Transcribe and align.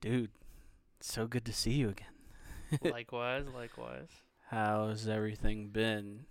Dude, 0.00 0.30
so 1.00 1.26
good 1.26 1.44
to 1.46 1.52
see 1.52 1.72
you 1.72 1.88
again. 1.88 2.82
likewise, 2.92 3.44
likewise. 3.54 4.08
How's 4.50 5.08
everything 5.08 5.68
been? 5.68 6.26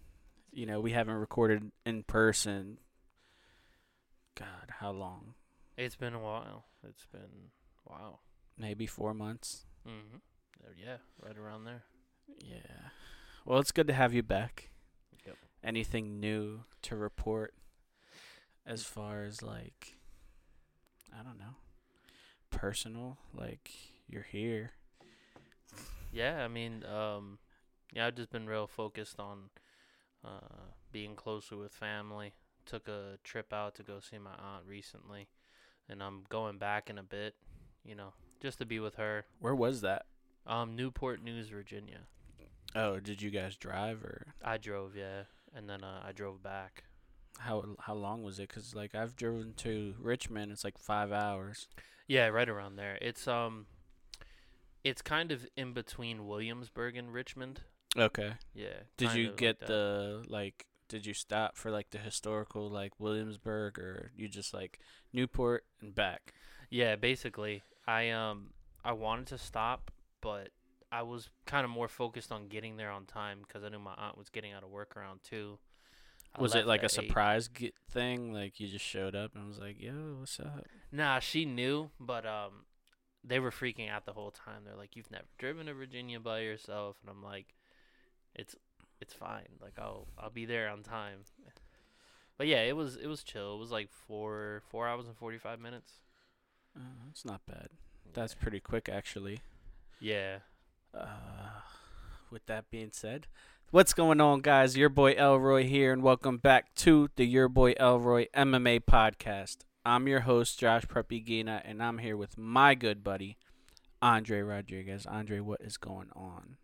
You 0.51 0.65
know, 0.65 0.79
we 0.79 0.91
haven't 0.91 1.15
recorded 1.15 1.71
in 1.85 2.03
person. 2.03 2.77
God, 4.35 4.69
how 4.79 4.91
long? 4.91 5.33
It's 5.77 5.95
been 5.95 6.13
a 6.13 6.19
while. 6.19 6.65
It's 6.87 7.05
been 7.07 7.51
wow. 7.89 8.19
Maybe 8.57 8.85
four 8.85 9.13
months. 9.13 9.65
Mm-hmm. 9.87 10.17
Yeah, 10.77 10.97
right 11.21 11.37
around 11.37 11.65
there. 11.65 11.83
Yeah. 12.39 12.89
Well, 13.45 13.59
it's 13.59 13.71
good 13.71 13.87
to 13.87 13.93
have 13.93 14.13
you 14.13 14.23
back. 14.23 14.69
Yep. 15.25 15.35
Anything 15.63 16.19
new 16.19 16.61
to 16.83 16.95
report 16.95 17.53
as 18.65 18.83
far 18.83 19.23
as 19.23 19.41
like, 19.41 19.97
I 21.13 21.23
don't 21.23 21.37
know, 21.37 21.55
personal? 22.55 23.17
Like, 23.33 23.69
you're 24.09 24.25
here. 24.29 24.71
Yeah, 26.11 26.43
I 26.43 26.47
mean, 26.47 26.83
um, 26.85 27.39
yeah, 27.93 28.07
I've 28.07 28.15
just 28.15 28.31
been 28.31 28.47
real 28.47 28.67
focused 28.67 29.19
on 29.19 29.49
uh, 30.23 30.71
being 30.91 31.15
closer 31.15 31.57
with 31.57 31.73
family. 31.73 32.33
Took 32.65 32.87
a 32.87 33.17
trip 33.23 33.53
out 33.53 33.75
to 33.75 33.83
go 33.83 33.99
see 33.99 34.17
my 34.17 34.31
aunt 34.31 34.65
recently, 34.67 35.27
and 35.89 36.01
I'm 36.01 36.23
going 36.29 36.57
back 36.57 36.89
in 36.89 36.97
a 36.97 37.03
bit. 37.03 37.35
You 37.83 37.95
know, 37.95 38.13
just 38.41 38.57
to 38.59 38.65
be 38.65 38.79
with 38.79 38.95
her. 38.95 39.25
Where 39.39 39.53
was 39.53 39.81
that? 39.81 40.05
Um, 40.47 40.75
Newport 40.75 41.23
News, 41.23 41.49
Virginia. 41.49 41.99
Oh, 42.75 42.99
did 42.99 43.21
you 43.21 43.29
guys 43.29 43.55
drive 43.55 44.03
or 44.03 44.33
I 44.43 44.57
drove, 44.57 44.95
yeah, 44.95 45.23
and 45.55 45.69
then 45.69 45.83
uh, 45.83 46.01
I 46.07 46.11
drove 46.11 46.41
back. 46.41 46.85
how 47.39 47.63
how 47.79 47.93
long 47.93 48.23
was 48.23 48.39
it? 48.39 48.49
Cause 48.49 48.73
like 48.73 48.95
I've 48.95 49.15
driven 49.15 49.53
to 49.57 49.93
Richmond, 49.99 50.51
it's 50.51 50.63
like 50.63 50.77
five 50.79 51.11
hours. 51.11 51.67
Yeah, 52.07 52.27
right 52.27 52.47
around 52.47 52.75
there. 52.75 52.97
It's 53.01 53.27
um, 53.27 53.65
it's 54.83 55.01
kind 55.01 55.31
of 55.31 55.47
in 55.57 55.73
between 55.73 56.27
Williamsburg 56.27 56.95
and 56.95 57.11
Richmond. 57.11 57.61
Okay. 57.97 58.33
Yeah. 58.53 58.83
Did 58.97 59.13
you 59.13 59.25
of 59.25 59.29
like 59.31 59.37
get 59.37 59.59
the 59.67 60.23
like? 60.27 60.65
Did 60.87 61.05
you 61.05 61.15
stop 61.15 61.57
for 61.57 61.71
like 61.71 61.89
the 61.89 61.97
historical 61.97 62.69
like 62.69 62.99
Williamsburg, 62.99 63.79
or 63.79 64.11
you 64.15 64.27
just 64.27 64.53
like 64.53 64.79
Newport 65.11 65.65
and 65.81 65.95
back? 65.95 66.33
Yeah, 66.69 66.95
basically, 66.95 67.63
I 67.87 68.09
um 68.11 68.51
I 68.83 68.91
wanted 68.91 69.27
to 69.27 69.37
stop, 69.39 69.89
but 70.21 70.49
I 70.91 71.01
was 71.01 71.29
kind 71.45 71.65
of 71.65 71.71
more 71.71 71.87
focused 71.87 72.31
on 72.31 72.47
getting 72.47 72.77
there 72.77 72.91
on 72.91 73.05
time 73.05 73.39
because 73.47 73.63
I 73.63 73.69
knew 73.69 73.79
my 73.79 73.95
aunt 73.97 74.17
was 74.17 74.29
getting 74.29 74.53
out 74.53 74.63
of 74.63 74.69
work 74.69 74.95
around 74.95 75.21
two. 75.23 75.57
I 76.37 76.41
was 76.41 76.53
it 76.53 76.67
like 76.67 76.81
a 76.81 76.85
eight. 76.85 76.91
surprise 76.91 77.47
get 77.47 77.73
thing? 77.89 78.33
Like 78.33 78.59
you 78.59 78.67
just 78.67 78.85
showed 78.85 79.15
up 79.15 79.35
and 79.35 79.47
was 79.47 79.57
like, 79.57 79.81
"Yo, 79.81 80.17
what's 80.19 80.39
up?" 80.39 80.65
Nah, 80.95 81.19
she 81.19 81.43
knew, 81.43 81.89
but 81.99 82.25
um, 82.25 82.63
they 83.21 83.39
were 83.39 83.51
freaking 83.51 83.91
out 83.91 84.05
the 84.05 84.13
whole 84.13 84.31
time. 84.31 84.61
They're 84.63 84.77
like, 84.77 84.95
"You've 84.95 85.11
never 85.11 85.25
driven 85.37 85.65
to 85.65 85.73
Virginia 85.73 86.21
by 86.21 86.39
yourself," 86.39 86.95
and 87.01 87.09
I'm 87.09 87.21
like, 87.21 87.53
"It's 88.33 88.55
it's 89.01 89.13
fine. 89.13 89.59
Like 89.61 89.77
I'll 89.77 90.07
I'll 90.17 90.29
be 90.29 90.45
there 90.45 90.69
on 90.69 90.83
time." 90.83 91.25
But 92.37 92.47
yeah, 92.47 92.61
it 92.61 92.77
was 92.77 92.95
it 92.95 93.07
was 93.07 93.23
chill. 93.23 93.55
It 93.55 93.59
was 93.59 93.71
like 93.71 93.89
four 94.07 94.61
four 94.69 94.87
hours 94.87 95.05
and 95.05 95.17
forty 95.17 95.37
five 95.37 95.59
minutes. 95.59 95.99
Uh, 96.77 96.83
that's 97.07 97.25
not 97.25 97.41
bad. 97.45 97.67
That's 98.13 98.33
pretty 98.33 98.61
quick, 98.61 98.87
actually. 98.87 99.41
yeah. 99.99 100.37
Uh, 100.93 101.59
with 102.31 102.45
that 102.45 102.69
being 102.69 102.91
said, 102.93 103.27
what's 103.71 103.93
going 103.93 104.21
on, 104.21 104.39
guys? 104.39 104.77
Your 104.77 104.87
boy 104.87 105.11
Elroy 105.11 105.65
here, 105.65 105.91
and 105.91 106.01
welcome 106.01 106.37
back 106.37 106.73
to 106.75 107.09
the 107.17 107.25
Your 107.25 107.49
Boy 107.49 107.73
Elroy 107.77 108.27
MMA 108.33 108.79
podcast. 108.85 109.57
I'm 109.87 110.07
your 110.07 110.21
host, 110.21 110.57
Josh 110.57 110.87
Prep 110.87 111.09
Iguina, 111.09 111.61
and 111.63 111.83
I'm 111.83 111.99
here 111.99 112.17
with 112.17 112.39
my 112.39 112.73
good 112.73 113.03
buddy, 113.03 113.37
Andre 114.01 114.41
Rodriguez. 114.41 115.05
Andre, 115.05 115.39
what 115.39 115.61
is 115.61 115.77
going 115.77 116.09
on? 116.15 116.57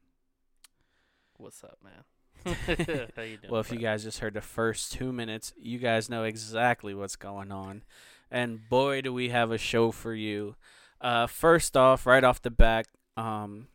What's 1.38 1.64
up, 1.64 1.78
man? 1.84 2.56
How 3.16 3.22
you 3.22 3.38
doing? 3.38 3.52
Well, 3.52 3.62
if 3.62 3.72
you 3.72 3.78
guys 3.78 4.04
just 4.04 4.20
heard 4.22 4.34
the 4.34 4.42
first 4.42 4.92
two 4.92 5.14
minutes, 5.14 5.54
you 5.56 5.78
guys 5.78 6.10
know 6.10 6.24
exactly 6.24 6.96
what's 6.96 7.16
going 7.16 7.52
on. 7.52 7.84
And 8.32 8.68
boy, 8.68 9.02
do 9.02 9.14
we 9.14 9.30
have 9.30 9.52
a 9.52 9.60
show 9.60 9.92
for 9.92 10.16
you. 10.16 10.56
Uh, 11.00 11.28
first 11.28 11.78
off, 11.78 12.08
right 12.08 12.24
off 12.24 12.42
the 12.42 12.50
back, 12.50 12.88
um, 13.16 13.68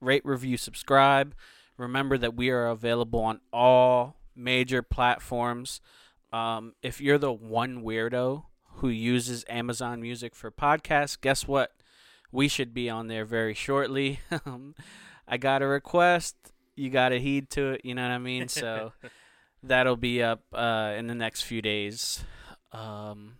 rate, 0.00 0.24
review, 0.24 0.56
subscribe. 0.56 1.36
Remember 1.76 2.18
that 2.18 2.34
we 2.34 2.50
are 2.50 2.66
available 2.66 3.20
on 3.20 3.40
all 3.52 4.16
major 4.34 4.82
platforms. 4.82 5.80
Um, 6.32 6.74
if 6.82 7.00
you're 7.00 7.18
the 7.18 7.32
one 7.32 7.84
weirdo 7.84 8.46
who 8.80 8.88
uses 8.88 9.44
Amazon 9.48 10.00
Music 10.00 10.34
for 10.34 10.50
podcasts, 10.50 11.20
guess 11.20 11.46
what? 11.46 11.72
We 12.32 12.48
should 12.48 12.72
be 12.72 12.88
on 12.88 13.08
there 13.08 13.24
very 13.24 13.54
shortly. 13.54 14.20
Um, 14.46 14.74
I 15.28 15.36
got 15.36 15.62
a 15.62 15.66
request. 15.66 16.34
You 16.74 16.90
got 16.90 17.10
to 17.10 17.20
heed 17.20 17.50
to 17.50 17.72
it. 17.72 17.82
You 17.84 17.94
know 17.94 18.02
what 18.02 18.10
I 18.10 18.18
mean? 18.18 18.48
So 18.48 18.92
that'll 19.62 19.96
be 19.96 20.22
up 20.22 20.42
uh, 20.52 20.94
in 20.96 21.06
the 21.06 21.14
next 21.14 21.42
few 21.42 21.62
days. 21.62 22.24
Um, 22.72 23.36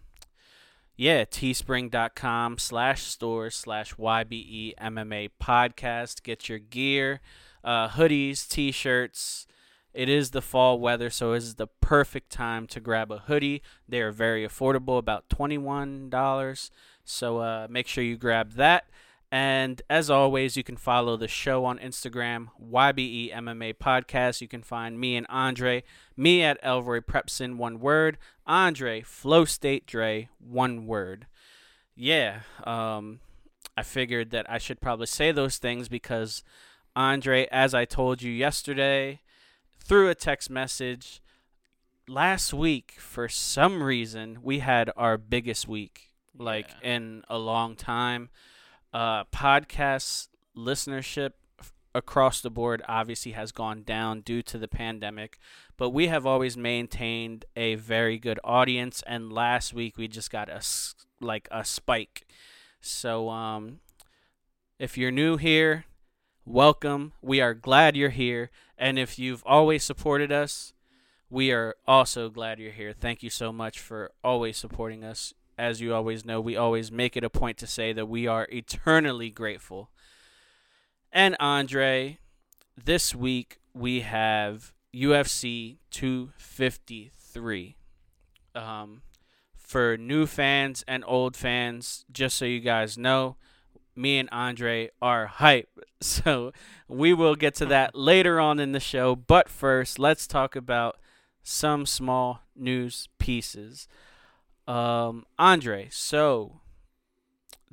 yeah, 0.96 1.24
teespring.com 1.24 2.58
slash 2.58 3.02
store 3.02 3.50
slash 3.50 3.94
YBE 3.94 4.74
MMA 4.76 5.30
podcast. 5.42 6.22
Get 6.22 6.48
your 6.48 6.58
gear, 6.58 7.20
uh, 7.64 7.88
hoodies, 7.88 8.46
t 8.46 8.70
shirts. 8.70 9.46
It 9.92 10.08
is 10.08 10.30
the 10.30 10.42
fall 10.42 10.78
weather, 10.78 11.10
so 11.10 11.32
it 11.32 11.38
is 11.38 11.56
the 11.56 11.66
perfect 11.66 12.30
time 12.30 12.66
to 12.68 12.80
grab 12.80 13.10
a 13.10 13.18
hoodie. 13.18 13.62
They 13.88 14.00
are 14.00 14.12
very 14.12 14.46
affordable, 14.46 14.98
about 14.98 15.28
$21. 15.28 16.70
So 17.04 17.38
uh, 17.38 17.66
make 17.68 17.88
sure 17.88 18.04
you 18.04 18.16
grab 18.16 18.52
that. 18.52 18.84
And 19.32 19.80
as 19.88 20.10
always, 20.10 20.56
you 20.56 20.64
can 20.64 20.76
follow 20.76 21.16
the 21.16 21.28
show 21.28 21.64
on 21.64 21.78
Instagram, 21.78 22.48
YBE 22.60 23.32
MMA 23.32 23.74
Podcast. 23.74 24.40
You 24.40 24.48
can 24.48 24.62
find 24.62 24.98
me 24.98 25.16
and 25.16 25.26
Andre, 25.28 25.84
me 26.16 26.42
at 26.42 26.58
Elroy 26.64 27.00
Prepson, 27.00 27.56
one 27.56 27.78
word, 27.78 28.18
Andre, 28.44 29.02
Flow 29.02 29.44
State 29.44 29.86
Dre, 29.86 30.28
one 30.38 30.86
word. 30.86 31.26
Yeah, 31.94 32.40
um, 32.64 33.20
I 33.76 33.82
figured 33.82 34.30
that 34.30 34.50
I 34.50 34.58
should 34.58 34.80
probably 34.80 35.06
say 35.06 35.30
those 35.30 35.58
things 35.58 35.88
because 35.88 36.42
Andre, 36.96 37.46
as 37.52 37.72
I 37.72 37.84
told 37.84 38.22
you 38.22 38.32
yesterday 38.32 39.20
through 39.84 40.08
a 40.08 40.14
text 40.14 40.50
message, 40.50 41.20
last 42.08 42.52
week, 42.52 42.94
for 42.98 43.28
some 43.28 43.82
reason, 43.82 44.38
we 44.42 44.60
had 44.60 44.90
our 44.96 45.16
biggest 45.18 45.66
week, 45.68 46.12
like 46.36 46.68
Yeah. 46.82 46.94
in 46.94 47.22
a 47.28 47.38
long 47.38 47.76
time 47.76 48.30
uh, 48.92 49.24
podcast 49.24 50.28
listenership 50.56 51.32
across 51.94 52.40
the 52.40 52.50
board 52.50 52.82
obviously 52.88 53.32
has 53.32 53.50
gone 53.52 53.82
down 53.82 54.20
due 54.20 54.42
to 54.42 54.58
the 54.58 54.66
pandemic, 54.68 55.38
but 55.76 55.90
we 55.90 56.06
have 56.08 56.24
always 56.26 56.56
maintained 56.56 57.44
a 57.56 57.74
very 57.76 58.18
good 58.18 58.38
audience. 58.44 59.02
And 59.06 59.32
last 59.32 59.72
week 59.74 59.96
we 59.96 60.06
just 60.08 60.30
got 60.30 60.48
a 60.48 60.54
s- 60.56 60.94
like 61.20 61.46
a 61.50 61.64
spike. 61.64 62.26
So 62.80 63.28
um, 63.28 63.80
if 64.78 64.96
you're 64.98 65.10
new 65.12 65.36
here, 65.36 65.84
welcome. 66.44 67.12
We 67.22 67.40
are 67.40 67.54
glad 67.54 67.96
you're 67.96 68.10
here, 68.10 68.50
and 68.76 68.98
if 68.98 69.18
you've 69.18 69.42
always 69.46 69.84
supported 69.84 70.32
us. 70.32 70.72
We 71.28 71.52
are 71.52 71.76
also 71.86 72.28
glad 72.28 72.58
you're 72.58 72.72
here. 72.72 72.92
Thank 72.92 73.22
you 73.22 73.30
so 73.30 73.52
much 73.52 73.78
for 73.78 74.10
always 74.24 74.56
supporting 74.56 75.04
us 75.04 75.32
as 75.60 75.80
you 75.82 75.94
always 75.94 76.24
know, 76.24 76.40
we 76.40 76.56
always 76.56 76.90
make 76.90 77.18
it 77.18 77.24
a 77.24 77.28
point 77.28 77.58
to 77.58 77.66
say 77.66 77.92
that 77.92 78.06
we 78.06 78.26
are 78.26 78.48
eternally 78.50 79.28
grateful. 79.28 79.90
And 81.12 81.36
Andre, 81.38 82.18
this 82.82 83.14
week 83.14 83.58
we 83.74 84.00
have 84.00 84.72
UFC 84.94 85.76
253. 85.90 87.76
Um, 88.54 89.02
for 89.54 89.98
new 89.98 90.24
fans 90.26 90.82
and 90.88 91.04
old 91.06 91.36
fans, 91.36 92.06
just 92.10 92.36
so 92.36 92.46
you 92.46 92.60
guys 92.60 92.96
know, 92.96 93.36
me 94.00 94.18
and 94.18 94.28
Andre 94.32 94.90
are 95.00 95.26
hype. 95.26 95.68
So 96.02 96.54
we 96.88 97.12
will 97.12 97.34
get 97.34 97.54
to 97.56 97.66
that 97.66 97.94
later 97.94 98.40
on 98.40 98.58
in 98.58 98.72
the 98.72 98.80
show. 98.80 99.14
But 99.14 99.50
first, 99.50 99.98
let's 99.98 100.26
talk 100.26 100.56
about 100.56 100.96
some 101.42 101.84
small 101.84 102.40
news 102.56 103.06
pieces. 103.18 103.86
Um, 104.66 105.26
Andre, 105.38 105.88
so 105.90 106.60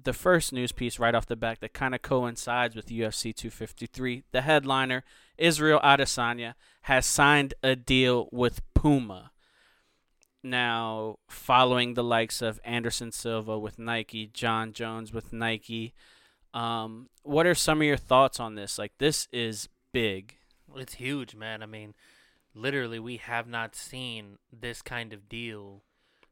the 0.04 0.12
first 0.12 0.52
news 0.52 0.74
piece 0.74 1.00
right 1.00 1.16
off 1.16 1.26
the 1.26 1.38
back 1.38 1.62
that 1.62 1.74
kind 1.74 1.96
of 1.96 2.02
coincides 2.02 2.76
with 2.76 2.88
UFC 2.88 3.34
253, 3.34 4.24
the 4.34 4.42
headliner, 4.42 5.06
Israel 5.38 5.80
Adesanya, 5.82 6.56
has 6.82 7.06
signed 7.06 7.54
a 7.64 7.78
deal 7.78 8.28
with 8.34 8.62
Puma. 8.74 9.32
Now, 10.44 11.18
following 11.28 11.94
the 11.94 12.04
likes 12.04 12.42
of 12.42 12.60
Anderson 12.64 13.12
Silva 13.12 13.58
with 13.58 13.80
Nike, 13.80 14.28
Jon 14.28 14.72
Jones 14.72 15.12
with 15.12 15.34
Nike, 15.34 15.94
um, 16.58 17.10
what 17.22 17.46
are 17.46 17.54
some 17.54 17.82
of 17.82 17.86
your 17.86 17.98
thoughts 17.98 18.40
on 18.40 18.56
this? 18.56 18.80
Like, 18.80 18.94
this 18.98 19.28
is 19.32 19.70
big. 19.92 20.38
It's 20.76 20.96
huge, 20.96 21.36
man. 21.36 21.62
I 21.62 21.68
mean, 21.68 21.94
literally, 22.56 22.98
we 22.98 23.18
have 23.18 23.48
not 23.48 23.76
seen 23.76 24.40
this 24.52 24.82
kind 24.82 25.14
of 25.14 25.30
deal 25.30 25.84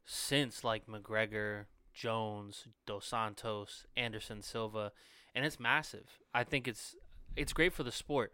since 0.04 0.64
like 0.64 0.88
McGregor, 0.88 1.66
Jones, 1.94 2.66
Dos 2.86 3.06
Santos, 3.06 3.86
Anderson 3.96 4.42
Silva, 4.42 4.90
and 5.32 5.44
it's 5.44 5.60
massive. 5.60 6.18
I 6.34 6.42
think 6.42 6.66
it's 6.66 6.96
it's 7.36 7.52
great 7.52 7.72
for 7.72 7.84
the 7.84 7.92
sport 7.92 8.32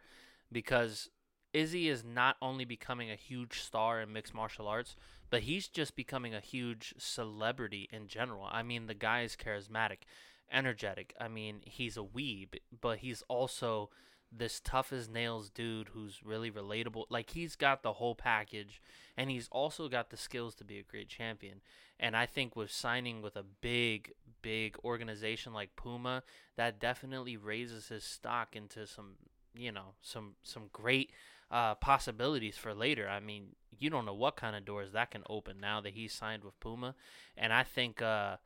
because 0.51 1.11
Izzy 1.53 1.91
is 1.91 2.03
not 2.03 2.37
only 2.41 2.65
becoming 2.65 3.11
a 3.11 3.17
huge 3.17 3.61
star 3.61 4.01
in 4.01 4.15
mixed 4.15 4.33
martial 4.33 4.67
arts, 4.67 4.97
but 5.29 5.43
he's 5.43 5.69
just 5.69 5.95
becoming 5.95 6.35
a 6.35 6.41
huge 6.41 6.95
celebrity 6.97 7.87
in 7.93 8.07
general. 8.09 8.49
I 8.51 8.63
mean, 8.63 8.87
the 8.87 8.95
guy 8.95 9.23
is 9.23 9.37
charismatic, 9.37 10.05
energetic. 10.53 11.15
I 11.21 11.29
mean, 11.29 11.61
he's 11.65 11.97
a 11.97 12.03
weeb, 12.03 12.55
but 12.81 12.99
he's 12.99 13.23
also 13.29 13.91
this 14.35 14.61
tough 14.61 14.93
as 14.93 15.09
nails 15.09 15.51
dude 15.51 15.89
who's 15.89 16.21
really 16.25 16.51
relatable. 16.51 17.05
Like 17.11 17.31
he's 17.31 17.57
got 17.57 17.83
the 17.83 17.95
whole 17.95 18.15
package 18.15 18.81
and 19.17 19.31
he's 19.31 19.49
also 19.53 19.89
got 19.89 20.11
the 20.11 20.17
skills 20.17 20.55
to 20.57 20.65
be 20.65 20.79
a 20.79 20.83
great 20.83 21.09
champion. 21.09 21.61
And 22.01 22.17
I 22.17 22.27
think 22.27 22.57
with 22.57 22.71
signing 22.71 23.23
with 23.23 23.37
a 23.37 23.45
big 23.61 24.13
big 24.41 24.77
organization 24.85 25.53
like 25.53 25.77
Puma, 25.77 26.23
that 26.57 26.81
definitely 26.81 27.37
raises 27.37 27.89
his 27.89 28.05
stock 28.05 28.57
into 28.57 28.87
some, 28.87 29.17
you 29.55 29.71
know, 29.71 29.95
some 30.01 30.35
some 30.43 30.69
great 30.73 31.13
uh, 31.51 31.75
possibilities 31.75 32.57
for 32.57 32.75
later. 32.75 33.09
I 33.09 33.21
mean, 33.21 33.49
you 33.79 33.91
don't 33.91 34.07
know 34.07 34.15
what 34.15 34.37
kind 34.37 34.57
of 34.57 34.65
doors 34.65 34.93
that 34.93 35.11
can 35.11 35.23
open 35.29 35.61
now 35.61 35.81
that 35.83 35.93
he's 35.93 36.13
signed 36.13 36.43
with 36.43 36.59
Puma. 36.59 36.95
And 37.37 37.53
I 37.53 37.63
think 37.63 38.01
uh, 38.01 38.37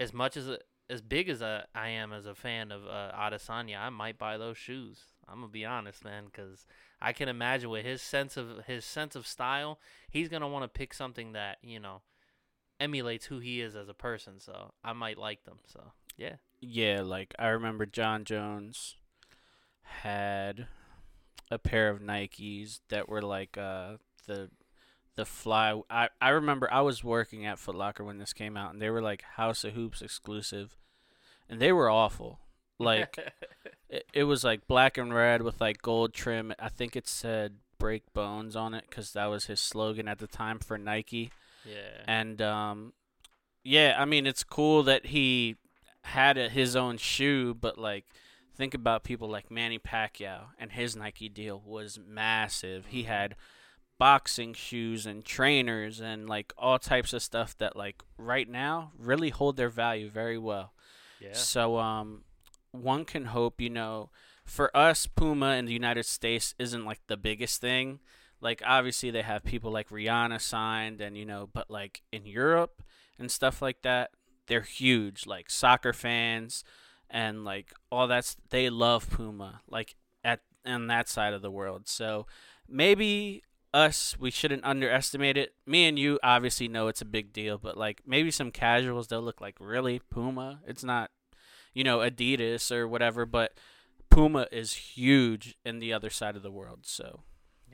as 0.00 0.12
much 0.12 0.36
as 0.36 0.48
as 0.90 1.00
big 1.00 1.28
as 1.28 1.40
a, 1.40 1.66
I 1.74 1.88
am 1.88 2.12
as 2.12 2.26
a 2.26 2.34
fan 2.34 2.72
of 2.72 2.86
uh, 2.86 3.12
Adesanya, 3.16 3.78
I 3.80 3.90
might 3.90 4.18
buy 4.18 4.36
those 4.36 4.58
shoes. 4.58 4.98
I'm 5.28 5.36
gonna 5.36 5.48
be 5.48 5.64
honest, 5.64 6.04
man, 6.04 6.24
because 6.26 6.66
I 7.00 7.12
can 7.12 7.28
imagine 7.28 7.70
with 7.70 7.84
his 7.84 8.02
sense 8.02 8.36
of 8.36 8.64
his 8.66 8.84
sense 8.84 9.14
of 9.14 9.26
style, 9.26 9.78
he's 10.10 10.28
gonna 10.28 10.48
want 10.48 10.64
to 10.64 10.68
pick 10.68 10.92
something 10.92 11.32
that 11.32 11.58
you 11.62 11.78
know 11.78 12.02
emulates 12.80 13.26
who 13.26 13.38
he 13.38 13.60
is 13.60 13.76
as 13.76 13.88
a 13.88 13.94
person. 13.94 14.40
So 14.40 14.72
I 14.82 14.92
might 14.92 15.18
like 15.18 15.44
them. 15.44 15.58
So 15.66 15.92
yeah. 16.16 16.36
Yeah, 16.60 17.02
like 17.02 17.34
I 17.38 17.48
remember 17.48 17.86
Jon 17.86 18.24
Jones 18.24 18.96
had 19.82 20.66
a 21.50 21.58
pair 21.58 21.90
of 21.90 22.00
Nikes 22.00 22.80
that 22.88 23.08
were 23.08 23.22
like 23.22 23.56
uh 23.56 23.96
the 24.26 24.50
the 25.16 25.24
fly 25.24 25.80
I, 25.90 26.08
I 26.20 26.30
remember 26.30 26.72
I 26.72 26.80
was 26.80 27.04
working 27.04 27.44
at 27.46 27.58
Foot 27.58 27.74
Locker 27.74 28.04
when 28.04 28.18
this 28.18 28.32
came 28.32 28.56
out 28.56 28.72
and 28.72 28.80
they 28.80 28.90
were 28.90 29.02
like 29.02 29.22
House 29.22 29.64
of 29.64 29.74
Hoops 29.74 30.02
exclusive 30.02 30.76
and 31.48 31.60
they 31.60 31.72
were 31.72 31.90
awful. 31.90 32.40
Like 32.78 33.18
it, 33.88 34.06
it 34.12 34.24
was 34.24 34.44
like 34.44 34.66
black 34.66 34.96
and 34.96 35.12
red 35.12 35.42
with 35.42 35.60
like 35.60 35.82
gold 35.82 36.14
trim. 36.14 36.54
I 36.58 36.68
think 36.68 36.96
it 36.96 37.08
said 37.08 37.56
break 37.78 38.12
bones 38.12 38.56
on 38.56 38.74
it 38.74 38.90
cuz 38.90 39.12
that 39.12 39.26
was 39.26 39.46
his 39.46 39.60
slogan 39.60 40.06
at 40.06 40.18
the 40.18 40.26
time 40.26 40.58
for 40.58 40.78
Nike. 40.78 41.30
Yeah. 41.64 42.04
And 42.06 42.40
um 42.40 42.92
yeah, 43.62 43.96
I 43.98 44.04
mean 44.04 44.26
it's 44.26 44.44
cool 44.44 44.82
that 44.84 45.06
he 45.06 45.56
had 46.02 46.38
a, 46.38 46.48
his 46.48 46.76
own 46.76 46.96
shoe, 46.96 47.54
but 47.54 47.78
like 47.78 48.06
think 48.54 48.74
about 48.74 49.04
people 49.04 49.28
like 49.28 49.50
Manny 49.50 49.78
Pacquiao 49.78 50.48
and 50.58 50.72
his 50.72 50.94
Nike 50.94 51.28
deal 51.28 51.62
was 51.64 51.98
massive. 51.98 52.86
He 52.86 53.04
had 53.04 53.34
boxing 54.00 54.54
shoes 54.54 55.04
and 55.04 55.26
trainers 55.26 56.00
and 56.00 56.26
like 56.26 56.54
all 56.56 56.78
types 56.78 57.12
of 57.12 57.22
stuff 57.22 57.54
that 57.58 57.76
like 57.76 58.02
right 58.16 58.48
now 58.48 58.92
really 58.98 59.28
hold 59.28 59.58
their 59.58 59.68
value 59.68 60.08
very 60.08 60.38
well. 60.38 60.72
yeah. 61.20 61.34
So 61.34 61.76
um 61.76 62.24
one 62.72 63.04
can 63.04 63.26
hope, 63.26 63.60
you 63.60 63.68
know, 63.68 64.08
for 64.42 64.74
us 64.74 65.06
Puma 65.06 65.50
in 65.56 65.66
the 65.66 65.74
United 65.74 66.06
States 66.06 66.54
isn't 66.58 66.86
like 66.86 67.00
the 67.08 67.18
biggest 67.18 67.60
thing. 67.60 68.00
Like 68.40 68.62
obviously 68.64 69.10
they 69.10 69.20
have 69.20 69.44
people 69.44 69.70
like 69.70 69.90
Rihanna 69.90 70.40
signed 70.40 71.02
and 71.02 71.14
you 71.14 71.26
know, 71.26 71.50
but 71.52 71.70
like 71.70 72.00
in 72.10 72.24
Europe 72.24 72.82
and 73.18 73.30
stuff 73.30 73.60
like 73.60 73.82
that, 73.82 74.12
they're 74.46 74.62
huge 74.62 75.26
like 75.26 75.50
soccer 75.50 75.92
fans 75.92 76.64
and 77.10 77.44
like 77.44 77.74
all 77.92 78.06
that's 78.06 78.38
they 78.48 78.70
love 78.70 79.10
Puma 79.10 79.60
like 79.68 79.94
at 80.24 80.40
on 80.64 80.86
that 80.86 81.06
side 81.06 81.34
of 81.34 81.42
the 81.42 81.50
world. 81.50 81.82
So 81.86 82.26
maybe 82.66 83.42
us 83.72 84.16
we 84.18 84.30
shouldn't 84.30 84.64
underestimate 84.64 85.36
it. 85.36 85.54
Me 85.66 85.86
and 85.86 85.98
you 85.98 86.18
obviously 86.22 86.68
know 86.68 86.88
it's 86.88 87.02
a 87.02 87.06
big 87.06 87.32
deal, 87.32 87.58
but 87.58 87.76
like 87.76 88.02
maybe 88.06 88.30
some 88.30 88.50
casuals 88.50 89.08
they'll 89.08 89.22
look 89.22 89.40
like 89.40 89.56
really 89.60 90.00
Puma. 90.10 90.60
It's 90.66 90.84
not 90.84 91.10
you 91.72 91.84
know 91.84 91.98
Adidas 91.98 92.70
or 92.72 92.88
whatever, 92.88 93.26
but 93.26 93.52
Puma 94.10 94.46
is 94.50 94.72
huge 94.72 95.56
in 95.64 95.78
the 95.78 95.92
other 95.92 96.10
side 96.10 96.36
of 96.36 96.42
the 96.42 96.50
world. 96.50 96.80
So 96.82 97.20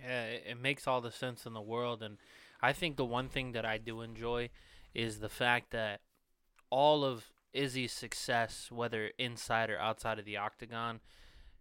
Yeah, 0.02 0.24
it, 0.24 0.44
it 0.50 0.60
makes 0.60 0.86
all 0.86 1.00
the 1.00 1.12
sense 1.12 1.46
in 1.46 1.54
the 1.54 1.62
world, 1.62 2.02
and 2.02 2.18
I 2.60 2.72
think 2.72 2.96
the 2.96 3.04
one 3.04 3.28
thing 3.28 3.52
that 3.52 3.64
I 3.64 3.78
do 3.78 4.00
enjoy 4.02 4.50
is 4.94 5.20
the 5.20 5.28
fact 5.28 5.70
that 5.72 6.00
all 6.70 7.04
of 7.04 7.32
Izzy's 7.52 7.92
success, 7.92 8.68
whether 8.70 9.10
inside 9.18 9.70
or 9.70 9.78
outside 9.78 10.18
of 10.18 10.24
the 10.24 10.36
octagon, 10.36 11.00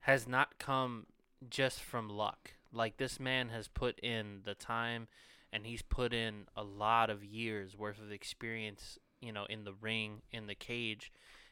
has 0.01 0.27
not 0.27 0.57
come 0.59 1.07
just 1.49 1.79
from 1.81 2.09
luck. 2.09 2.54
Like 2.75 2.97
this 2.97 3.19
man 3.19 3.49
has 3.49 3.67
put 3.67 3.99
in 3.99 4.41
the 4.43 4.53
time, 4.53 5.07
and 5.51 5.65
he's 5.65 5.81
put 5.81 6.13
in 6.13 6.45
a 6.55 6.63
lot 6.63 7.09
of 7.09 7.23
years 7.23 7.77
worth 7.77 7.99
of 7.99 8.11
experience, 8.11 8.99
you 9.21 9.31
know, 9.31 9.45
in 9.49 9.63
the 9.63 9.73
ring, 9.73 10.21
in 10.31 10.47
the 10.47 10.55
cage, 10.55 11.11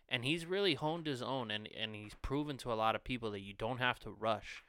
and 0.09 0.25
he's 0.25 0.45
really 0.45 0.75
honed 0.75 1.07
his 1.07 1.21
own, 1.21 1.49
and 1.49 1.67
and 1.75 1.95
he's 1.95 2.15
proven 2.21 2.57
to 2.57 2.73
a 2.73 2.75
lot 2.75 2.95
of 2.95 3.03
people 3.03 3.31
that 3.31 3.39
you 3.39 3.53
don't 3.53 3.79
have 3.79 3.99
to 4.01 4.11
rush 4.11 4.63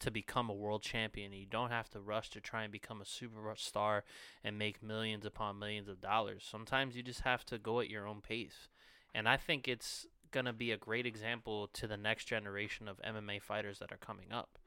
to 0.00 0.10
become 0.10 0.48
a 0.48 0.54
world 0.54 0.82
champion. 0.82 1.32
You 1.32 1.46
don't 1.46 1.70
have 1.70 1.90
to 1.90 2.00
rush 2.00 2.30
to 2.30 2.40
try 2.40 2.62
and 2.62 2.72
become 2.72 3.00
a 3.00 3.04
superstar 3.04 4.02
and 4.44 4.58
make 4.58 4.82
millions 4.82 5.26
upon 5.26 5.58
millions 5.58 5.88
of 5.88 6.00
dollars. 6.00 6.46
Sometimes 6.48 6.96
you 6.96 7.02
just 7.02 7.22
have 7.22 7.44
to 7.46 7.58
go 7.58 7.80
at 7.80 7.90
your 7.90 8.06
own 8.06 8.20
pace. 8.20 8.68
And 9.14 9.28
I 9.28 9.36
think 9.36 9.66
it's 9.66 10.06
going 10.30 10.46
to 10.46 10.52
be 10.52 10.70
a 10.70 10.76
great 10.76 11.06
example 11.06 11.68
to 11.72 11.86
the 11.86 11.96
next 11.96 12.26
generation 12.26 12.86
of 12.86 13.00
MMA 13.02 13.42
fighters 13.42 13.78
that 13.80 13.90
are 13.90 13.96
coming 13.96 14.32
up. 14.32 14.58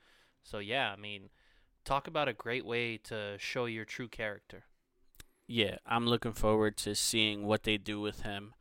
So, 0.44 0.60
yeah, 0.60 0.92
I 0.92 1.00
mean, 1.00 1.30
talk 1.86 2.08
about 2.08 2.28
a 2.28 2.34
great 2.34 2.66
way 2.66 2.98
to 2.98 3.36
show 3.38 3.66
your 3.66 3.86
true 3.86 4.08
character. 4.08 4.64
yeah, 5.48 5.78
I'm 5.86 6.08
looking 6.08 6.34
forward 6.34 6.78
to 6.78 6.96
seeing 6.96 7.46
what 7.46 7.64
they 7.64 7.78
do 7.78 8.00
with 8.00 8.22
him. 8.22 8.54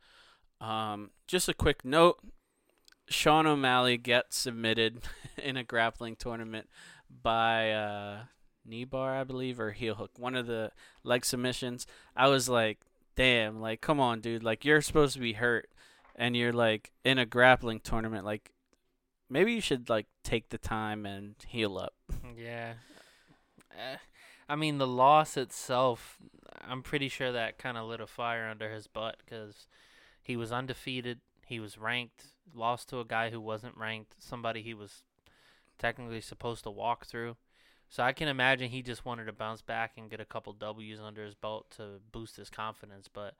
Um, 0.59 1.11
just 1.27 1.49
a 1.49 1.53
quick 1.53 1.85
note: 1.85 2.19
Sean 3.09 3.47
O'Malley 3.47 3.97
gets 3.97 4.37
submitted 4.37 5.01
in 5.37 5.57
a 5.57 5.63
grappling 5.63 6.15
tournament 6.15 6.69
by 7.09 7.71
uh, 7.71 8.23
knee 8.65 8.85
bar, 8.85 9.15
I 9.17 9.23
believe, 9.23 9.59
or 9.59 9.71
heel 9.71 9.95
hook, 9.95 10.11
one 10.17 10.35
of 10.35 10.47
the 10.47 10.71
leg 11.03 11.25
submissions. 11.25 11.87
I 12.15 12.27
was 12.27 12.49
like, 12.49 12.79
damn, 13.15 13.59
like, 13.61 13.81
come 13.81 13.99
on, 13.99 14.19
dude, 14.21 14.43
like 14.43 14.65
you're 14.65 14.81
supposed 14.81 15.13
to 15.13 15.19
be 15.19 15.33
hurt, 15.33 15.69
and 16.15 16.35
you're 16.35 16.53
like 16.53 16.91
in 17.03 17.17
a 17.17 17.25
grappling 17.25 17.79
tournament, 17.79 18.25
like. 18.25 18.51
Maybe 19.31 19.53
you 19.53 19.61
should 19.61 19.89
like 19.89 20.07
take 20.25 20.49
the 20.49 20.57
time 20.57 21.05
and 21.05 21.35
heal 21.47 21.77
up. 21.77 21.93
Yeah. 22.37 22.73
Eh, 23.71 23.97
I 24.49 24.55
mean, 24.55 24.77
the 24.77 24.87
loss 24.87 25.37
itself, 25.37 26.17
I'm 26.67 26.81
pretty 26.81 27.07
sure 27.07 27.31
that 27.31 27.57
kind 27.57 27.77
of 27.77 27.87
lit 27.87 28.01
a 28.01 28.07
fire 28.07 28.49
under 28.49 28.69
his 28.69 28.87
butt 28.87 29.17
because 29.23 29.67
he 30.21 30.35
was 30.35 30.51
undefeated. 30.51 31.19
He 31.45 31.59
was 31.59 31.77
ranked, 31.77 32.25
lost 32.53 32.89
to 32.89 32.99
a 32.99 33.05
guy 33.05 33.29
who 33.29 33.39
wasn't 33.39 33.77
ranked, 33.77 34.15
somebody 34.19 34.61
he 34.61 34.73
was 34.73 35.03
technically 35.77 36.21
supposed 36.21 36.63
to 36.63 36.71
walk 36.71 37.05
through. 37.05 37.37
So 37.89 38.03
I 38.03 38.13
can 38.13 38.27
imagine 38.27 38.69
he 38.69 38.81
just 38.81 39.05
wanted 39.05 39.25
to 39.25 39.33
bounce 39.33 39.61
back 39.61 39.93
and 39.97 40.09
get 40.09 40.19
a 40.19 40.25
couple 40.25 40.53
W's 40.53 40.99
under 40.99 41.23
his 41.23 41.35
belt 41.35 41.67
to 41.77 42.01
boost 42.11 42.37
his 42.37 42.49
confidence. 42.49 43.09
But 43.11 43.35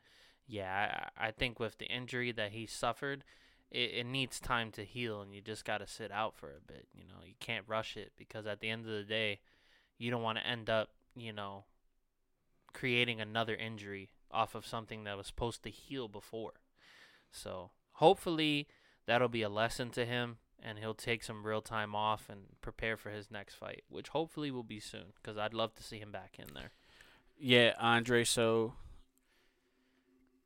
yeah, 0.48 1.10
I, 1.17 1.27
I 1.27 1.31
think 1.31 1.60
with 1.60 1.77
the 1.77 1.86
injury 1.86 2.31
that 2.33 2.51
he 2.51 2.65
suffered, 2.65 3.24
it, 3.72 3.92
it 3.94 4.06
needs 4.06 4.40
time 4.40 4.72
to 4.72 4.84
heal, 4.84 5.22
and 5.22 5.34
you 5.34 5.42
just 5.42 5.66
got 5.66 5.80
to 5.80 5.88
sit 5.88 6.12
out 6.12 6.36
for 6.36 6.50
a 6.50 6.72
bit. 6.72 6.88
You 6.94 7.04
know, 7.06 7.25
you 7.25 7.34
can't 7.40 7.66
rush 7.68 7.98
it 7.98 8.12
because 8.18 8.46
at 8.46 8.60
the 8.60 8.70
end 8.70 8.86
of 8.86 8.92
the 8.92 9.04
day, 9.04 9.40
you 9.98 10.12
don't 10.12 10.22
want 10.22 10.38
to 10.38 10.48
end 10.48 10.70
up, 10.70 10.90
you 11.16 11.32
know, 11.34 11.63
creating 12.74 13.22
another 13.22 13.56
injury 13.56 14.10
off 14.30 14.56
of 14.56 14.66
something 14.66 15.04
that 15.04 15.18
was 15.18 15.28
supposed 15.28 15.63
to 15.63 15.70
heal 15.70 16.08
before. 16.08 16.54
So 17.32 17.72
hopefully 17.94 18.68
that'll 19.06 19.30
be 19.30 19.42
a 19.42 19.50
lesson 19.50 19.90
to 19.92 20.06
him, 20.06 20.38
and 20.62 20.78
he'll 20.80 20.94
take 20.94 21.24
some 21.24 21.46
real 21.46 21.62
time 21.62 21.96
off 21.96 22.30
and 22.30 22.42
prepare 22.62 22.98
for 22.98 23.10
his 23.10 23.32
next 23.32 23.56
fight, 23.56 23.84
which 23.90 24.10
hopefully 24.10 24.51
will 24.51 24.63
be 24.63 24.80
soon 24.80 25.13
because 25.22 25.38
I'd 25.38 25.54
love 25.54 25.75
to 25.75 25.84
see 25.84 26.00
him 26.00 26.12
back 26.12 26.36
in 26.38 26.54
there. 26.54 26.72
Yeah, 27.38 27.74
Andre, 27.80 28.24
so 28.24 28.74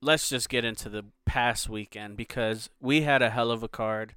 let's 0.05 0.29
just 0.29 0.50
get 0.50 0.63
into 0.63 0.88
the 0.88 1.03
past 1.25 1.67
weekend 1.67 2.15
because 2.15 2.69
we 2.79 3.01
had 3.01 3.24
a 3.24 3.31
hell 3.31 3.50
of 3.50 3.63
a 3.63 3.67
card. 3.67 4.13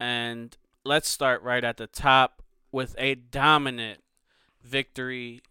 And 0.00 0.56
let's 0.84 1.08
start 1.08 1.42
right 1.42 1.62
at 1.62 1.76
the 1.76 1.86
top 1.86 2.42
with 2.72 2.94
a 2.98 3.14
dominant 3.14 4.00
victory. 4.64 5.42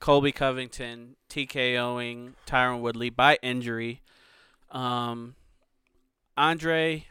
Colby 0.00 0.32
Covington 0.32 1.16
TKOing 1.30 2.34
Tyron 2.46 2.80
Woodley 2.80 3.10
by 3.10 3.38
injury. 3.42 4.02
Um, 4.70 5.34
Andre, 6.36 7.06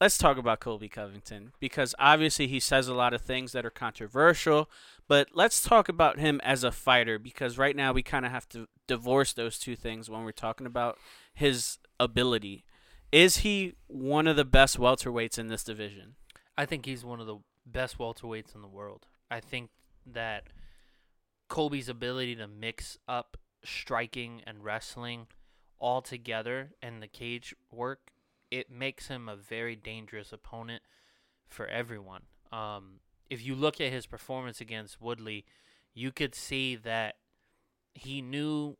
let's 0.00 0.16
talk 0.16 0.38
about 0.38 0.60
Colby 0.60 0.88
Covington 0.88 1.52
because 1.58 1.94
obviously 1.98 2.46
he 2.46 2.60
says 2.60 2.86
a 2.86 2.94
lot 2.94 3.12
of 3.12 3.22
things 3.22 3.52
that 3.52 3.66
are 3.66 3.70
controversial, 3.70 4.70
but 5.08 5.28
let's 5.34 5.62
talk 5.62 5.88
about 5.88 6.18
him 6.18 6.40
as 6.44 6.64
a 6.64 6.72
fighter 6.72 7.18
because 7.18 7.58
right 7.58 7.76
now 7.76 7.92
we 7.92 8.02
kind 8.02 8.24
of 8.24 8.32
have 8.32 8.48
to 8.50 8.68
divorce 8.90 9.32
those 9.32 9.56
two 9.56 9.76
things 9.76 10.10
when 10.10 10.24
we're 10.24 10.32
talking 10.32 10.66
about 10.66 10.98
his 11.32 11.78
ability. 12.00 12.64
Is 13.12 13.38
he 13.38 13.74
one 13.86 14.26
of 14.26 14.34
the 14.34 14.44
best 14.44 14.80
welterweights 14.80 15.38
in 15.38 15.46
this 15.46 15.62
division? 15.62 16.16
I 16.58 16.66
think 16.66 16.86
he's 16.86 17.04
one 17.04 17.20
of 17.20 17.28
the 17.28 17.38
best 17.64 17.98
welterweights 17.98 18.52
in 18.52 18.62
the 18.62 18.68
world. 18.68 19.06
I 19.30 19.38
think 19.38 19.70
that 20.04 20.48
Colby's 21.48 21.88
ability 21.88 22.34
to 22.34 22.48
mix 22.48 22.98
up 23.06 23.36
striking 23.64 24.42
and 24.44 24.64
wrestling 24.64 25.28
all 25.78 26.02
together 26.02 26.70
and 26.82 27.00
the 27.00 27.06
cage 27.06 27.54
work, 27.70 28.10
it 28.50 28.72
makes 28.72 29.06
him 29.06 29.28
a 29.28 29.36
very 29.36 29.76
dangerous 29.76 30.32
opponent 30.32 30.82
for 31.48 31.68
everyone. 31.68 32.22
Um, 32.50 32.98
if 33.28 33.44
you 33.46 33.54
look 33.54 33.80
at 33.80 33.92
his 33.92 34.06
performance 34.06 34.60
against 34.60 35.00
Woodley, 35.00 35.44
you 35.94 36.10
could 36.10 36.34
see 36.34 36.74
that 36.74 37.14
he 38.00 38.20
knew 38.22 38.76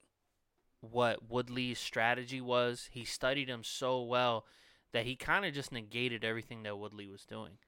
what 0.80 1.30
Woodley's 1.30 1.78
strategy 1.78 2.40
was. 2.40 2.88
He 2.90 3.04
studied 3.04 3.48
him 3.48 3.62
so 3.62 4.02
well 4.02 4.46
that 4.92 5.06
he 5.06 5.16
kind 5.16 5.44
of 5.44 5.54
just 5.54 5.72
negated 5.72 6.24
everything 6.24 6.62
that 6.62 6.78
Woodley 6.78 7.06
was 7.06 7.24
doing. 7.24 7.58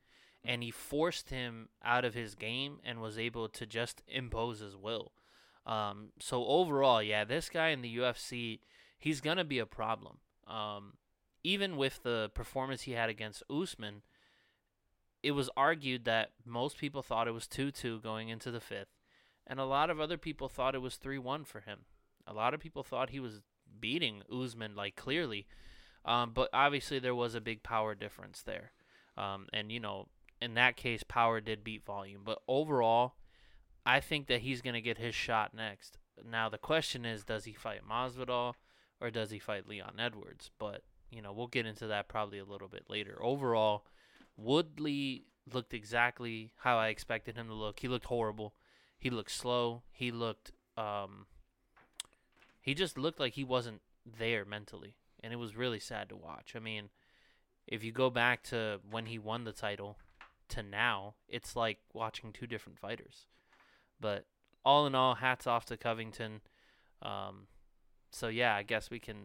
And 0.44 0.62
he 0.62 0.70
forced 0.70 1.30
him 1.30 1.68
out 1.84 2.04
of 2.04 2.14
his 2.14 2.34
game 2.34 2.78
and 2.84 3.00
was 3.00 3.18
able 3.18 3.48
to 3.50 3.66
just 3.66 4.02
impose 4.08 4.60
his 4.60 4.76
will. 4.76 5.12
Um, 5.64 6.08
so 6.18 6.44
overall, 6.46 7.02
yeah, 7.02 7.24
this 7.24 7.48
guy 7.48 7.68
in 7.68 7.82
the 7.82 7.96
UFC, 7.96 8.58
he's 8.98 9.20
gonna 9.20 9.44
be 9.44 9.60
a 9.60 9.66
problem. 9.66 10.18
Um, 10.48 10.94
even 11.44 11.76
with 11.76 12.02
the 12.02 12.30
performance 12.34 12.82
he 12.82 12.92
had 12.92 13.08
against 13.08 13.44
Usman, 13.48 14.02
it 15.22 15.32
was 15.32 15.50
argued 15.56 16.04
that 16.04 16.30
most 16.44 16.78
people 16.78 17.02
thought 17.02 17.28
it 17.28 17.32
was 17.32 17.46
2-2 17.46 18.02
going 18.02 18.28
into 18.28 18.50
the 18.50 18.60
fifth, 18.60 18.88
and 19.46 19.58
a 19.58 19.64
lot 19.64 19.90
of 19.90 20.00
other 20.00 20.18
people 20.18 20.48
thought 20.48 20.74
it 20.74 20.82
was 20.82 20.96
3-1 20.96 21.46
for 21.46 21.60
him. 21.60 21.80
A 22.26 22.32
lot 22.32 22.54
of 22.54 22.60
people 22.60 22.82
thought 22.82 23.10
he 23.10 23.20
was 23.20 23.42
beating 23.80 24.22
Usman 24.32 24.74
like 24.74 24.96
clearly, 24.96 25.46
um, 26.04 26.32
but 26.32 26.48
obviously 26.52 26.98
there 26.98 27.14
was 27.14 27.34
a 27.34 27.40
big 27.40 27.62
power 27.62 27.94
difference 27.94 28.42
there, 28.42 28.72
um, 29.16 29.46
and 29.52 29.72
you 29.72 29.80
know 29.80 30.08
in 30.40 30.54
that 30.54 30.76
case 30.76 31.02
power 31.02 31.40
did 31.40 31.64
beat 31.64 31.84
volume. 31.84 32.22
But 32.24 32.38
overall, 32.48 33.14
I 33.84 34.00
think 34.00 34.26
that 34.26 34.40
he's 34.40 34.62
gonna 34.62 34.80
get 34.80 34.98
his 34.98 35.14
shot 35.14 35.54
next. 35.54 35.98
Now 36.24 36.48
the 36.48 36.58
question 36.58 37.04
is, 37.04 37.24
does 37.24 37.44
he 37.44 37.52
fight 37.52 37.80
Masvidal 37.88 38.54
or 39.00 39.10
does 39.10 39.30
he 39.30 39.38
fight 39.38 39.68
Leon 39.68 39.94
Edwards? 39.98 40.50
But 40.58 40.82
you 41.10 41.22
know 41.22 41.32
we'll 41.32 41.46
get 41.48 41.66
into 41.66 41.86
that 41.88 42.08
probably 42.08 42.38
a 42.38 42.44
little 42.44 42.68
bit 42.68 42.84
later. 42.88 43.18
Overall, 43.20 43.84
Woodley 44.36 45.24
looked 45.52 45.74
exactly 45.74 46.52
how 46.58 46.78
I 46.78 46.88
expected 46.88 47.36
him 47.36 47.48
to 47.48 47.54
look. 47.54 47.80
He 47.80 47.88
looked 47.88 48.06
horrible. 48.06 48.54
He 49.02 49.10
looked 49.10 49.32
slow. 49.32 49.82
He 49.90 50.12
looked 50.12 50.52
um, 50.76 51.26
he 52.60 52.72
just 52.72 52.96
looked 52.96 53.18
like 53.18 53.32
he 53.32 53.42
wasn't 53.42 53.80
there 54.06 54.44
mentally, 54.44 54.94
and 55.24 55.32
it 55.32 55.36
was 55.36 55.56
really 55.56 55.80
sad 55.80 56.08
to 56.10 56.16
watch. 56.16 56.52
I 56.54 56.60
mean, 56.60 56.90
if 57.66 57.82
you 57.82 57.90
go 57.90 58.10
back 58.10 58.44
to 58.44 58.78
when 58.88 59.06
he 59.06 59.18
won 59.18 59.42
the 59.42 59.50
title 59.50 59.98
to 60.50 60.62
now, 60.62 61.14
it's 61.28 61.56
like 61.56 61.78
watching 61.92 62.32
two 62.32 62.46
different 62.46 62.78
fighters. 62.78 63.26
But 64.00 64.24
all 64.64 64.86
in 64.86 64.94
all, 64.94 65.16
hats 65.16 65.48
off 65.48 65.66
to 65.66 65.76
Covington. 65.76 66.40
Um, 67.02 67.48
so 68.12 68.28
yeah, 68.28 68.54
I 68.54 68.62
guess 68.62 68.88
we 68.88 69.00
can 69.00 69.16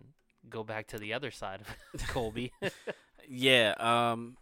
go 0.50 0.63
back 0.63 0.88
to 0.88 0.98
the 0.98 1.13
other 1.13 1.29
side 1.29 1.62
of 1.62 2.07
Colby. 2.07 2.51
yeah. 3.29 3.75
Um. 3.77 4.38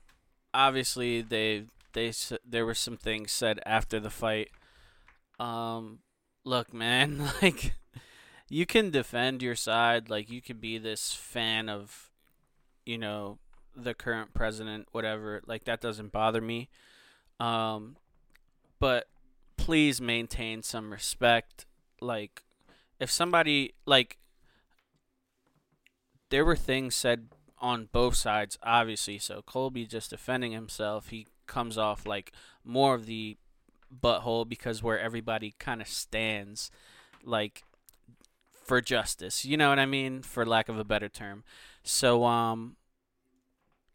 Obviously, 0.54 1.22
they 1.22 1.66
they 1.92 2.14
there 2.48 2.66
were 2.66 2.74
some 2.74 2.96
things 2.96 3.34
said 3.34 3.60
after 3.66 4.00
the 4.00 4.10
fight. 4.10 4.52
Um. 5.40 6.00
Look, 6.44 6.74
man. 6.74 7.32
Like 7.42 7.74
you 8.50 8.66
can 8.66 8.92
defend 8.92 9.42
your 9.42 9.56
side 9.56 10.10
like 10.10 10.30
you 10.30 10.42
could 10.42 10.62
be 10.62 10.78
this 10.78 11.14
fan 11.14 11.70
of 11.70 12.12
you 12.86 12.98
know 12.98 13.38
the 13.76 13.94
current 13.94 14.34
president 14.34 14.88
whatever 14.92 15.42
like 15.46 15.64
that 15.66 15.82
doesn't 15.82 16.12
bother 16.12 16.42
me 16.42 16.70
um 17.40 17.98
but 18.80 19.08
please 19.58 20.00
maintain 20.00 20.62
some 20.62 20.92
respect 20.92 21.66
like 22.00 22.44
if 23.00 23.10
somebody 23.10 23.74
like 23.86 24.18
there 26.30 26.46
were 26.46 26.56
things 26.56 26.96
said 26.96 27.28
on 27.60 27.90
both 27.92 28.16
sides 28.16 28.58
obviously 28.64 29.18
so 29.18 29.42
colby 29.42 29.86
just 29.86 30.12
defending 30.12 30.52
himself 30.52 31.10
he 31.10 31.26
comes 31.48 31.78
off 31.78 32.06
like 32.06 32.32
more 32.64 32.96
of 32.96 33.06
the 33.06 33.38
butthole 34.02 34.48
because 34.48 34.84
where 34.84 35.00
everybody 35.00 35.56
kind 35.60 35.82
of 35.82 35.88
stands 35.88 36.72
like 37.24 37.64
for 38.66 38.82
justice. 38.82 39.46
You 39.46 39.58
know 39.58 39.70
what 39.70 39.80
I 39.80 39.86
mean? 39.86 40.22
For 40.22 40.46
lack 40.46 40.70
of 40.70 40.78
a 40.78 40.84
better 40.84 41.10
term. 41.10 41.44
So, 41.84 42.26
um, 42.26 42.78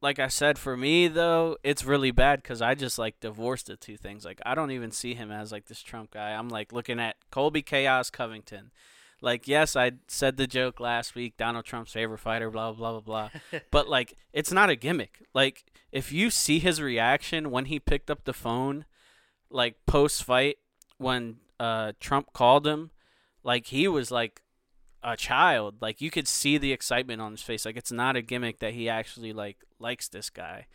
like 0.00 0.18
I 0.18 0.28
said, 0.28 0.58
for 0.58 0.76
me 0.76 1.08
though, 1.08 1.56
it's 1.62 1.84
really 1.84 2.10
bad 2.10 2.42
because 2.42 2.62
I 2.62 2.74
just 2.74 2.98
like 2.98 3.20
divorced 3.20 3.66
the 3.66 3.76
two 3.76 3.96
things. 3.96 4.24
Like 4.24 4.40
I 4.46 4.54
don't 4.54 4.70
even 4.70 4.92
see 4.92 5.14
him 5.14 5.30
as 5.30 5.52
like 5.52 5.66
this 5.66 5.82
Trump 5.82 6.12
guy. 6.12 6.30
I'm 6.30 6.48
like 6.48 6.72
looking 6.72 6.98
at 6.98 7.16
Colby 7.30 7.62
Chaos 7.62 8.10
Covington. 8.10 8.70
Like 9.20 9.46
yes, 9.46 9.76
I 9.76 9.92
said 10.08 10.36
the 10.36 10.46
joke 10.46 10.80
last 10.80 11.14
week, 11.14 11.36
Donald 11.36 11.66
Trump's 11.66 11.92
favorite 11.92 12.18
fighter, 12.18 12.50
blah 12.50 12.72
blah 12.72 12.92
blah 12.92 13.00
blah. 13.00 13.60
but 13.70 13.88
like 13.88 14.16
it's 14.32 14.52
not 14.52 14.70
a 14.70 14.76
gimmick. 14.76 15.26
Like 15.34 15.64
if 15.92 16.12
you 16.12 16.30
see 16.30 16.60
his 16.60 16.80
reaction 16.80 17.50
when 17.50 17.66
he 17.66 17.78
picked 17.78 18.10
up 18.10 18.24
the 18.24 18.32
phone, 18.32 18.86
like 19.50 19.74
post 19.86 20.24
fight 20.24 20.58
when 20.98 21.36
uh 21.58 21.92
Trump 22.00 22.32
called 22.32 22.66
him, 22.66 22.90
like 23.42 23.66
he 23.66 23.88
was 23.88 24.10
like 24.10 24.42
a 25.02 25.16
child. 25.16 25.76
Like 25.80 26.00
you 26.00 26.10
could 26.10 26.28
see 26.28 26.58
the 26.58 26.72
excitement 26.72 27.20
on 27.20 27.32
his 27.32 27.42
face. 27.42 27.64
Like 27.64 27.76
it's 27.76 27.92
not 27.92 28.16
a 28.16 28.22
gimmick 28.22 28.58
that 28.60 28.74
he 28.74 28.88
actually 28.88 29.32
like 29.32 29.58
likes 29.78 30.08
this 30.08 30.30
guy. 30.30 30.66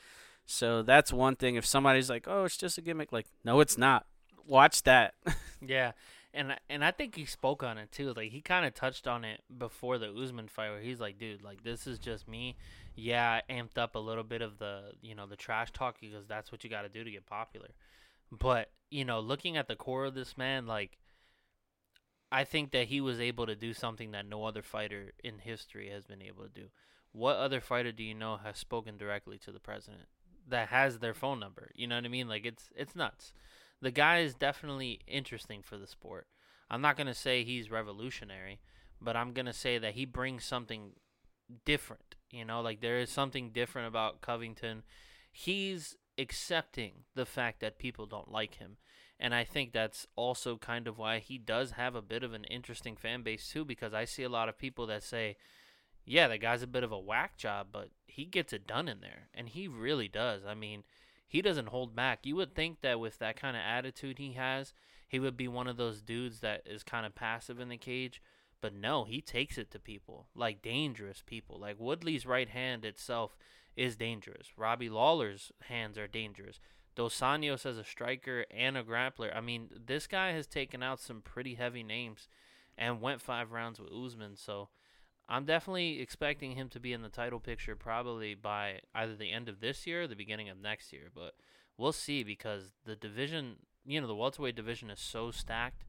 So 0.46 0.84
that's 0.84 1.12
one 1.12 1.36
thing. 1.36 1.56
If 1.56 1.66
somebody's 1.66 2.10
like, 2.10 2.28
"Oh, 2.28 2.46
it's 2.46 2.58
just 2.58 2.78
a 2.78 2.82
gimmick," 2.82 3.12
like, 3.12 3.28
no, 3.44 3.60
it's 3.60 3.78
not. 3.78 4.06
Watch 4.46 4.84
that. 4.84 5.16
yeah, 5.66 5.94
and 6.34 6.56
and 6.70 6.86
I 6.86 6.92
think 6.92 7.16
he 7.16 7.26
spoke 7.26 7.64
on 7.64 7.78
it 7.78 7.92
too. 7.92 8.14
Like 8.16 8.32
he 8.32 8.42
kind 8.42 8.66
of 8.66 8.76
touched 8.76 9.08
on 9.08 9.26
it 9.26 9.42
before 9.58 9.98
the 9.98 10.12
Usman 10.12 10.48
fight, 10.48 10.70
where 10.70 10.82
he's 10.82 11.00
like, 11.00 11.18
"Dude, 11.18 11.42
like 11.42 11.64
this 11.64 11.88
is 11.88 11.98
just 11.98 12.28
me." 12.28 12.58
Yeah, 12.96 13.42
I 13.50 13.54
amped 13.54 13.78
up 13.78 13.96
a 13.96 14.00
little 14.00 14.24
bit 14.24 14.42
of 14.42 14.60
the 14.60 14.92
you 15.02 15.16
know 15.16 15.26
the 15.26 15.36
trash 15.36 15.72
talk 15.72 16.00
because 16.00 16.28
that's 16.28 16.52
what 16.52 16.64
you 16.64 16.70
got 16.70 16.84
to 16.84 16.90
do 16.90 17.04
to 17.04 17.10
get 17.12 17.26
popular. 17.26 17.70
But 18.32 18.72
you 18.90 19.06
know, 19.06 19.20
looking 19.20 19.58
at 19.58 19.68
the 19.68 19.76
core 19.76 20.06
of 20.06 20.14
this 20.14 20.38
man, 20.38 20.68
like 20.68 20.98
I 22.32 22.44
think 22.44 22.72
that 22.72 22.88
he 22.88 23.02
was 23.02 23.20
able 23.20 23.46
to 23.46 23.56
do 23.56 23.74
something 23.74 24.12
that 24.12 24.28
no 24.28 24.46
other 24.46 24.62
fighter 24.62 25.14
in 25.24 25.40
history 25.40 25.90
has 25.90 26.06
been 26.06 26.22
able 26.22 26.44
to 26.44 26.50
do. 26.50 26.68
What 27.12 27.38
other 27.38 27.62
fighter 27.62 27.92
do 27.92 28.04
you 28.04 28.14
know 28.14 28.38
has 28.38 28.58
spoken 28.58 28.98
directly 28.98 29.38
to 29.40 29.52
the 29.52 29.60
president 29.60 30.08
that 30.48 30.70
has 30.70 31.00
their 31.00 31.14
phone 31.14 31.40
number? 31.40 31.72
You 31.76 31.88
know 31.88 31.96
what 31.96 32.06
I 32.06 32.10
mean? 32.10 32.28
Like 32.28 32.46
it's 32.46 32.70
it's 32.76 32.96
nuts. 32.96 33.34
The 33.82 33.92
guy 33.92 34.20
is 34.20 34.36
definitely 34.36 35.00
interesting 35.08 35.62
for 35.62 35.78
the 35.78 35.88
sport. 35.88 36.28
I'm 36.70 36.82
not 36.82 36.98
going 36.98 37.08
to 37.08 37.14
say 37.14 37.44
he's 37.44 37.70
revolutionary, 37.70 38.60
but 39.00 39.16
I'm 39.16 39.34
going 39.34 39.46
to 39.46 39.54
say 39.54 39.78
that 39.78 39.94
he 39.94 40.06
brings 40.06 40.44
something 40.44 40.94
different. 41.64 42.16
You 42.32 42.46
know, 42.46 42.62
like 42.62 42.82
there 42.82 43.00
is 43.00 43.10
something 43.10 43.52
different 43.52 43.88
about 43.88 44.22
Covington. 44.22 44.84
He's 45.32 45.96
accepting 46.18 47.04
the 47.14 47.26
fact 47.26 47.60
that 47.60 47.80
people 47.80 48.06
don't 48.06 48.32
like 48.32 48.56
him. 48.56 48.78
And 49.20 49.34
I 49.34 49.44
think 49.44 49.72
that's 49.72 50.08
also 50.16 50.58
kind 50.58 50.88
of 50.88 50.98
why 50.98 51.20
he 51.20 51.38
does 51.38 51.72
have 51.72 51.96
a 51.96 52.02
bit 52.02 52.24
of 52.24 52.34
an 52.34 52.44
interesting 52.46 52.96
fan 52.96 53.24
base 53.24 53.50
too, 53.50 53.64
because 53.64 53.94
I 53.94 54.06
see 54.06 54.24
a 54.24 54.30
lot 54.30 54.50
of 54.50 54.58
people 54.58 54.88
that 54.88 55.04
say, 55.04 55.38
yeah, 56.06 56.28
the 56.28 56.38
guy's 56.38 56.62
a 56.62 56.68
bit 56.68 56.84
of 56.84 56.92
a 56.92 57.00
whack 57.00 57.38
job, 57.38 57.68
but 57.72 57.90
he 58.08 58.26
gets 58.26 58.54
it 58.54 58.68
done 58.68 58.88
in 58.88 59.00
there. 59.00 59.30
And 59.34 59.50
he 59.50 59.68
really 59.68 60.08
does. 60.08 60.44
I 60.46 60.54
mean, 60.54 60.84
he 61.28 61.42
doesn't 61.42 61.70
hold 61.70 61.96
back. 61.96 62.20
You 62.24 62.36
would 62.36 62.54
think 62.54 62.82
that 62.82 63.00
with 63.00 63.20
that 63.20 63.40
kind 63.40 63.56
of 63.56 63.64
attitude 63.66 64.20
he 64.20 64.34
has, 64.34 64.74
he 65.08 65.20
would 65.20 65.38
be 65.38 65.48
one 65.48 65.68
of 65.68 65.78
those 65.78 66.02
dudes 66.02 66.42
that 66.42 66.64
is 66.66 66.84
kind 66.84 67.06
of 67.06 67.16
passive 67.16 67.60
in 67.60 67.70
the 67.70 67.78
cage. 67.78 68.22
But 68.62 68.74
no, 68.74 69.04
he 69.04 69.22
takes 69.22 69.58
it 69.58 69.72
to 69.72 69.80
people, 69.80 70.28
like 70.36 70.62
dangerous 70.62 71.24
people. 71.26 71.60
Like 71.60 71.80
Woodley's 71.80 72.26
right 72.26 72.50
hand 72.50 72.84
itself 72.84 73.38
is 73.76 73.96
dangerous. 73.96 74.50
Robbie 74.58 74.90
Lawler's 74.90 75.52
hands 75.64 75.98
are 75.98 76.08
dangerous. 76.08 76.60
Dos 76.96 77.20
Anjos 77.20 77.66
as 77.66 77.78
a 77.78 77.84
striker 77.84 78.46
and 78.50 78.78
a 78.78 78.84
grappler. 78.84 79.36
I 79.36 79.42
mean, 79.42 79.70
this 79.86 80.08
guy 80.08 80.32
has 80.32 80.48
taken 80.48 80.82
out 80.82 81.00
some 81.00 81.22
pretty 81.22 81.56
heavy 81.56 81.84
names 81.84 82.28
and 82.78 83.02
went 83.02 83.22
five 83.22 83.52
rounds 83.52 83.80
with 83.80 83.92
Usman. 83.92 84.38
So 84.38 84.70
I'm 85.28 85.46
definitely 85.46 86.00
expecting 86.02 86.52
him 86.52 86.70
to 86.70 86.80
be 86.80 86.94
in 86.94 87.02
the 87.02 87.10
title 87.10 87.40
picture 87.40 87.76
probably 87.76 88.34
by 88.34 88.80
either 88.94 89.16
the 89.16 89.32
end 89.32 89.50
of 89.50 89.60
this 89.60 89.86
year 89.86 90.04
or 90.04 90.08
the 90.08 90.16
beginning 90.16 90.50
of 90.50 90.58
next 90.58 90.94
year. 90.94 91.10
But 91.14 91.34
we'll 91.78 91.92
see 91.92 92.24
because 92.24 92.72
the 92.86 92.96
division, 92.96 93.58
you 93.86 94.00
know, 94.00 94.08
the 94.08 94.16
welterweight 94.16 94.56
division 94.56 94.90
is 94.90 95.00
so 95.00 95.32
stacked 95.32 95.84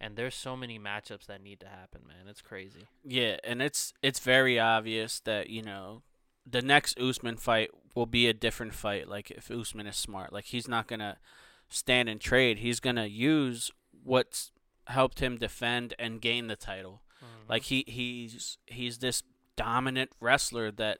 and 0.00 0.16
there's 0.16 0.34
so 0.34 0.56
many 0.56 0.78
matchups 0.78 1.26
that 1.26 1.42
need 1.42 1.60
to 1.60 1.68
happen, 1.68 2.02
man. 2.06 2.28
It's 2.28 2.42
crazy. 2.42 2.86
Yeah, 3.04 3.36
and 3.44 3.60
it's 3.60 3.92
it's 4.02 4.20
very 4.20 4.58
obvious 4.58 5.20
that, 5.20 5.50
you 5.50 5.62
know, 5.62 6.02
the 6.50 6.62
next 6.62 6.98
Usman 6.98 7.36
fight 7.36 7.70
will 7.94 8.06
be 8.06 8.26
a 8.26 8.34
different 8.34 8.74
fight. 8.74 9.08
Like 9.08 9.30
if 9.30 9.50
Usman 9.50 9.86
is 9.86 9.96
smart, 9.96 10.32
like 10.32 10.46
he's 10.46 10.68
not 10.68 10.86
gonna 10.86 11.18
stand 11.68 12.08
and 12.08 12.20
trade. 12.20 12.58
He's 12.58 12.80
gonna 12.80 13.06
use 13.06 13.70
what's 14.04 14.52
helped 14.86 15.20
him 15.20 15.36
defend 15.36 15.94
and 15.98 16.20
gain 16.20 16.46
the 16.46 16.56
title. 16.56 17.02
Mm. 17.22 17.48
Like 17.48 17.62
he 17.64 17.84
he's 17.86 18.58
he's 18.66 18.98
this 18.98 19.22
dominant 19.56 20.10
wrestler 20.20 20.70
that 20.72 20.98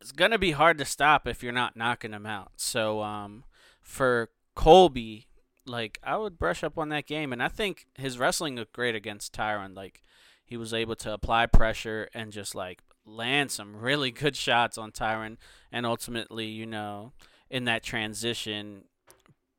it's 0.00 0.12
gonna 0.12 0.38
be 0.38 0.52
hard 0.52 0.78
to 0.78 0.84
stop 0.84 1.26
if 1.26 1.42
you're 1.42 1.52
not 1.52 1.76
knocking 1.76 2.12
him 2.12 2.26
out. 2.26 2.52
So 2.56 3.02
um, 3.02 3.44
for 3.80 4.30
Colby, 4.54 5.28
like 5.66 5.98
I 6.02 6.16
would 6.16 6.38
brush 6.38 6.62
up 6.62 6.78
on 6.78 6.90
that 6.90 7.06
game, 7.06 7.32
and 7.32 7.42
I 7.42 7.48
think 7.48 7.86
his 7.94 8.18
wrestling 8.18 8.56
looked 8.56 8.74
great 8.74 8.94
against 8.94 9.34
Tyron. 9.34 9.74
Like 9.74 10.02
he 10.44 10.56
was 10.56 10.74
able 10.74 10.96
to 10.96 11.12
apply 11.12 11.46
pressure 11.46 12.08
and 12.12 12.30
just 12.32 12.54
like 12.54 12.82
land 13.06 13.50
some 13.50 13.76
really 13.76 14.10
good 14.10 14.36
shots 14.36 14.78
on 14.78 14.92
Tyron, 14.92 15.36
and 15.72 15.86
ultimately, 15.86 16.46
you 16.46 16.66
know, 16.66 17.12
in 17.50 17.64
that 17.64 17.82
transition, 17.82 18.84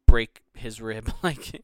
break 0.07 0.41
his 0.53 0.81
rib. 0.81 1.11
like, 1.23 1.63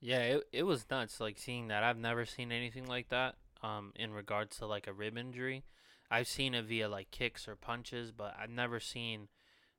Yeah, 0.00 0.20
it 0.20 0.42
it 0.52 0.62
was 0.64 0.86
nuts. 0.90 1.20
Like 1.20 1.38
seeing 1.38 1.68
that, 1.68 1.82
I've 1.82 1.98
never 1.98 2.24
seen 2.24 2.52
anything 2.52 2.86
like 2.86 3.08
that. 3.10 3.36
Um, 3.62 3.92
in 3.94 4.12
regards 4.14 4.56
to 4.58 4.66
like 4.66 4.86
a 4.86 4.92
rib 4.92 5.18
injury, 5.18 5.64
I've 6.10 6.26
seen 6.28 6.54
it 6.54 6.64
via 6.64 6.88
like 6.88 7.10
kicks 7.10 7.46
or 7.46 7.56
punches, 7.56 8.10
but 8.10 8.34
I've 8.40 8.50
never 8.50 8.80
seen 8.80 9.28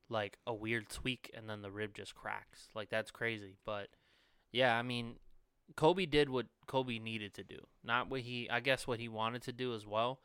like 0.09 0.37
a 0.45 0.53
weird 0.53 0.89
tweak 0.89 1.31
and 1.33 1.49
then 1.49 1.61
the 1.61 1.71
rib 1.71 1.95
just 1.95 2.13
cracks. 2.13 2.67
Like 2.75 2.89
that's 2.89 3.09
crazy. 3.11 3.55
But 3.65 3.87
yeah, 4.51 4.77
I 4.77 4.83
mean, 4.83 5.15
Kobe 5.75 6.05
did 6.05 6.29
what 6.29 6.47
Kobe 6.67 6.99
needed 6.99 7.33
to 7.35 7.43
do, 7.43 7.59
not 7.83 8.09
what 8.09 8.21
he, 8.21 8.49
I 8.49 8.59
guess, 8.59 8.85
what 8.85 8.99
he 8.99 9.09
wanted 9.09 9.41
to 9.43 9.53
do 9.53 9.73
as 9.73 9.85
well. 9.87 10.19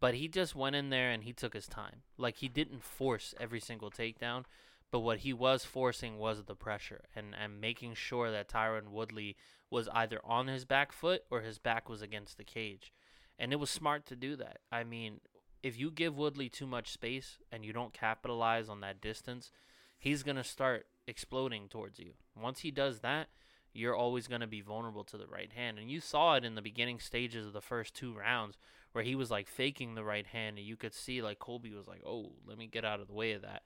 But 0.00 0.14
he 0.14 0.28
just 0.28 0.54
went 0.54 0.76
in 0.76 0.90
there 0.90 1.10
and 1.10 1.22
he 1.22 1.32
took 1.32 1.52
his 1.52 1.66
time. 1.66 2.02
Like 2.16 2.36
he 2.36 2.48
didn't 2.48 2.82
force 2.82 3.34
every 3.38 3.60
single 3.60 3.90
takedown, 3.90 4.44
but 4.90 5.00
what 5.00 5.18
he 5.18 5.32
was 5.32 5.64
forcing 5.64 6.18
was 6.18 6.44
the 6.44 6.54
pressure 6.54 7.02
and 7.14 7.34
and 7.38 7.60
making 7.60 7.94
sure 7.94 8.30
that 8.30 8.48
Tyron 8.48 8.88
Woodley 8.88 9.36
was 9.70 9.88
either 9.92 10.20
on 10.24 10.48
his 10.48 10.64
back 10.64 10.90
foot 10.90 11.22
or 11.30 11.42
his 11.42 11.58
back 11.58 11.88
was 11.88 12.02
against 12.02 12.38
the 12.38 12.44
cage. 12.44 12.92
And 13.38 13.52
it 13.52 13.60
was 13.60 13.70
smart 13.70 14.04
to 14.06 14.16
do 14.16 14.36
that. 14.36 14.58
I 14.72 14.84
mean, 14.84 15.20
if 15.62 15.78
you 15.78 15.90
give 15.90 16.16
Woodley 16.16 16.48
too 16.48 16.66
much 16.66 16.90
space 16.90 17.38
and 17.52 17.64
you 17.64 17.72
don't 17.72 17.92
capitalize 17.92 18.68
on 18.68 18.80
that 18.80 19.00
distance, 19.00 19.52
he's 19.98 20.22
going 20.22 20.36
to 20.36 20.44
start 20.44 20.86
exploding 21.06 21.68
towards 21.68 21.98
you. 21.98 22.12
Once 22.36 22.60
he 22.60 22.70
does 22.70 23.00
that, 23.00 23.28
you're 23.72 23.94
always 23.94 24.26
going 24.26 24.40
to 24.40 24.46
be 24.46 24.60
vulnerable 24.60 25.04
to 25.04 25.16
the 25.16 25.26
right 25.26 25.52
hand. 25.52 25.78
And 25.78 25.90
you 25.90 26.00
saw 26.00 26.34
it 26.34 26.44
in 26.44 26.54
the 26.54 26.62
beginning 26.62 26.98
stages 26.98 27.46
of 27.46 27.52
the 27.52 27.60
first 27.60 27.94
two 27.94 28.14
rounds 28.14 28.58
where 28.92 29.04
he 29.04 29.14
was 29.14 29.30
like 29.30 29.46
faking 29.46 29.94
the 29.94 30.04
right 30.04 30.26
hand 30.26 30.58
and 30.58 30.66
you 30.66 30.76
could 30.76 30.94
see 30.94 31.22
like 31.22 31.38
Colby 31.38 31.72
was 31.72 31.86
like, 31.86 32.02
"Oh, 32.04 32.32
let 32.46 32.58
me 32.58 32.66
get 32.66 32.84
out 32.84 33.00
of 33.00 33.06
the 33.06 33.12
way 33.14 33.32
of 33.32 33.42
that." 33.42 33.62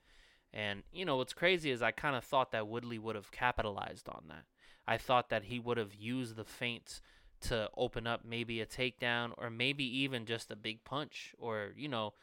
And 0.53 0.83
you 0.93 1.05
know, 1.05 1.17
what's 1.17 1.33
crazy 1.33 1.71
is 1.71 1.81
I 1.81 1.91
kind 1.91 2.15
of 2.15 2.23
thought 2.23 2.51
that 2.51 2.67
Woodley 2.67 2.99
would 2.99 3.15
have 3.15 3.31
capitalized 3.31 4.07
on 4.07 4.25
that. 4.29 4.45
I 4.87 4.97
thought 4.97 5.29
that 5.29 5.45
he 5.45 5.59
would 5.59 5.77
have 5.77 5.95
used 5.95 6.35
the 6.35 6.45
feints 6.45 7.01
to 7.41 7.69
open 7.75 8.07
up 8.07 8.21
maybe 8.23 8.61
a 8.61 8.65
takedown 8.65 9.31
or 9.37 9.49
maybe 9.49 9.83
even 9.83 10.25
just 10.25 10.51
a 10.51 10.55
big 10.55 10.83
punch 10.83 11.33
or, 11.37 11.71
you 11.75 11.87
know, 11.87 12.13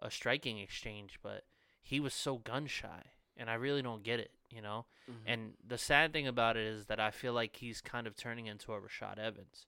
a 0.00 0.10
striking 0.10 0.58
exchange, 0.58 1.18
but 1.22 1.44
he 1.82 2.00
was 2.00 2.14
so 2.14 2.38
gun 2.38 2.66
shy 2.66 3.02
and 3.36 3.50
I 3.50 3.54
really 3.54 3.82
don't 3.82 4.02
get 4.02 4.20
it, 4.20 4.30
you 4.50 4.62
know? 4.62 4.86
mm-hmm. 5.10 5.28
And 5.28 5.52
the 5.66 5.78
sad 5.78 6.12
thing 6.12 6.26
about 6.26 6.56
it 6.56 6.66
is 6.66 6.86
that 6.86 7.00
I 7.00 7.10
feel 7.10 7.32
like 7.32 7.56
he's 7.56 7.80
kind 7.80 8.06
of 8.06 8.16
turning 8.16 8.46
into 8.46 8.72
a 8.72 8.80
Rashad 8.80 9.18
Evans. 9.18 9.66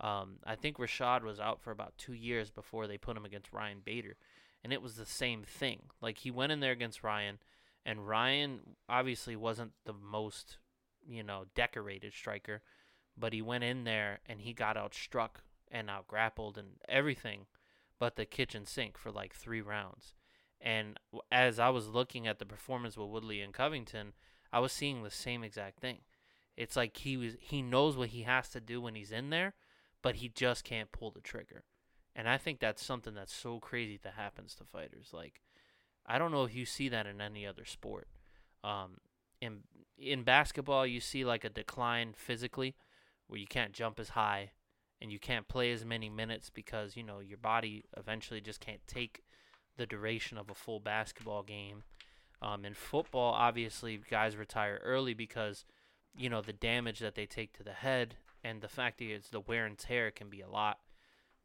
Um, 0.00 0.36
I 0.44 0.56
think 0.56 0.78
Rashad 0.78 1.22
was 1.22 1.38
out 1.38 1.60
for 1.60 1.70
about 1.70 1.96
two 1.96 2.14
years 2.14 2.50
before 2.50 2.86
they 2.86 2.98
put 2.98 3.16
him 3.16 3.24
against 3.24 3.52
Ryan 3.52 3.78
Bader, 3.84 4.16
and 4.62 4.72
it 4.72 4.82
was 4.82 4.96
the 4.96 5.06
same 5.06 5.42
thing. 5.44 5.82
Like 6.00 6.18
he 6.18 6.30
went 6.30 6.52
in 6.52 6.60
there 6.60 6.72
against 6.72 7.04
Ryan, 7.04 7.38
and 7.86 8.06
Ryan 8.06 8.60
obviously 8.88 9.36
wasn't 9.36 9.72
the 9.84 9.92
most, 9.92 10.58
you 11.06 11.22
know, 11.22 11.44
decorated 11.54 12.12
striker, 12.12 12.62
but 13.16 13.32
he 13.32 13.42
went 13.42 13.64
in 13.64 13.84
there 13.84 14.20
and 14.26 14.40
he 14.40 14.52
got 14.52 14.76
outstruck 14.76 15.42
and 15.70 15.88
out 15.88 16.08
grappled 16.08 16.58
and 16.58 16.68
everything, 16.88 17.46
but 17.98 18.16
the 18.16 18.24
kitchen 18.24 18.66
sink 18.66 18.98
for 18.98 19.10
like 19.10 19.34
three 19.34 19.60
rounds. 19.60 20.14
And 20.64 20.98
as 21.30 21.58
I 21.58 21.68
was 21.68 21.88
looking 21.88 22.26
at 22.26 22.38
the 22.38 22.46
performance 22.46 22.96
with 22.96 23.10
Woodley 23.10 23.42
and 23.42 23.52
Covington, 23.52 24.14
I 24.50 24.60
was 24.60 24.72
seeing 24.72 25.02
the 25.02 25.10
same 25.10 25.44
exact 25.44 25.78
thing. 25.78 25.98
It's 26.56 26.74
like 26.74 26.96
he 26.96 27.18
was 27.18 27.34
he 27.38 27.60
knows 27.60 27.96
what 27.96 28.08
he 28.08 28.22
has 28.22 28.48
to 28.50 28.60
do 28.60 28.80
when 28.80 28.94
he's 28.94 29.12
in 29.12 29.28
there, 29.28 29.54
but 30.00 30.16
he 30.16 30.28
just 30.28 30.64
can't 30.64 30.90
pull 30.90 31.10
the 31.10 31.20
trigger. 31.20 31.64
And 32.16 32.28
I 32.28 32.38
think 32.38 32.60
that's 32.60 32.82
something 32.82 33.12
that's 33.14 33.34
so 33.34 33.58
crazy 33.58 33.98
that 34.02 34.14
happens 34.14 34.54
to 34.54 34.64
fighters. 34.64 35.10
Like 35.12 35.42
I 36.06 36.16
don't 36.18 36.32
know 36.32 36.44
if 36.44 36.54
you 36.54 36.64
see 36.64 36.88
that 36.88 37.06
in 37.06 37.20
any 37.20 37.46
other 37.46 37.66
sport. 37.66 38.08
Um, 38.62 38.98
in 39.42 39.60
in 39.98 40.22
basketball, 40.22 40.86
you 40.86 41.00
see 41.00 41.26
like 41.26 41.44
a 41.44 41.50
decline 41.50 42.14
physically, 42.16 42.74
where 43.26 43.40
you 43.40 43.46
can't 43.46 43.72
jump 43.72 44.00
as 44.00 44.10
high, 44.10 44.52
and 45.02 45.12
you 45.12 45.18
can't 45.18 45.46
play 45.46 45.72
as 45.72 45.84
many 45.84 46.08
minutes 46.08 46.48
because 46.48 46.96
you 46.96 47.02
know 47.02 47.18
your 47.18 47.38
body 47.38 47.84
eventually 47.98 48.40
just 48.40 48.60
can't 48.60 48.86
take 48.86 49.22
the 49.76 49.86
duration 49.86 50.38
of 50.38 50.50
a 50.50 50.54
full 50.54 50.80
basketball 50.80 51.42
game. 51.42 51.82
Um, 52.42 52.64
in 52.64 52.74
football, 52.74 53.32
obviously, 53.32 54.00
guys 54.10 54.36
retire 54.36 54.80
early 54.84 55.14
because 55.14 55.64
you 56.16 56.28
know 56.28 56.42
the 56.42 56.52
damage 56.52 57.00
that 57.00 57.14
they 57.14 57.26
take 57.26 57.52
to 57.54 57.62
the 57.62 57.72
head 57.72 58.16
and 58.42 58.60
the 58.60 58.68
fact 58.68 58.98
that 58.98 59.10
it's 59.10 59.30
the 59.30 59.40
wear 59.40 59.64
and 59.64 59.78
tear 59.78 60.10
can 60.10 60.28
be 60.28 60.40
a 60.40 60.48
lot. 60.48 60.78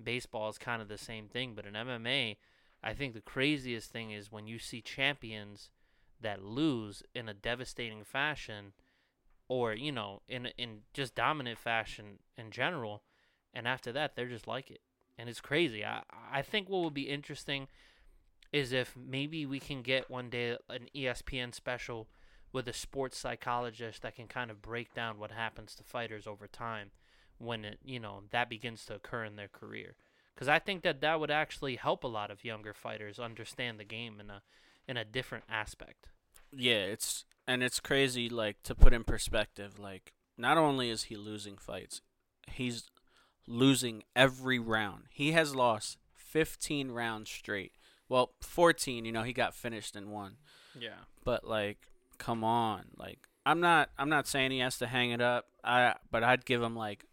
Baseball 0.02 0.50
is 0.50 0.58
kind 0.58 0.82
of 0.82 0.88
the 0.88 0.98
same 0.98 1.28
thing, 1.28 1.54
but 1.56 1.66
in 1.66 1.74
MMA, 1.74 2.38
I 2.84 2.94
think 2.94 3.14
the 3.14 3.22
craziest 3.22 3.92
thing 3.92 4.12
is 4.12 4.32
when 4.32 4.48
you 4.48 4.60
see 4.60 4.82
champions 4.82 5.70
that 6.22 6.44
lose 6.44 7.04
in 7.14 7.30
a 7.30 7.34
devastating 7.34 8.04
fashion 8.04 8.74
or 9.48 9.74
you 9.74 9.92
know 9.92 10.22
in 10.28 10.48
in 10.58 10.80
just 10.94 11.16
dominant 11.16 11.58
fashion 11.58 12.20
in 12.38 12.52
general 12.52 13.04
and 13.54 13.68
after 13.68 13.92
that 13.92 14.16
they're 14.16 14.28
just 14.28 14.48
like 14.48 14.70
it 14.70 14.82
and 15.18 15.30
it's 15.30 15.42
crazy 15.42 15.84
i 15.84 16.02
i 16.32 16.42
think 16.42 16.70
what 16.70 16.84
would 16.84 16.94
be 16.94 17.10
interesting 17.10 17.68
is 18.52 18.72
if 18.72 18.96
maybe 18.98 19.46
we 19.46 19.60
can 19.60 19.82
get 19.82 20.10
one 20.10 20.30
day 20.30 20.58
an 20.70 20.88
espn 20.96 21.54
special 21.54 22.08
with 22.52 22.68
a 22.68 22.74
sports 22.74 23.18
psychologist 23.18 24.02
that 24.02 24.16
can 24.16 24.28
kind 24.28 24.50
of 24.50 24.62
break 24.62 24.94
down 24.94 25.20
what 25.20 25.32
happens 25.32 25.76
to 25.76 25.84
fighters 25.84 26.26
over 26.26 26.48
time 26.48 26.92
when 27.38 27.64
it 27.64 27.80
you 27.84 28.00
know 28.00 28.24
that 28.32 28.50
begins 28.50 28.86
to 28.86 28.96
occur 28.96 29.24
in 29.24 29.36
their 29.36 29.48
career 29.48 29.96
because 30.40 30.48
I 30.48 30.60
think 30.60 30.84
that 30.84 31.02
that 31.02 31.20
would 31.20 31.32
actually 31.32 31.76
help 31.76 32.06
a 32.06 32.08
lot 32.08 32.32
of 32.32 32.46
younger 32.46 32.74
fighters 32.74 33.20
understand 33.20 33.78
the 33.78 33.84
game 33.84 34.22
in 34.22 34.30
a 34.30 34.42
in 34.88 34.96
a 34.96 35.04
different 35.04 35.44
aspect. 35.50 36.08
Yeah, 36.54 36.86
it's 36.86 37.26
and 37.46 37.62
it's 37.62 37.82
crazy. 37.82 38.30
Like 38.30 38.64
to 38.64 38.74
put 38.74 38.94
in 38.94 39.04
perspective, 39.04 39.78
like 39.78 40.14
not 40.38 40.58
only 40.58 40.90
is 40.90 41.04
he 41.04 41.18
losing 41.18 41.58
fights, 41.58 42.02
he's 42.48 42.88
losing 43.48 44.04
every 44.16 44.60
round. 44.60 45.04
He 45.10 45.34
has 45.34 45.54
lost 45.56 45.98
15 46.16 46.92
rounds 46.92 47.30
straight. 47.30 47.74
Well, 48.10 48.32
14. 48.42 49.06
You 49.06 49.12
know, 49.12 49.24
he 49.24 49.34
got 49.34 49.54
finished 49.54 49.96
in 49.96 50.12
one. 50.12 50.38
Yeah. 50.78 51.06
But 51.24 51.46
like, 51.48 51.78
come 52.18 52.44
on. 52.44 52.86
Like, 52.98 53.20
I'm 53.46 53.62
not. 53.62 53.90
I'm 53.98 54.10
not 54.10 54.28
saying 54.28 54.52
he 54.52 54.60
has 54.60 54.78
to 54.80 54.88
hang 54.88 55.12
it 55.12 55.22
up. 55.22 55.46
I. 55.64 55.96
But 56.12 56.24
I'd 56.24 56.46
give 56.46 56.62
him 56.62 56.76
like 56.76 57.06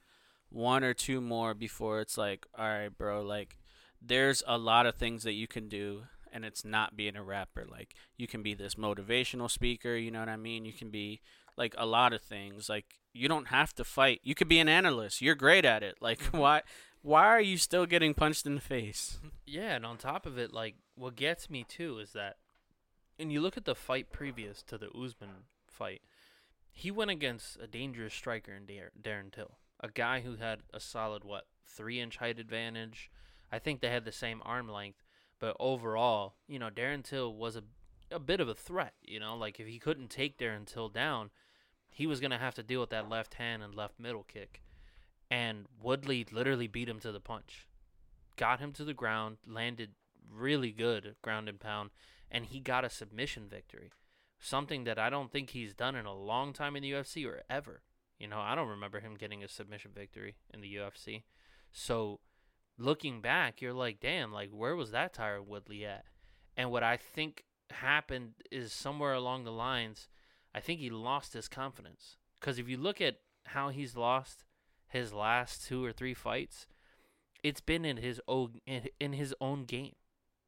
one 0.50 0.82
or 0.82 0.94
two 0.94 1.20
more 1.20 1.54
before 1.54 2.00
it's 2.00 2.18
like, 2.18 2.46
all 2.58 2.66
right, 2.66 2.96
bro. 2.96 3.22
Like, 3.22 3.58
there's 4.02 4.42
a 4.46 4.58
lot 4.58 4.86
of 4.86 4.96
things 4.96 5.22
that 5.22 5.32
you 5.32 5.46
can 5.46 5.68
do 5.68 6.02
and 6.36 6.44
it's 6.44 6.66
not 6.66 6.96
being 6.96 7.16
a 7.16 7.22
rapper. 7.22 7.64
Like 7.68 7.94
you 8.18 8.26
can 8.26 8.42
be 8.42 8.52
this 8.52 8.74
motivational 8.74 9.50
speaker, 9.50 9.96
you 9.96 10.10
know 10.10 10.20
what 10.20 10.28
I 10.28 10.36
mean? 10.36 10.66
You 10.66 10.72
can 10.72 10.90
be 10.90 11.22
like 11.56 11.74
a 11.78 11.86
lot 11.86 12.12
of 12.12 12.20
things. 12.20 12.68
Like 12.68 12.84
you 13.14 13.26
don't 13.26 13.48
have 13.48 13.74
to 13.76 13.84
fight. 13.84 14.20
You 14.22 14.34
could 14.34 14.48
be 14.48 14.58
an 14.58 14.68
analyst. 14.68 15.22
You're 15.22 15.34
great 15.34 15.64
at 15.64 15.82
it. 15.82 15.96
Like 16.00 16.20
mm-hmm. 16.20 16.36
why 16.38 16.62
why 17.00 17.24
are 17.24 17.40
you 17.40 17.56
still 17.56 17.86
getting 17.86 18.12
punched 18.12 18.46
in 18.46 18.54
the 18.54 18.60
face? 18.60 19.18
Yeah, 19.46 19.76
and 19.76 19.86
on 19.86 19.96
top 19.96 20.26
of 20.26 20.38
it, 20.38 20.52
like 20.52 20.74
what 20.96 21.16
gets 21.16 21.48
me 21.48 21.64
too 21.64 21.98
is 21.98 22.12
that, 22.12 22.36
and 23.18 23.32
you 23.32 23.40
look 23.40 23.56
at 23.56 23.64
the 23.64 23.74
fight 23.74 24.10
previous 24.10 24.62
to 24.64 24.78
the 24.78 24.90
Usman 24.90 25.44
fight, 25.68 26.02
he 26.70 26.90
went 26.90 27.10
against 27.10 27.58
a 27.60 27.66
dangerous 27.66 28.14
striker 28.14 28.52
in 28.52 28.66
Dar- 28.66 28.92
Darren 29.00 29.32
Till, 29.32 29.58
a 29.80 29.88
guy 29.88 30.20
who 30.20 30.36
had 30.36 30.60
a 30.74 30.80
solid 30.80 31.24
what 31.24 31.46
three 31.66 32.00
inch 32.00 32.16
height 32.16 32.38
advantage. 32.38 33.10
I 33.52 33.58
think 33.58 33.80
they 33.80 33.90
had 33.90 34.04
the 34.04 34.12
same 34.12 34.42
arm 34.44 34.68
length, 34.68 35.04
but 35.38 35.56
overall, 35.60 36.34
you 36.48 36.58
know, 36.58 36.70
Darren 36.70 37.04
Till 37.04 37.32
was 37.32 37.56
a 37.56 37.62
a 38.10 38.18
bit 38.18 38.40
of 38.40 38.48
a 38.48 38.54
threat. 38.54 38.94
You 39.02 39.20
know, 39.20 39.36
like 39.36 39.58
if 39.60 39.66
he 39.66 39.78
couldn't 39.78 40.10
take 40.10 40.38
Darren 40.38 40.66
Till 40.66 40.88
down, 40.88 41.30
he 41.88 42.06
was 42.06 42.20
gonna 42.20 42.38
have 42.38 42.54
to 42.54 42.62
deal 42.62 42.80
with 42.80 42.90
that 42.90 43.08
left 43.08 43.34
hand 43.34 43.62
and 43.62 43.74
left 43.74 43.98
middle 43.98 44.24
kick. 44.24 44.62
And 45.30 45.66
Woodley 45.82 46.26
literally 46.30 46.68
beat 46.68 46.88
him 46.88 47.00
to 47.00 47.10
the 47.10 47.20
punch, 47.20 47.66
got 48.36 48.60
him 48.60 48.72
to 48.74 48.84
the 48.84 48.94
ground, 48.94 49.38
landed 49.46 49.90
really 50.30 50.72
good 50.72 51.16
ground 51.22 51.48
and 51.48 51.60
pound, 51.60 51.90
and 52.30 52.46
he 52.46 52.60
got 52.60 52.84
a 52.84 52.90
submission 52.90 53.48
victory. 53.48 53.90
Something 54.38 54.84
that 54.84 54.98
I 54.98 55.10
don't 55.10 55.32
think 55.32 55.50
he's 55.50 55.74
done 55.74 55.94
in 55.94 56.06
a 56.06 56.14
long 56.14 56.52
time 56.52 56.76
in 56.76 56.82
the 56.82 56.92
UFC 56.92 57.26
or 57.26 57.42
ever. 57.48 57.82
You 58.18 58.28
know, 58.28 58.40
I 58.40 58.54
don't 58.54 58.68
remember 58.68 59.00
him 59.00 59.14
getting 59.14 59.42
a 59.42 59.48
submission 59.48 59.90
victory 59.94 60.36
in 60.52 60.60
the 60.60 60.74
UFC. 60.76 61.24
So 61.72 62.20
looking 62.78 63.20
back, 63.20 63.60
you're 63.60 63.72
like, 63.72 64.00
damn, 64.00 64.32
like 64.32 64.50
where 64.50 64.76
was 64.76 64.90
that 64.90 65.14
Tyron 65.14 65.46
Woodley 65.46 65.84
at? 65.84 66.04
And 66.56 66.70
what 66.70 66.82
I 66.82 66.96
think 66.96 67.44
happened 67.70 68.34
is 68.50 68.72
somewhere 68.72 69.12
along 69.12 69.44
the 69.44 69.52
lines, 69.52 70.08
I 70.54 70.60
think 70.60 70.80
he 70.80 70.90
lost 70.90 71.34
his 71.34 71.48
confidence. 71.48 72.16
Because 72.40 72.58
if 72.58 72.68
you 72.68 72.76
look 72.76 73.00
at 73.00 73.16
how 73.46 73.68
he's 73.68 73.96
lost 73.96 74.44
his 74.88 75.12
last 75.12 75.66
two 75.66 75.84
or 75.84 75.92
three 75.92 76.14
fights, 76.14 76.66
it's 77.42 77.60
been 77.60 77.84
in 77.84 77.98
his 77.98 78.20
own 78.26 78.60
in, 78.66 78.88
in 78.98 79.12
his 79.12 79.34
own 79.40 79.64
game, 79.64 79.94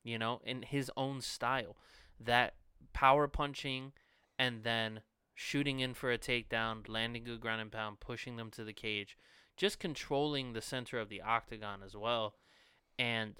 you 0.08 0.18
know, 0.18 0.40
in 0.44 0.62
his 0.62 0.90
own 0.96 1.20
style. 1.20 1.76
That 2.18 2.54
power 2.92 3.28
punching 3.28 3.92
and 4.38 4.64
then 4.64 5.00
shooting 5.34 5.80
in 5.80 5.94
for 5.94 6.10
a 6.10 6.18
takedown, 6.18 6.88
landing 6.88 7.28
a 7.28 7.36
ground 7.36 7.60
and 7.60 7.70
pound, 7.70 8.00
pushing 8.00 8.36
them 8.36 8.50
to 8.50 8.64
the 8.64 8.72
cage, 8.72 9.16
just 9.56 9.78
controlling 9.78 10.52
the 10.52 10.60
center 10.60 10.98
of 10.98 11.08
the 11.08 11.22
octagon 11.22 11.80
as 11.84 11.96
well. 11.96 12.34
And 12.98 13.36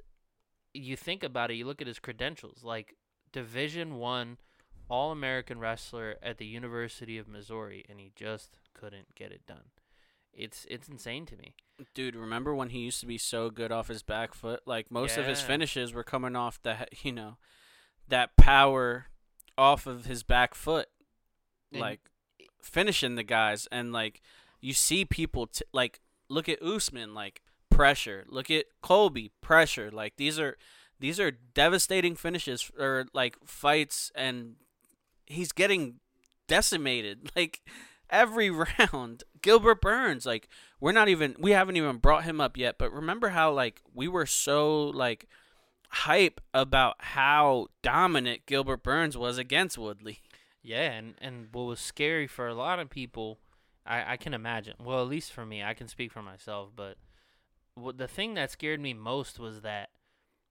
you 0.75 0.97
think 0.97 1.25
about 1.25 1.51
it, 1.51 1.55
you 1.55 1.67
look 1.67 1.81
at 1.81 1.89
his 1.89 1.99
credentials, 1.99 2.63
like 2.63 2.97
Division 3.33 3.97
One 3.97 4.39
All 4.89 5.11
American 5.11 5.59
wrestler 5.59 6.17
at 6.23 6.39
the 6.39 6.47
University 6.47 7.19
of 7.19 7.27
Missouri, 7.27 7.85
and 7.89 7.99
he 7.99 8.13
just 8.15 8.59
couldn't 8.75 9.15
get 9.15 9.33
it 9.33 9.47
done. 9.47 9.71
It's 10.33 10.67
it's 10.71 10.89
insane 10.89 11.27
to 11.27 11.37
me. 11.37 11.55
Dude, 11.95 12.17
remember 12.17 12.55
when 12.55 12.71
he 12.71 12.81
used 12.81 13.01
to 13.01 13.07
be 13.07 13.19
so 13.19 13.51
good 13.51 13.71
off 13.73 13.89
his 13.89 14.03
back 14.03 14.35
foot? 14.35 14.61
Like 14.67 14.91
most 14.91 15.17
of 15.17 15.27
his 15.27 15.41
finishes 15.41 15.93
were 15.93 16.05
coming 16.05 16.35
off 16.37 16.61
that 16.63 17.05
you 17.05 17.13
know, 17.13 17.37
that 18.09 18.37
power 18.37 19.07
off 19.57 19.87
of 19.87 20.07
his 20.07 20.23
back 20.23 20.55
foot, 20.55 20.89
And- 21.73 21.81
like 21.81 22.01
finishing 22.63 23.15
the 23.17 23.23
guys. 23.25 23.67
And 23.73 23.93
like 23.93 24.21
you 24.61 24.73
see 24.73 25.05
people 25.05 25.47
t- 25.49 25.65
like 25.73 26.01
look 26.29 26.49
at 26.49 26.63
Usman, 26.63 27.15
like 27.15 27.43
pressure. 27.71 28.25
Look 28.29 28.51
at 28.51 28.67
Colby, 28.83 29.31
pressure. 29.41 29.91
Like 29.91 30.17
these 30.17 30.39
are 30.39 30.57
these 31.01 31.21
are 31.21 31.31
devastating 31.31 32.17
finishes 32.17 32.71
or 32.79 33.07
like 33.13 33.37
fights, 33.45 34.11
and 34.17 34.57
he's 35.27 35.53
getting 35.53 36.01
decimated. 36.49 37.31
Like 37.37 37.61
every 38.11 38.51
round. 38.79 39.25
Gilbert 39.41 39.81
Burns, 39.81 40.27
like 40.27 40.49
we're 40.81 40.93
not 40.93 41.09
even 41.09 41.37
we 41.39 41.53
haven't 41.53 41.77
even 41.77 41.97
brought 41.99 42.25
him 42.25 42.41
up 42.41 42.57
yet, 42.57 42.77
but 42.79 42.93
remember 42.93 43.31
how 43.31 43.53
like 43.53 43.81
we 43.95 44.09
were 44.09 44.27
so 44.27 44.87
like 44.87 45.27
hype 45.91 46.41
about 46.53 46.97
how 46.99 47.69
dominant 47.83 48.47
Gilbert 48.47 48.83
Burns 48.83 49.17
was 49.17 49.39
against 49.39 49.79
Woodley. 49.79 50.21
Yeah, 50.63 50.91
and 50.93 51.15
and 51.21 51.49
what 51.53 51.65
was 51.65 51.81
scary 51.81 52.27
for 52.27 52.49
a 52.49 52.55
lot 52.55 52.79
of 52.79 52.91
people, 52.91 53.39
I 53.87 54.15
I 54.15 54.17
can 54.17 54.35
imagine. 54.35 54.75
Well, 54.83 55.01
at 55.01 55.09
least 55.09 55.33
for 55.33 55.47
me, 55.47 55.63
I 55.63 55.75
can 55.75 55.89
speak 55.89 56.13
for 56.13 56.23
myself. 56.23 56.71
But 56.75 56.97
what 57.75 57.99
the 57.99 58.09
thing 58.09 58.35
that 58.35 58.51
scared 58.51 58.81
me 58.81 58.93
most 58.93 59.39
was 59.39 59.61
that 59.63 59.91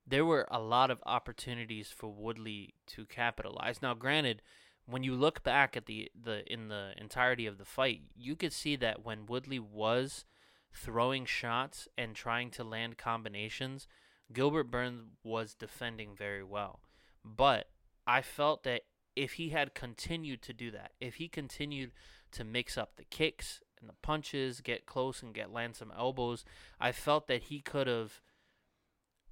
there 0.08 0.26
were 0.26 0.48
a 0.50 0.60
lot 0.60 0.90
of 0.90 1.04
opportunities 1.06 1.90
for 1.90 2.08
Woodley 2.08 2.74
to 2.88 3.06
capitalize. 3.06 3.82
Now, 3.82 3.94
granted, 3.94 4.42
when 4.88 5.04
you 5.04 5.14
look 5.14 5.44
back 5.44 5.76
at 5.76 5.86
the 5.86 6.10
the 6.20 6.52
in 6.52 6.70
the 6.70 6.94
entirety 6.98 7.46
of 7.46 7.58
the 7.58 7.66
fight, 7.66 8.02
you 8.16 8.36
could 8.36 8.54
see 8.54 8.76
that 8.78 9.06
when 9.06 9.26
Woodley 9.26 9.60
was 9.60 10.26
throwing 10.74 11.26
shots 11.26 11.88
and 11.98 12.16
trying 12.16 12.50
to 12.52 12.64
land 12.64 12.98
combinations, 12.98 13.88
Gilbert 14.32 14.72
Burns 14.72 15.04
was 15.24 15.54
defending 15.54 16.16
very 16.16 16.44
well. 16.44 16.80
But 17.24 17.70
I 18.06 18.22
felt 18.22 18.64
that 18.64 18.84
if 19.16 19.34
he 19.34 19.50
had 19.50 19.74
continued 19.74 20.42
to 20.44 20.54
do 20.54 20.72
that, 20.72 20.94
if 21.02 21.16
he 21.16 21.28
continued 21.28 21.92
to 22.32 22.44
mix 22.44 22.78
up 22.78 22.96
the 22.96 23.04
kicks 23.04 23.62
and 23.80 23.90
the 23.90 23.96
punches, 24.02 24.62
get 24.62 24.86
close 24.86 25.22
and 25.22 25.34
get 25.34 25.52
land 25.52 25.76
some 25.76 25.92
elbows, 25.98 26.46
I 26.80 26.92
felt 26.92 27.28
that 27.28 27.44
he 27.44 27.60
could 27.60 27.88
have 27.88 28.22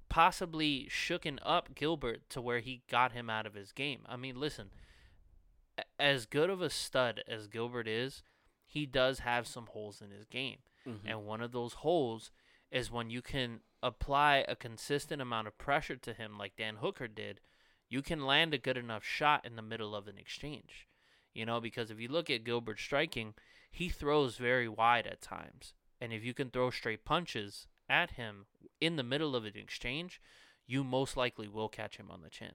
possibly 0.08 0.88
shooken 0.90 1.38
up 1.42 1.74
Gilbert 1.74 2.28
to 2.30 2.40
where 2.40 2.60
he 2.60 2.82
got 2.90 3.12
him 3.12 3.30
out 3.30 3.46
of 3.46 3.54
his 3.54 3.72
game. 3.72 4.00
I 4.06 4.16
mean, 4.16 4.38
listen, 4.38 4.70
as 5.98 6.26
good 6.26 6.50
of 6.50 6.62
a 6.62 6.70
stud 6.70 7.22
as 7.28 7.48
Gilbert 7.48 7.88
is, 7.88 8.22
he 8.64 8.86
does 8.86 9.20
have 9.20 9.46
some 9.46 9.66
holes 9.66 10.02
in 10.02 10.10
his 10.10 10.24
game. 10.24 10.58
Mm-hmm. 10.86 11.06
And 11.06 11.26
one 11.26 11.40
of 11.40 11.52
those 11.52 11.74
holes 11.74 12.30
is 12.70 12.90
when 12.90 13.10
you 13.10 13.22
can 13.22 13.60
apply 13.82 14.44
a 14.48 14.56
consistent 14.56 15.22
amount 15.22 15.46
of 15.46 15.58
pressure 15.58 15.96
to 15.96 16.12
him, 16.12 16.38
like 16.38 16.56
Dan 16.56 16.76
Hooker 16.76 17.08
did, 17.08 17.40
you 17.88 18.02
can 18.02 18.26
land 18.26 18.52
a 18.52 18.58
good 18.58 18.76
enough 18.76 19.04
shot 19.04 19.44
in 19.44 19.56
the 19.56 19.62
middle 19.62 19.94
of 19.94 20.08
an 20.08 20.18
exchange. 20.18 20.88
You 21.32 21.46
know, 21.46 21.60
because 21.60 21.90
if 21.90 22.00
you 22.00 22.08
look 22.08 22.30
at 22.30 22.44
Gilbert 22.44 22.80
striking, 22.80 23.34
he 23.70 23.88
throws 23.88 24.36
very 24.36 24.68
wide 24.68 25.06
at 25.06 25.20
times. 25.20 25.74
And 26.00 26.12
if 26.12 26.24
you 26.24 26.34
can 26.34 26.50
throw 26.50 26.70
straight 26.70 27.04
punches 27.04 27.66
at 27.88 28.12
him 28.12 28.46
in 28.80 28.96
the 28.96 29.02
middle 29.02 29.36
of 29.36 29.44
an 29.44 29.52
exchange, 29.56 30.20
you 30.66 30.82
most 30.82 31.16
likely 31.16 31.46
will 31.46 31.68
catch 31.68 31.96
him 31.96 32.10
on 32.10 32.22
the 32.22 32.30
chin. 32.30 32.52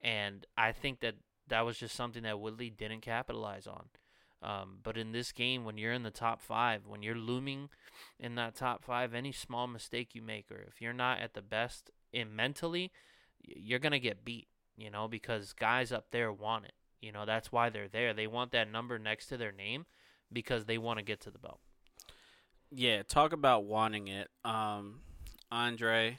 And 0.00 0.46
I 0.56 0.72
think 0.72 1.00
that 1.00 1.16
that 1.48 1.64
was 1.64 1.78
just 1.78 1.94
something 1.94 2.22
that 2.22 2.40
Woodley 2.40 2.70
didn't 2.70 3.00
capitalize 3.00 3.66
on. 3.66 3.86
Um, 4.42 4.78
but 4.82 4.98
in 4.98 5.12
this 5.12 5.32
game, 5.32 5.64
when 5.64 5.78
you're 5.78 5.92
in 5.92 6.02
the 6.02 6.10
top 6.10 6.42
five, 6.42 6.86
when 6.86 7.02
you're 7.02 7.14
looming 7.14 7.70
in 8.20 8.34
that 8.34 8.54
top 8.54 8.84
five, 8.84 9.14
any 9.14 9.32
small 9.32 9.66
mistake 9.66 10.14
you 10.14 10.20
make, 10.20 10.50
or 10.50 10.60
if 10.68 10.80
you're 10.80 10.92
not 10.92 11.20
at 11.20 11.32
the 11.32 11.42
best 11.42 11.90
in 12.12 12.36
mentally, 12.36 12.92
you're 13.42 13.78
gonna 13.78 13.98
get 13.98 14.24
beat. 14.24 14.48
You 14.76 14.90
know, 14.90 15.06
because 15.08 15.52
guys 15.52 15.92
up 15.92 16.06
there 16.10 16.32
want 16.32 16.64
it. 16.64 16.74
You 17.00 17.12
know, 17.12 17.24
that's 17.24 17.52
why 17.52 17.70
they're 17.70 17.88
there. 17.88 18.12
They 18.12 18.26
want 18.26 18.50
that 18.52 18.70
number 18.70 18.98
next 18.98 19.28
to 19.28 19.36
their 19.36 19.52
name 19.52 19.86
because 20.32 20.64
they 20.64 20.78
want 20.78 20.98
to 20.98 21.04
get 21.04 21.20
to 21.20 21.30
the 21.30 21.38
belt. 21.38 21.60
Yeah, 22.70 23.02
talk 23.02 23.32
about 23.32 23.64
wanting 23.64 24.08
it. 24.08 24.28
Um, 24.44 25.00
Andre 25.50 26.18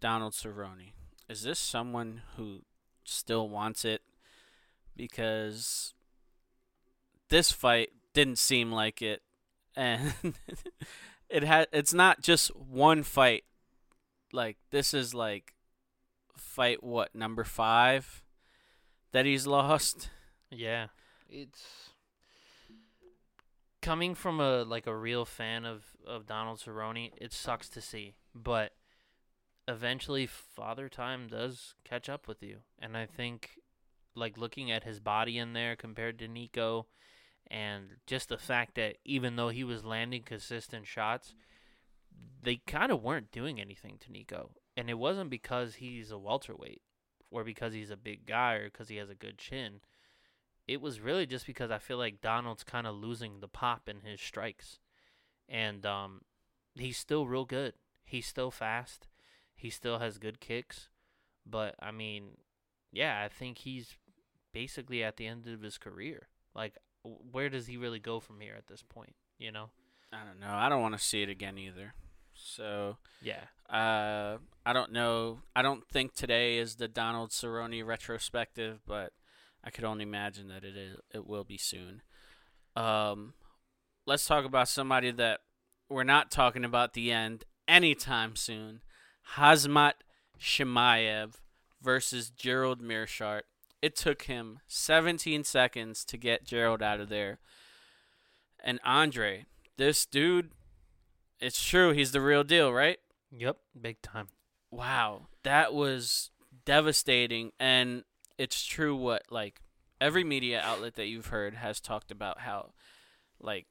Donald 0.00 0.32
Cerrone. 0.32 0.92
Is 1.28 1.42
this 1.42 1.58
someone 1.58 2.22
who 2.36 2.62
still 3.04 3.48
wants 3.48 3.84
it? 3.84 4.02
Because 4.96 5.94
this 7.28 7.50
fight 7.50 7.90
didn't 8.12 8.38
seem 8.38 8.70
like 8.70 9.00
it, 9.02 9.22
and 9.74 10.12
it 11.28 11.42
had. 11.44 11.68
It's 11.72 11.94
not 11.94 12.22
just 12.22 12.54
one 12.56 13.02
fight. 13.02 13.44
Like 14.32 14.56
this 14.70 14.94
is 14.94 15.14
like 15.14 15.54
fight 16.36 16.82
what 16.82 17.14
number 17.14 17.44
five 17.44 18.22
that 19.12 19.26
he's 19.26 19.46
lost. 19.46 20.10
Yeah, 20.50 20.88
it's 21.28 21.90
coming 23.80 24.14
from 24.14 24.40
a 24.40 24.62
like 24.62 24.86
a 24.86 24.96
real 24.96 25.24
fan 25.24 25.64
of 25.64 25.84
of 26.06 26.26
Donald 26.26 26.60
Cerrone. 26.60 27.12
It 27.16 27.32
sucks 27.32 27.68
to 27.70 27.80
see, 27.80 28.14
but 28.34 28.72
eventually, 29.72 30.26
Father 30.26 30.88
Time 30.88 31.28
does 31.28 31.74
catch 31.84 32.08
up 32.08 32.28
with 32.28 32.42
you, 32.42 32.58
and 32.78 32.96
I 32.96 33.06
think 33.06 33.58
like 34.14 34.36
looking 34.36 34.70
at 34.70 34.84
his 34.84 35.00
body 35.00 35.38
in 35.38 35.52
there 35.54 35.74
compared 35.74 36.18
to 36.18 36.28
Nico, 36.28 36.86
and 37.50 37.96
just 38.06 38.28
the 38.28 38.38
fact 38.38 38.74
that 38.76 38.96
even 39.04 39.36
though 39.36 39.48
he 39.48 39.64
was 39.64 39.84
landing 39.84 40.22
consistent 40.22 40.86
shots, 40.86 41.34
they 42.42 42.56
kind 42.66 42.92
of 42.92 43.02
weren't 43.02 43.32
doing 43.32 43.60
anything 43.60 43.96
to 44.00 44.12
Nico, 44.12 44.50
and 44.76 44.90
it 44.90 44.98
wasn't 44.98 45.30
because 45.30 45.76
he's 45.76 46.10
a 46.10 46.18
welterweight 46.18 46.82
or 47.30 47.44
because 47.44 47.72
he's 47.72 47.90
a 47.90 47.96
big 47.96 48.26
guy 48.26 48.54
or 48.54 48.64
because 48.66 48.88
he 48.88 48.96
has 48.96 49.08
a 49.08 49.14
good 49.14 49.38
chin 49.38 49.80
it 50.66 50.80
was 50.80 51.00
really 51.00 51.26
just 51.26 51.46
because 51.46 51.70
I 51.70 51.78
feel 51.78 51.98
like 51.98 52.20
Donald's 52.20 52.64
kind 52.64 52.86
of 52.86 52.94
losing 52.94 53.40
the 53.40 53.48
pop 53.48 53.88
in 53.88 54.00
his 54.00 54.20
strikes. 54.20 54.78
And 55.48 55.84
um, 55.84 56.22
he's 56.74 56.96
still 56.96 57.26
real 57.26 57.44
good. 57.44 57.74
He's 58.04 58.26
still 58.26 58.50
fast. 58.50 59.08
He 59.62 59.70
still 59.70 60.00
has 60.00 60.18
good 60.18 60.40
kicks. 60.40 60.88
But, 61.46 61.76
I 61.80 61.92
mean, 61.92 62.36
yeah, 62.90 63.22
I 63.24 63.28
think 63.28 63.58
he's 63.58 63.96
basically 64.52 65.04
at 65.04 65.16
the 65.16 65.26
end 65.26 65.46
of 65.46 65.62
his 65.62 65.78
career. 65.78 66.26
Like, 66.54 66.74
where 67.04 67.48
does 67.48 67.68
he 67.68 67.76
really 67.76 68.00
go 68.00 68.18
from 68.18 68.40
here 68.40 68.54
at 68.58 68.66
this 68.66 68.82
point? 68.82 69.14
You 69.38 69.52
know? 69.52 69.70
I 70.12 70.24
don't 70.26 70.40
know. 70.40 70.52
I 70.52 70.68
don't 70.68 70.82
want 70.82 70.98
to 70.98 71.02
see 71.02 71.22
it 71.22 71.28
again 71.28 71.58
either. 71.58 71.94
So 72.34 72.96
Yeah. 73.22 73.44
Uh, 73.70 74.38
I 74.66 74.72
don't 74.72 74.92
know. 74.92 75.38
I 75.54 75.62
don't 75.62 75.86
think 75.88 76.14
today 76.14 76.58
is 76.58 76.74
the 76.74 76.88
Donald 76.88 77.30
Cerrone 77.30 77.86
retrospective, 77.86 78.80
but 78.86 79.12
I 79.62 79.70
could 79.70 79.84
only 79.84 80.02
imagine 80.02 80.48
that 80.48 80.64
it 80.64 80.76
is. 80.76 80.96
It 81.14 81.26
will 81.26 81.44
be 81.44 81.56
soon. 81.56 82.02
Um, 82.74 83.34
let's 84.06 84.26
talk 84.26 84.44
about 84.44 84.68
somebody 84.68 85.12
that 85.12 85.40
we're 85.88 86.04
not 86.04 86.30
talking 86.30 86.64
about 86.64 86.94
the 86.94 87.12
end 87.12 87.44
anytime 87.68 88.34
soon. 88.34 88.80
Hamzat 89.36 89.94
Chimaev 90.40 91.34
versus 91.80 92.30
Gerald 92.30 92.80
Meerschaert. 92.80 93.42
It 93.80 93.96
took 93.96 94.22
him 94.22 94.60
17 94.68 95.44
seconds 95.44 96.04
to 96.04 96.16
get 96.16 96.44
Gerald 96.44 96.82
out 96.82 97.00
of 97.00 97.08
there. 97.08 97.38
And 98.62 98.78
Andre, 98.84 99.46
this 99.76 100.06
dude, 100.06 100.50
it's 101.40 101.62
true, 101.64 101.92
he's 101.92 102.12
the 102.12 102.20
real 102.20 102.44
deal, 102.44 102.72
right? 102.72 102.98
Yep. 103.36 103.56
Big 103.80 104.00
time. 104.02 104.28
Wow, 104.70 105.26
that 105.42 105.74
was 105.74 106.30
devastating. 106.64 107.52
And 107.58 108.04
it's 108.38 108.64
true 108.64 108.94
what, 108.94 109.24
like, 109.30 109.60
every 110.00 110.24
media 110.24 110.60
outlet 110.62 110.94
that 110.94 111.06
you've 111.06 111.26
heard 111.26 111.54
has 111.54 111.80
talked 111.80 112.10
about 112.10 112.40
how, 112.40 112.72
like, 113.40 113.66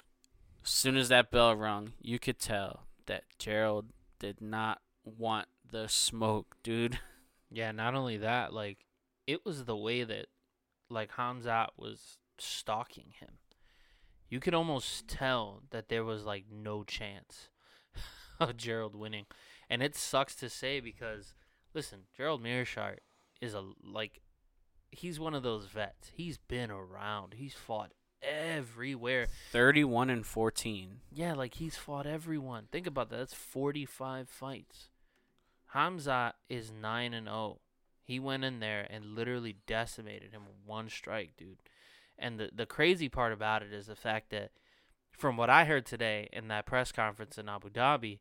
as 0.63 0.71
soon 0.71 0.97
as 0.97 1.09
that 1.09 1.31
bell 1.31 1.55
rung, 1.55 1.93
you 2.01 2.19
could 2.19 2.39
tell 2.39 2.83
that 3.05 3.23
Gerald 3.39 3.87
did 4.19 4.41
not 4.41 4.81
want 5.03 5.47
the 5.69 5.87
smoke, 5.87 6.55
dude. 6.63 6.99
Yeah, 7.53 7.73
not 7.73 7.95
only 7.95 8.15
that, 8.15 8.53
like 8.53 8.85
it 9.27 9.45
was 9.45 9.65
the 9.65 9.75
way 9.75 10.05
that 10.05 10.27
like 10.89 11.11
Hamzat 11.17 11.71
was 11.75 12.17
stalking 12.37 13.07
him. 13.19 13.39
You 14.29 14.39
could 14.39 14.53
almost 14.53 15.09
tell 15.09 15.63
that 15.71 15.89
there 15.89 16.05
was 16.05 16.23
like 16.25 16.45
no 16.49 16.85
chance 16.85 17.49
of 18.39 18.55
Gerald 18.55 18.95
winning, 18.95 19.25
and 19.69 19.83
it 19.83 19.97
sucks 19.97 20.33
to 20.35 20.47
say 20.47 20.79
because 20.79 21.33
listen, 21.73 22.03
Gerald 22.15 22.41
Meerschaert 22.41 22.99
is 23.41 23.53
a 23.53 23.65
like 23.83 24.21
he's 24.91 25.19
one 25.19 25.33
of 25.33 25.43
those 25.43 25.65
vets. 25.65 26.11
He's 26.13 26.37
been 26.37 26.71
around. 26.71 27.33
He's 27.33 27.53
fought 27.53 27.91
everywhere. 28.23 29.27
31 29.51 30.09
and 30.09 30.25
14. 30.25 30.97
Yeah, 31.11 31.33
like 31.33 31.55
he's 31.55 31.75
fought 31.77 32.05
everyone. 32.07 32.67
Think 32.71 32.87
about 32.87 33.09
that. 33.09 33.17
That's 33.17 33.33
45 33.33 34.29
fights. 34.29 34.89
Hamza 35.73 36.33
is 36.49 36.71
9 36.71 37.13
and 37.13 37.27
0. 37.27 37.59
He 38.03 38.19
went 38.19 38.43
in 38.43 38.59
there 38.59 38.85
and 38.89 39.15
literally 39.15 39.55
decimated 39.67 40.31
him 40.33 40.41
with 40.45 40.55
one 40.65 40.89
strike, 40.89 41.31
dude. 41.37 41.59
And 42.19 42.39
the 42.39 42.49
the 42.53 42.65
crazy 42.65 43.09
part 43.09 43.31
about 43.33 43.63
it 43.63 43.71
is 43.73 43.87
the 43.87 43.95
fact 43.95 44.29
that 44.31 44.51
from 45.11 45.37
what 45.37 45.49
I 45.49 45.65
heard 45.65 45.85
today 45.85 46.27
in 46.33 46.47
that 46.49 46.65
press 46.65 46.91
conference 46.91 47.37
in 47.37 47.47
Abu 47.47 47.69
Dhabi, 47.69 48.19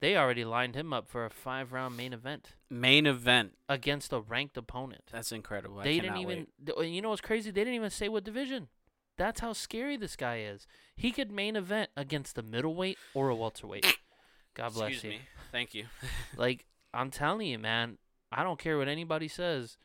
they 0.00 0.16
already 0.16 0.44
lined 0.44 0.74
him 0.74 0.92
up 0.92 1.08
for 1.08 1.24
a 1.26 1.30
5-round 1.30 1.96
main 1.96 2.12
event 2.12 2.54
Main 2.70 3.06
event. 3.06 3.52
against 3.68 4.12
a 4.12 4.20
ranked 4.20 4.56
opponent. 4.56 5.02
That's 5.12 5.32
incredible. 5.32 5.78
I 5.80 5.84
they 5.84 6.00
didn't 6.00 6.18
even 6.18 6.46
wait. 6.76 6.88
you 6.88 7.02
know 7.02 7.10
what's 7.10 7.20
crazy? 7.20 7.50
They 7.50 7.60
didn't 7.62 7.74
even 7.74 7.90
say 7.90 8.08
what 8.08 8.24
division. 8.24 8.68
That's 9.18 9.40
how 9.40 9.52
scary 9.52 9.96
this 9.96 10.16
guy 10.16 10.38
is. 10.38 10.66
He 10.96 11.10
could 11.10 11.30
main 11.30 11.56
event 11.56 11.90
against 11.96 12.38
a 12.38 12.42
middleweight 12.42 12.98
or 13.12 13.28
a 13.28 13.34
welterweight. 13.34 13.84
God 14.54 14.72
bless 14.72 14.92
Excuse 14.92 15.04
you. 15.04 15.10
me. 15.10 15.20
Thank 15.52 15.74
you. 15.74 15.86
Like 16.36 16.64
I'm 16.94 17.10
telling 17.10 17.48
you, 17.48 17.58
man, 17.58 17.98
I 18.32 18.42
don't 18.44 18.58
care 18.58 18.78
what 18.78 18.88
anybody 18.88 19.28
says. 19.28 19.76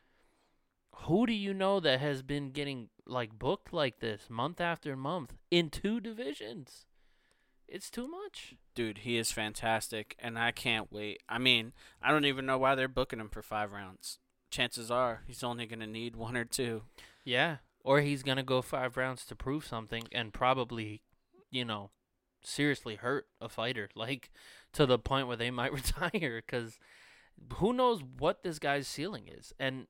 Who 1.06 1.26
do 1.26 1.32
you 1.32 1.52
know 1.52 1.80
that 1.80 2.00
has 2.00 2.22
been 2.22 2.50
getting 2.52 2.88
like 3.06 3.38
booked 3.38 3.72
like 3.72 3.98
this 3.98 4.30
month 4.30 4.60
after 4.60 4.96
month 4.96 5.34
in 5.50 5.68
two 5.68 6.00
divisions? 6.00 6.86
It's 7.66 7.90
too 7.90 8.06
much. 8.06 8.54
Dude, 8.74 8.98
he 8.98 9.16
is 9.16 9.32
fantastic, 9.32 10.14
and 10.20 10.38
I 10.38 10.52
can't 10.52 10.92
wait. 10.92 11.22
I 11.28 11.38
mean, 11.38 11.72
I 12.00 12.12
don't 12.12 12.26
even 12.26 12.46
know 12.46 12.58
why 12.58 12.74
they're 12.74 12.86
booking 12.88 13.18
him 13.18 13.30
for 13.30 13.42
five 13.42 13.72
rounds. 13.72 14.18
Chances 14.50 14.90
are 14.90 15.22
he's 15.26 15.42
only 15.42 15.66
going 15.66 15.80
to 15.80 15.86
need 15.86 16.14
one 16.14 16.36
or 16.36 16.44
two. 16.44 16.82
Yeah. 17.24 17.56
Or 17.84 18.00
he's 18.00 18.22
gonna 18.22 18.42
go 18.42 18.62
five 18.62 18.96
rounds 18.96 19.24
to 19.26 19.36
prove 19.36 19.64
something 19.64 20.04
and 20.10 20.32
probably, 20.32 21.02
you 21.50 21.64
know, 21.64 21.90
seriously 22.42 22.96
hurt 22.96 23.26
a 23.40 23.48
fighter, 23.48 23.88
like 23.94 24.30
to 24.72 24.86
the 24.86 24.98
point 24.98 25.28
where 25.28 25.36
they 25.36 25.50
might 25.50 25.72
retire. 25.74 26.42
Because 26.44 26.78
who 27.56 27.72
knows 27.72 28.02
what 28.02 28.42
this 28.42 28.58
guy's 28.58 28.88
ceiling 28.88 29.28
is, 29.28 29.52
and 29.60 29.86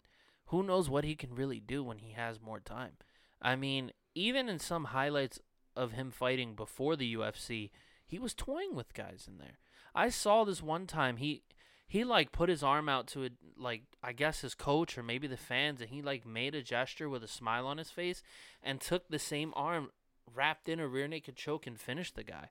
who 0.47 0.63
knows 0.63 0.91
what 0.91 1.05
he 1.05 1.15
can 1.15 1.35
really 1.35 1.61
do 1.61 1.83
when 1.83 1.99
he 1.99 2.13
has 2.13 2.41
more 2.41 2.61
time. 2.61 2.93
I 3.41 3.57
mean, 3.57 3.93
even 4.15 4.49
in 4.49 4.59
some 4.59 4.87
highlights 4.87 5.41
of 5.77 5.93
him 5.93 6.11
fighting 6.11 6.55
before 6.55 6.97
the 6.97 7.15
UFC, 7.15 7.71
he 8.07 8.19
was 8.19 8.35
toying 8.35 8.75
with 8.75 8.95
guys 8.95 9.27
in 9.29 9.39
there. 9.39 9.59
I 9.95 10.09
saw 10.09 10.45
this 10.45 10.63
one 10.63 10.87
time 10.87 11.17
he 11.19 11.43
he 11.87 12.05
like 12.05 12.33
put 12.33 12.49
his 12.49 12.63
arm 12.63 12.89
out 12.89 13.07
to 13.09 13.25
a, 13.25 13.31
like 13.57 13.83
I 14.03 14.13
guess 14.13 14.41
his 14.41 14.55
coach 14.55 14.97
or 14.97 15.03
maybe 15.03 15.27
the 15.27 15.37
fans 15.37 15.81
and 15.81 15.91
he 15.91 16.03
like 16.03 16.27
made 16.27 16.55
a 16.55 16.63
gesture 16.63 17.09
with 17.09 17.23
a 17.23 17.29
smile 17.29 17.67
on 17.67 17.79
his 17.79 17.91
face 17.91 18.23
and 18.63 18.81
took 18.81 19.09
the 19.09 19.19
same 19.19 19.53
arm 19.55 19.91
wrapped 20.33 20.69
in 20.69 20.81
a 20.81 20.89
rear 20.89 21.07
naked 21.07 21.37
choke 21.37 21.67
and 21.67 21.79
finished 21.79 22.17
the 22.17 22.25
guy. 22.25 22.49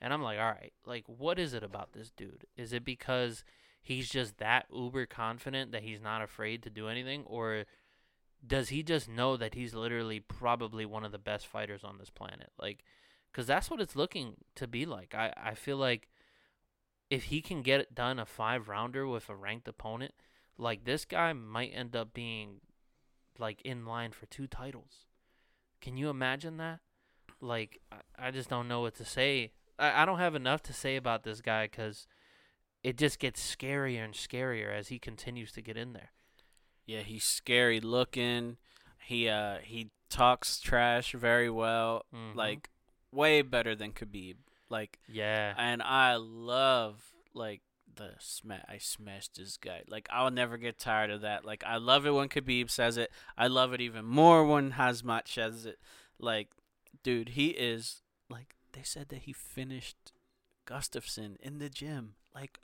And 0.00 0.12
I'm 0.12 0.22
like, 0.22 0.38
"All 0.38 0.44
right, 0.44 0.72
like 0.84 1.04
what 1.06 1.38
is 1.38 1.54
it 1.54 1.62
about 1.62 1.92
this 1.92 2.10
dude? 2.10 2.46
Is 2.56 2.72
it 2.72 2.84
because 2.84 3.44
he's 3.82 4.08
just 4.08 4.38
that 4.38 4.66
uber 4.72 5.06
confident 5.06 5.72
that 5.72 5.82
he's 5.82 6.00
not 6.00 6.22
afraid 6.22 6.62
to 6.62 6.70
do 6.70 6.88
anything 6.88 7.24
or 7.26 7.64
does 8.46 8.68
he 8.68 8.82
just 8.82 9.08
know 9.08 9.36
that 9.36 9.54
he's 9.54 9.74
literally 9.74 10.20
probably 10.20 10.84
one 10.84 11.04
of 11.04 11.12
the 11.12 11.18
best 11.18 11.46
fighters 11.46 11.82
on 11.84 11.98
this 11.98 12.10
planet? 12.10 12.50
Like 12.58 12.84
cuz 13.32 13.46
that's 13.46 13.70
what 13.70 13.80
it's 13.80 13.96
looking 13.96 14.36
to 14.56 14.66
be 14.66 14.84
like. 14.86 15.14
I 15.14 15.32
I 15.36 15.54
feel 15.54 15.78
like 15.78 16.08
if 17.10 17.24
he 17.24 17.40
can 17.40 17.62
get 17.62 17.80
it 17.80 17.94
done 17.94 18.18
a 18.18 18.26
five 18.26 18.68
rounder 18.68 19.06
with 19.06 19.28
a 19.28 19.36
ranked 19.36 19.68
opponent, 19.68 20.12
like 20.58 20.84
this 20.84 21.04
guy 21.04 21.32
might 21.32 21.70
end 21.74 21.94
up 21.96 22.12
being 22.14 22.60
like 23.38 23.60
in 23.62 23.84
line 23.84 24.12
for 24.12 24.26
two 24.26 24.46
titles. 24.46 25.06
Can 25.80 25.96
you 25.96 26.08
imagine 26.08 26.56
that? 26.58 26.80
Like 27.40 27.80
I, 27.92 28.28
I 28.28 28.30
just 28.30 28.48
don't 28.48 28.68
know 28.68 28.80
what 28.80 28.94
to 28.96 29.04
say. 29.04 29.52
I, 29.78 30.02
I 30.02 30.06
don't 30.06 30.18
have 30.18 30.34
enough 30.34 30.62
to 30.64 30.72
say 30.72 30.96
about 30.96 31.24
this 31.24 31.40
guy 31.40 31.66
because 31.66 32.06
it 32.82 32.96
just 32.96 33.18
gets 33.18 33.40
scarier 33.54 34.04
and 34.04 34.14
scarier 34.14 34.72
as 34.72 34.88
he 34.88 34.98
continues 34.98 35.52
to 35.52 35.62
get 35.62 35.76
in 35.76 35.92
there. 35.92 36.10
Yeah, 36.86 37.00
he's 37.00 37.24
scary 37.24 37.80
looking. 37.80 38.56
He 38.98 39.28
uh 39.28 39.58
he 39.62 39.90
talks 40.08 40.60
trash 40.60 41.12
very 41.12 41.50
well, 41.50 42.04
Mhm. 42.14 42.34
like 42.36 42.70
way 43.10 43.42
better 43.42 43.74
than 43.74 43.92
Khabib. 43.92 44.36
Like, 44.74 44.98
yeah, 45.08 45.54
and 45.56 45.80
I 45.82 46.16
love 46.16 46.96
like 47.32 47.60
the 47.94 48.10
smash. 48.18 48.64
I 48.68 48.78
smashed 48.78 49.36
this 49.36 49.56
guy. 49.56 49.82
Like, 49.88 50.08
I'll 50.10 50.32
never 50.32 50.56
get 50.56 50.78
tired 50.78 51.10
of 51.10 51.20
that. 51.20 51.44
Like, 51.44 51.62
I 51.64 51.76
love 51.76 52.06
it 52.06 52.10
when 52.10 52.28
Khabib 52.28 52.70
says 52.70 52.96
it. 52.96 53.10
I 53.38 53.46
love 53.46 53.72
it 53.72 53.80
even 53.80 54.04
more 54.04 54.44
when 54.44 54.72
Hamzat 54.72 55.28
says 55.28 55.64
it. 55.64 55.78
Like, 56.18 56.48
dude, 57.04 57.30
he 57.30 57.48
is 57.48 58.02
like 58.28 58.56
they 58.72 58.82
said 58.82 59.10
that 59.10 59.22
he 59.22 59.32
finished 59.32 60.12
Gustafsson 60.66 61.36
in 61.40 61.58
the 61.58 61.68
gym. 61.68 62.14
Like, 62.34 62.58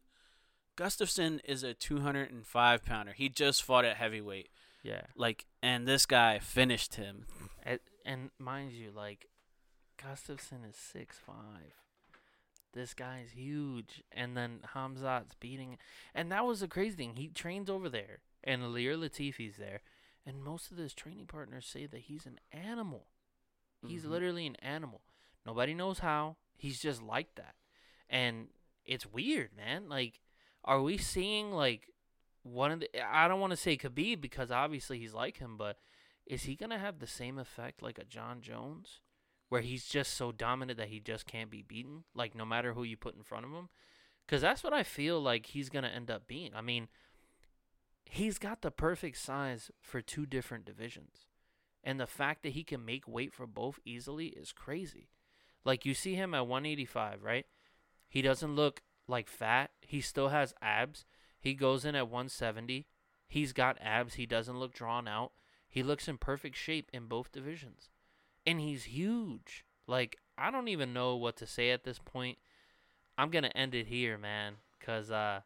Gustafsson 0.77 1.40
is 1.44 1.62
a 1.62 1.75
205 1.75 2.85
pounder. 2.85 3.12
He 3.12 3.29
just 3.29 3.62
fought 3.62 3.85
at 3.85 3.96
heavyweight. 3.99 4.49
yeah. 4.83 5.03
Like, 5.14 5.46
and 5.62 5.87
this 5.87 6.07
guy 6.07 6.38
finished 6.40 6.96
him. 6.96 7.27
And, 7.62 7.79
and 8.05 8.31
mind 8.38 8.73
you, 8.73 8.90
like 8.90 9.29
Gustafsson 10.03 10.68
is 10.68 10.77
six 10.77 11.18
five. 11.18 11.75
This 12.72 12.94
guy's 12.94 13.33
huge, 13.33 14.02
and 14.12 14.37
then 14.37 14.61
Hamzat's 14.74 15.35
beating, 15.35 15.76
and 16.14 16.30
that 16.30 16.44
was 16.46 16.61
the 16.61 16.68
crazy 16.68 16.96
thing. 16.96 17.16
He 17.16 17.28
trains 17.28 17.68
over 17.68 17.88
there, 17.88 18.20
and 18.44 18.62
Ilir 18.62 18.96
Latifi's 18.96 19.56
there, 19.56 19.80
and 20.24 20.42
most 20.42 20.70
of 20.70 20.76
his 20.76 20.94
training 20.94 21.26
partners 21.26 21.66
say 21.66 21.87
that 21.87 22.02
he's 22.02 22.26
an 22.26 22.38
animal. 22.52 23.09
He's 23.85 24.04
Mhm. 24.04 24.11
literally 24.11 24.46
an 24.46 24.56
animal. 24.56 25.02
Nobody 25.44 25.74
knows 25.74 25.98
how. 26.00 26.37
He's 26.56 26.80
just 26.80 27.02
like 27.02 27.35
that, 27.37 27.56
and 28.09 28.52
it's 28.85 29.06
weird, 29.06 29.52
man. 29.54 29.88
Like, 29.88 30.20
are 30.64 30.80
we 30.83 30.96
seeing 30.98 31.50
like 31.50 31.90
one 32.42 32.70
of 32.70 32.80
the? 32.80 33.00
I 33.02 33.26
don't 33.26 33.40
want 33.40 33.50
to 33.52 33.56
say 33.56 33.76
Khabib 33.76 34.20
because 34.20 34.50
obviously 34.50 34.98
he's 34.98 35.14
like 35.14 35.38
him, 35.38 35.56
but 35.56 35.78
is 36.26 36.44
he 36.44 36.54
gonna 36.54 36.78
have 36.78 36.98
the 36.98 37.06
same 37.06 37.38
effect 37.38 37.83
like 37.83 37.98
a 37.98 38.04
Jon 38.04 38.42
Jones, 38.42 39.00
where 39.50 39.60
he's 39.60 39.84
just 39.84 40.14
so 40.14 40.32
dominant 40.32 40.78
that 40.78 40.88
he 40.88 41.00
just 41.00 41.26
can't 41.26 41.50
be 41.50 41.60
beaten, 41.60 42.04
like 42.14 42.34
no 42.34 42.46
matter 42.46 42.72
who 42.72 42.82
you 42.82 42.96
put 42.96 43.16
in 43.16 43.22
front 43.22 43.44
of 43.44 43.50
him? 43.50 43.68
Because 44.24 44.40
that's 44.40 44.64
what 44.64 44.72
I 44.72 44.84
feel 44.84 45.20
like 45.20 45.46
he's 45.46 45.68
gonna 45.68 45.88
end 45.88 46.10
up 46.10 46.26
being. 46.26 46.52
I 46.54 46.62
mean, 46.62 46.88
he's 48.04 48.38
got 48.38 48.62
the 48.62 48.70
perfect 48.70 49.18
size 49.18 49.70
for 49.82 50.00
two 50.00 50.24
different 50.24 50.64
divisions, 50.64 51.26
and 51.84 52.00
the 52.00 52.06
fact 52.06 52.42
that 52.44 52.52
he 52.52 52.64
can 52.64 52.84
make 52.84 53.06
weight 53.06 53.34
for 53.34 53.46
both 53.46 53.80
easily 53.84 54.28
is 54.28 54.52
crazy. 54.52 55.10
Like 55.64 55.84
you 55.84 55.94
see 55.94 56.14
him 56.14 56.32
at 56.32 56.46
185, 56.46 57.22
right? 57.22 57.46
He 58.08 58.22
doesn't 58.22 58.54
look 58.54 58.82
like 59.06 59.28
fat. 59.28 59.72
He 59.80 60.00
still 60.00 60.28
has 60.28 60.54
abs. 60.62 61.04
He 61.40 61.54
goes 61.54 61.84
in 61.84 61.94
at 61.94 62.08
170. 62.08 62.86
He's 63.28 63.52
got 63.52 63.78
abs. 63.80 64.14
He 64.14 64.26
doesn't 64.26 64.58
look 64.58 64.72
drawn 64.72 65.06
out. 65.08 65.32
He 65.68 65.82
looks 65.82 66.08
in 66.08 66.18
perfect 66.18 66.56
shape 66.56 66.90
in 66.92 67.06
both 67.06 67.32
divisions. 67.32 67.90
And 68.50 68.60
he's 68.60 68.84
huge. 68.84 69.64
Like, 69.86 70.16
I 70.36 70.50
don't 70.50 70.66
even 70.68 70.92
know 70.92 71.14
what 71.14 71.36
to 71.36 71.46
say 71.46 71.70
at 71.70 71.84
this 71.84 71.98
point. 71.98 72.38
I'm 73.16 73.30
to 73.30 73.56
end 73.56 73.74
it 73.74 73.86
here, 73.86 74.18
man, 74.18 74.54
cuz 74.80 75.10
uh 75.10 75.42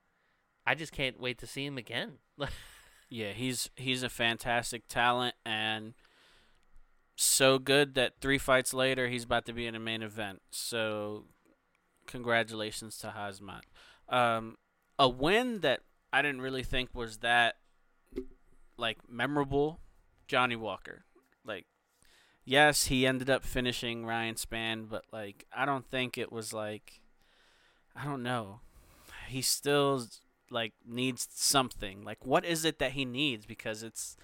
I 0.66 0.74
just 0.74 0.92
can't 0.92 1.20
wait 1.20 1.38
to 1.38 1.46
see 1.46 1.66
him 1.66 1.76
again. 1.76 2.18
Yeah, 3.10 3.30
he's 3.30 3.70
he's 3.76 4.02
a 4.02 4.08
fantastic 4.08 4.88
talent 4.88 5.36
and 5.44 5.94
so 7.14 7.60
good 7.60 7.94
that 7.94 8.14
three 8.20 8.38
fights 8.38 8.74
later 8.74 9.06
he's 9.06 9.22
about 9.22 9.46
to 9.46 9.52
be 9.52 9.66
in 9.66 9.76
a 9.76 9.78
main 9.78 10.02
event. 10.02 10.42
So 10.50 11.26
congratulations 12.08 12.98
to 12.98 13.14
Hamzat. 13.16 13.60
Um, 14.08 14.56
a 14.98 15.08
win 15.08 15.60
that 15.60 15.82
I 16.12 16.22
didn't 16.22 16.40
really 16.40 16.64
think 16.64 16.90
was 16.92 17.18
that 17.18 17.56
like 18.76 18.98
memorable. 19.08 19.78
Johnny 20.26 20.56
Walker, 20.56 21.03
yes, 22.44 22.87
he 22.87 23.07
ended 23.07 23.30
up 23.30 23.44
finishing 23.44 24.07
Ryan 24.07 24.35
Spann, 24.35 24.88
but 24.88 25.04
like 25.12 25.46
I 25.54 25.64
don't 25.64 25.88
think 25.90 26.16
it 26.18 26.33
was 26.33 26.52
like 26.52 27.00
I 27.96 28.04
don't 28.04 28.22
know. 28.22 28.61
He 29.28 29.42
still 29.42 30.07
like 30.50 30.72
needs 30.87 31.28
something. 31.33 32.04
Like 32.04 32.24
what 32.24 32.44
is 32.44 32.64
it 32.64 32.78
that 32.78 32.92
he 32.92 33.04
needs? 33.04 33.46
Because 33.46 33.83
it's 33.83 34.16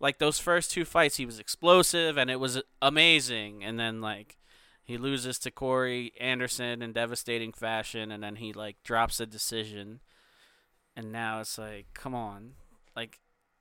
like 0.00 0.18
those 0.18 0.38
first 0.38 0.70
two 0.70 0.84
fights 0.84 1.16
he 1.16 1.26
was 1.26 1.38
explosive 1.38 2.16
and 2.16 2.30
it 2.30 2.40
was 2.40 2.60
amazing 2.80 3.62
and 3.62 3.78
then 3.78 4.00
like 4.00 4.36
he 4.84 4.98
loses 4.98 5.38
to 5.38 5.50
Corey 5.50 6.12
Anderson 6.20 6.82
in 6.82 6.92
devastating 6.92 7.52
fashion 7.52 8.10
and 8.10 8.22
then 8.22 8.36
he 8.36 8.52
like 8.52 8.82
drops 8.82 9.20
a 9.20 9.26
decision 9.26 10.00
and 10.96 11.12
now 11.12 11.40
it's 11.40 11.56
like 11.56 11.86
come 11.94 12.14
on. 12.14 12.52
Like 12.96 13.20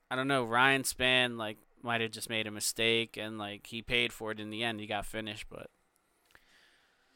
I 0.10 0.16
don't 0.16 0.28
know, 0.28 0.44
Ryan 0.44 0.84
Spann 0.84 1.38
like 1.38 1.58
might 1.84 2.02
have 2.02 2.12
just 2.12 2.30
made 2.30 2.48
a 2.48 2.52
mistake 2.52 3.18
and 3.18 3.38
like 3.38 3.68
he 3.68 3.82
paid 3.82 4.14
for 4.14 4.32
it 4.32 4.40
in 4.40 4.50
the 4.50 4.64
end. 4.64 4.80
He 4.80 4.88
got 4.88 5.06
finished, 5.06 5.48
but 5.50 5.70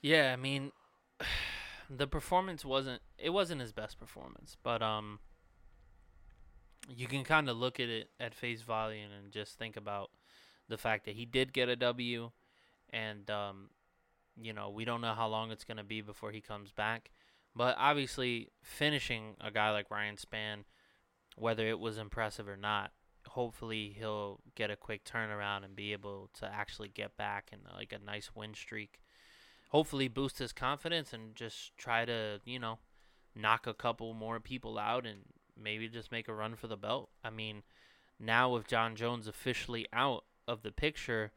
Yeah, 0.02 0.32
I 0.34 0.36
mean, 0.36 0.72
the 1.90 2.08
performance 2.08 2.66
wasn't 2.66 3.02
it 3.18 3.30
wasn't 3.32 3.62
his 3.62 3.74
best 3.74 4.00
performance, 4.00 4.58
but 4.64 4.82
um 4.82 5.20
you 6.88 7.08
can 7.08 7.24
kind 7.24 7.50
of 7.50 7.58
look 7.58 7.80
at 7.80 7.90
it 7.90 8.10
at 8.20 8.36
face 8.36 8.62
value 8.62 9.06
and 9.06 9.32
just 9.32 9.58
think 9.58 9.76
about 9.76 10.12
the 10.68 10.78
fact 10.78 11.06
that 11.06 11.16
he 11.16 11.26
did 11.26 11.54
get 11.54 11.70
a 11.70 11.76
W 11.76 12.32
and 12.92 13.30
um 13.30 13.70
you 14.40 14.54
know, 14.54 14.70
we 14.70 14.84
don't 14.86 15.02
know 15.02 15.14
how 15.14 15.28
long 15.28 15.52
it's 15.52 15.64
going 15.64 15.78
to 15.78 15.84
be 15.84 16.02
before 16.02 16.32
he 16.32 16.42
comes 16.42 16.72
back, 16.72 17.10
but 17.56 17.76
obviously 17.80 18.50
finishing 18.62 19.36
a 19.40 19.50
guy 19.50 19.72
like 19.72 19.90
Ryan 19.90 20.18
Spann, 20.18 20.66
whether 21.38 21.68
it 21.68 21.80
was 21.80 21.98
impressive 21.98 22.48
or 22.48 22.58
not, 22.58 22.92
hopefully 23.28 23.96
he'll 23.98 24.40
get 24.56 24.72
a 24.72 24.76
quick 24.76 25.04
turnaround 25.04 25.64
and 25.64 25.76
be 25.76 25.94
able 25.94 26.30
to 26.40 26.46
actually 26.46 26.90
get 26.90 27.18
back 27.18 27.50
and 27.52 27.62
like 27.74 27.94
a 27.94 28.04
nice 28.04 28.32
win 28.36 28.54
streak. 28.54 29.00
Hopefully 29.70 30.08
boost 30.08 30.40
his 30.40 30.54
confidence 30.54 31.12
and 31.14 31.36
just 31.36 31.78
try 31.78 32.06
to, 32.06 32.40
you 32.46 32.60
know, 32.60 32.80
knock 33.36 33.68
a 33.68 33.74
couple 33.74 34.14
more 34.14 34.40
people 34.40 34.78
out 34.78 35.06
and 35.06 35.20
maybe 35.62 35.88
just 35.88 36.12
make 36.12 36.28
a 36.28 36.34
run 36.34 36.56
for 36.56 36.68
the 36.68 36.78
belt. 36.78 37.10
I 37.24 37.30
mean, 37.30 37.64
now 38.20 38.54
with 38.54 38.68
Jon 38.68 38.96
Jones 38.96 39.28
officially 39.28 39.88
out 39.92 40.24
of 40.48 40.62
the 40.62 40.72
picture, 40.72 41.32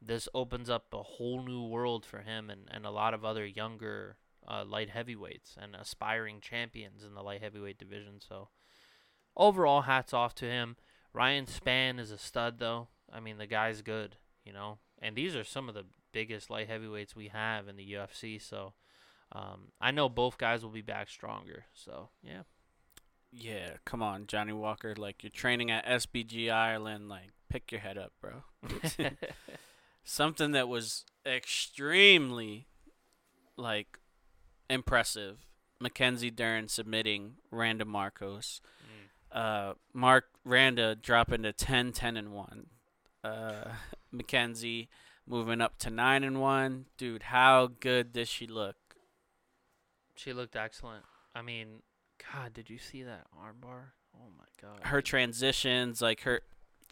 this 0.00 0.28
opens 0.34 0.68
up 0.68 0.86
a 0.92 1.02
whole 1.02 1.42
new 1.42 1.62
world 1.62 2.04
for 2.04 2.20
him 2.20 2.50
and, 2.50 2.62
and 2.70 2.84
a 2.84 2.90
lot 2.90 3.14
of 3.14 3.24
other 3.24 3.46
younger 3.46 4.16
uh, 4.46 4.64
light 4.64 4.90
heavyweights 4.90 5.56
and 5.60 5.74
aspiring 5.74 6.40
champions 6.40 7.04
in 7.04 7.14
the 7.14 7.22
light 7.22 7.42
heavyweight 7.42 7.78
division. 7.78 8.20
So 8.26 8.48
overall, 9.36 9.82
hats 9.82 10.12
off 10.12 10.34
to 10.36 10.46
him. 10.46 10.76
Ryan 11.14 11.46
Spann 11.46 11.98
is 11.98 12.10
a 12.10 12.18
stud, 12.18 12.58
though. 12.58 12.88
I 13.10 13.20
mean, 13.20 13.38
the 13.38 13.46
guy's 13.46 13.80
good, 13.80 14.16
you 14.44 14.52
know. 14.52 14.78
And 15.00 15.16
these 15.16 15.36
are 15.36 15.44
some 15.44 15.68
of 15.68 15.74
the 15.74 15.84
biggest 16.12 16.50
light 16.50 16.68
heavyweights 16.68 17.14
we 17.14 17.28
have 17.28 17.68
in 17.68 17.76
the 17.76 17.92
UFC. 17.92 18.40
So 18.40 18.72
um, 19.32 19.72
I 19.80 19.90
know 19.90 20.08
both 20.08 20.38
guys 20.38 20.62
will 20.62 20.70
be 20.70 20.82
back 20.82 21.08
stronger. 21.08 21.64
So 21.74 22.08
yeah. 22.22 22.42
Yeah, 23.30 23.70
come 23.84 24.00
on, 24.02 24.26
Johnny 24.26 24.52
Walker. 24.52 24.94
Like 24.96 25.22
you're 25.22 25.30
training 25.30 25.70
at 25.70 25.84
SBG 25.86 26.50
Ireland. 26.50 27.08
Like 27.08 27.30
pick 27.48 27.70
your 27.72 27.80
head 27.80 27.98
up, 27.98 28.12
bro. 28.20 28.44
Something 30.04 30.52
that 30.52 30.68
was 30.68 31.04
extremely 31.26 32.66
like 33.56 33.98
impressive. 34.70 35.46
Mackenzie 35.80 36.30
Dern 36.30 36.68
submitting 36.68 37.34
Randa 37.50 37.84
Markos 37.84 38.60
uh, 39.34 39.74
Mark 39.92 40.26
Randa 40.44 40.94
dropping 40.94 41.42
to 41.42 41.52
10, 41.52 41.92
10 41.92 42.16
and 42.16 42.32
one. 42.32 42.66
Uh, 43.22 43.64
Mackenzie 44.12 44.88
moving 45.26 45.60
up 45.60 45.76
to 45.78 45.90
nine 45.90 46.22
and 46.22 46.40
one. 46.40 46.86
Dude, 46.96 47.24
how 47.24 47.70
good 47.80 48.12
does 48.12 48.28
she 48.28 48.46
look? 48.46 48.76
She 50.14 50.32
looked 50.32 50.54
excellent. 50.54 51.04
I 51.34 51.42
mean, 51.42 51.82
God, 52.32 52.54
did 52.54 52.70
you 52.70 52.78
see 52.78 53.02
that 53.02 53.26
armbar? 53.36 53.90
Oh 54.14 54.28
my 54.38 54.44
God. 54.62 54.86
Her 54.86 55.02
transitions, 55.02 56.00
like 56.00 56.20
her, 56.20 56.42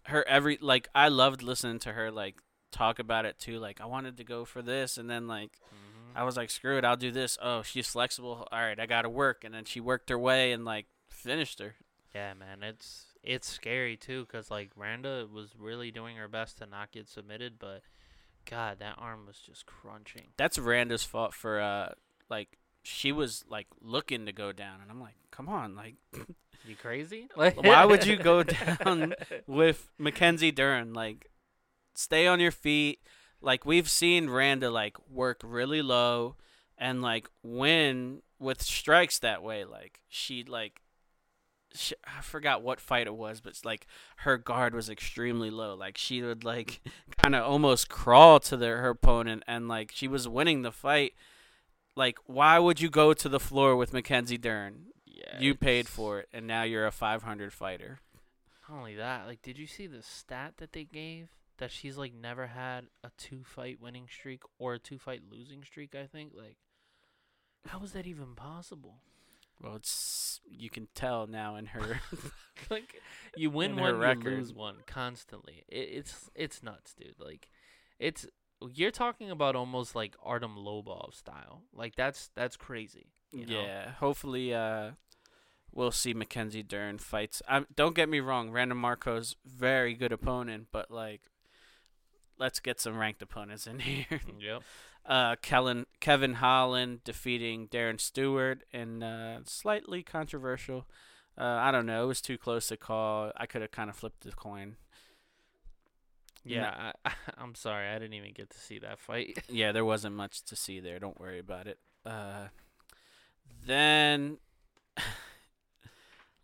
her 0.06 0.26
every 0.26 0.58
like 0.60 0.88
I 0.92 1.06
loved 1.06 1.42
listening 1.42 1.78
to 1.80 1.92
her 1.92 2.10
like 2.10 2.34
talk 2.72 2.98
about 2.98 3.24
it 3.24 3.38
too. 3.38 3.60
Like 3.60 3.80
I 3.80 3.86
wanted 3.86 4.16
to 4.16 4.24
go 4.24 4.44
for 4.44 4.60
this, 4.60 4.98
and 4.98 5.08
then 5.08 5.28
like. 5.28 5.52
Mm-hmm. 5.52 5.88
I 6.14 6.24
was 6.24 6.36
like, 6.36 6.50
screw 6.50 6.76
it, 6.76 6.84
I'll 6.84 6.94
do 6.94 7.10
this. 7.10 7.38
Oh, 7.40 7.62
she's 7.62 7.88
flexible. 7.88 8.46
All 8.52 8.60
right, 8.60 8.78
I 8.78 8.84
got 8.84 9.02
to 9.02 9.08
work. 9.08 9.44
And 9.44 9.54
then 9.54 9.64
she 9.64 9.80
worked 9.80 10.10
her 10.10 10.18
way 10.18 10.52
and 10.52 10.62
like 10.62 10.84
finished 11.08 11.58
her. 11.60 11.76
Yeah, 12.14 12.34
man, 12.34 12.62
it's 12.62 13.06
it's 13.22 13.48
scary 13.48 13.96
too, 13.96 14.26
cause 14.26 14.50
like 14.50 14.70
Randa 14.76 15.26
was 15.32 15.50
really 15.58 15.90
doing 15.90 16.16
her 16.16 16.28
best 16.28 16.58
to 16.58 16.66
not 16.66 16.92
get 16.92 17.08
submitted, 17.08 17.54
but 17.58 17.82
God, 18.48 18.78
that 18.80 18.96
arm 18.98 19.26
was 19.26 19.38
just 19.38 19.66
crunching. 19.66 20.28
That's 20.36 20.58
Randa's 20.58 21.04
fault 21.04 21.32
for 21.34 21.60
uh, 21.60 21.92
like 22.28 22.58
she 22.82 23.12
was 23.12 23.44
like 23.48 23.68
looking 23.80 24.26
to 24.26 24.32
go 24.32 24.52
down, 24.52 24.80
and 24.82 24.90
I'm 24.90 25.00
like, 25.00 25.16
come 25.30 25.48
on, 25.48 25.74
like. 25.74 25.96
You 26.64 26.76
crazy? 26.76 27.28
Like, 27.36 27.60
Why 27.60 27.84
would 27.86 28.06
you 28.06 28.16
go 28.16 28.44
down 28.44 29.14
with 29.48 29.90
Mackenzie 29.98 30.52
Dern? 30.52 30.92
Like, 30.92 31.28
stay 31.94 32.28
on 32.28 32.40
your 32.40 32.52
feet. 32.52 33.00
Like 33.40 33.66
we've 33.66 33.88
seen 33.88 34.30
Randa 34.30 34.70
like 34.70 34.96
work 35.10 35.40
really 35.42 35.82
low 35.82 36.36
and 36.78 37.02
like 37.02 37.28
win 37.42 38.22
with 38.38 38.62
strikes 38.62 39.18
that 39.18 39.42
way. 39.42 39.64
Like 39.64 40.02
she 40.08 40.44
like 40.44 40.81
she, 41.74 41.94
I 42.04 42.20
forgot 42.20 42.62
what 42.62 42.80
fight 42.80 43.06
it 43.06 43.14
was, 43.14 43.40
but 43.40 43.58
like 43.64 43.86
her 44.18 44.36
guard 44.36 44.74
was 44.74 44.88
extremely 44.88 45.50
low. 45.50 45.74
Like 45.74 45.98
she 45.98 46.22
would 46.22 46.44
like 46.44 46.80
kind 47.22 47.34
of 47.34 47.44
almost 47.44 47.88
crawl 47.88 48.40
to 48.40 48.56
the, 48.56 48.66
her 48.66 48.90
opponent, 48.90 49.42
and 49.46 49.68
like 49.68 49.92
she 49.94 50.08
was 50.08 50.28
winning 50.28 50.62
the 50.62 50.72
fight. 50.72 51.14
Like, 51.94 52.18
why 52.26 52.58
would 52.58 52.80
you 52.80 52.88
go 52.88 53.12
to 53.12 53.28
the 53.28 53.40
floor 53.40 53.76
with 53.76 53.92
Mackenzie 53.92 54.38
Dern? 54.38 54.86
Yeah, 55.04 55.38
you 55.38 55.54
paid 55.54 55.88
for 55.88 56.20
it, 56.20 56.28
and 56.32 56.46
now 56.46 56.62
you're 56.62 56.86
a 56.86 56.92
500 56.92 57.52
fighter. 57.52 58.00
Not 58.68 58.78
only 58.78 58.94
that, 58.94 59.26
like, 59.26 59.42
did 59.42 59.58
you 59.58 59.66
see 59.66 59.86
the 59.86 60.02
stat 60.02 60.54
that 60.56 60.72
they 60.72 60.84
gave 60.84 61.28
that 61.58 61.70
she's 61.70 61.98
like 61.98 62.14
never 62.14 62.46
had 62.48 62.86
a 63.04 63.10
two 63.18 63.42
fight 63.44 63.78
winning 63.80 64.06
streak 64.10 64.42
or 64.58 64.74
a 64.74 64.78
two 64.78 64.98
fight 64.98 65.20
losing 65.30 65.62
streak? 65.62 65.94
I 65.94 66.06
think 66.06 66.32
like, 66.34 66.56
how 67.66 67.82
is 67.82 67.92
that 67.92 68.06
even 68.06 68.34
possible? 68.34 68.96
Well, 69.60 69.76
it's 69.76 70.40
you 70.48 70.70
can 70.70 70.88
tell 70.94 71.26
now 71.26 71.56
in 71.56 71.66
her 71.66 72.00
like 72.70 73.00
you 73.36 73.50
win 73.50 73.76
one, 73.76 74.00
you 74.00 74.30
lose 74.30 74.52
one 74.52 74.76
constantly. 74.86 75.64
It, 75.68 75.88
it's 75.92 76.30
it's 76.34 76.62
nuts, 76.62 76.94
dude. 76.94 77.14
Like 77.18 77.48
it's 77.98 78.26
you're 78.72 78.90
talking 78.90 79.30
about 79.30 79.56
almost 79.56 79.94
like 79.94 80.16
Artem 80.22 80.56
Lobov 80.56 81.14
style. 81.14 81.62
Like 81.72 81.96
that's 81.96 82.30
that's 82.34 82.56
crazy. 82.56 83.06
You 83.32 83.46
know? 83.46 83.60
Yeah. 83.60 83.90
Hopefully, 83.92 84.54
uh, 84.54 84.90
we'll 85.72 85.90
see 85.90 86.14
Mackenzie 86.14 86.62
Dern 86.62 86.98
fights. 86.98 87.42
Um, 87.48 87.66
don't 87.74 87.94
get 87.94 88.08
me 88.08 88.20
wrong, 88.20 88.50
Randa 88.50 88.74
Markos 88.74 89.34
very 89.44 89.94
good 89.94 90.12
opponent, 90.12 90.68
but 90.70 90.90
like, 90.90 91.22
let's 92.38 92.60
get 92.60 92.80
some 92.80 92.98
ranked 92.98 93.22
opponents 93.22 93.66
in 93.66 93.78
here. 93.80 94.20
yep. 94.38 94.62
Uh, 95.04 95.36
Kellen, 95.42 95.86
Kevin 96.00 96.34
Holland 96.34 97.02
defeating 97.04 97.66
Darren 97.68 98.00
Stewart 98.00 98.62
and 98.72 99.02
uh, 99.02 99.38
slightly 99.44 100.02
controversial. 100.02 100.86
Uh, 101.36 101.44
I 101.44 101.70
don't 101.72 101.86
know. 101.86 102.04
It 102.04 102.08
was 102.08 102.20
too 102.20 102.38
close 102.38 102.68
to 102.68 102.76
call. 102.76 103.32
I 103.36 103.46
could 103.46 103.62
have 103.62 103.72
kind 103.72 103.90
of 103.90 103.96
flipped 103.96 104.22
the 104.22 104.32
coin. 104.32 104.76
Yeah, 106.44 106.92
I, 107.04 107.12
am 107.42 107.54
sorry. 107.54 107.88
I 107.88 107.94
didn't 107.94 108.14
even 108.14 108.32
get 108.32 108.50
to 108.50 108.58
see 108.58 108.78
that 108.80 108.98
fight. 108.98 109.42
yeah, 109.48 109.72
there 109.72 109.84
wasn't 109.84 110.16
much 110.16 110.42
to 110.44 110.56
see 110.56 110.80
there. 110.80 110.98
Don't 110.98 111.18
worry 111.20 111.38
about 111.38 111.66
it. 111.66 111.78
Uh, 112.04 112.48
then 113.64 114.38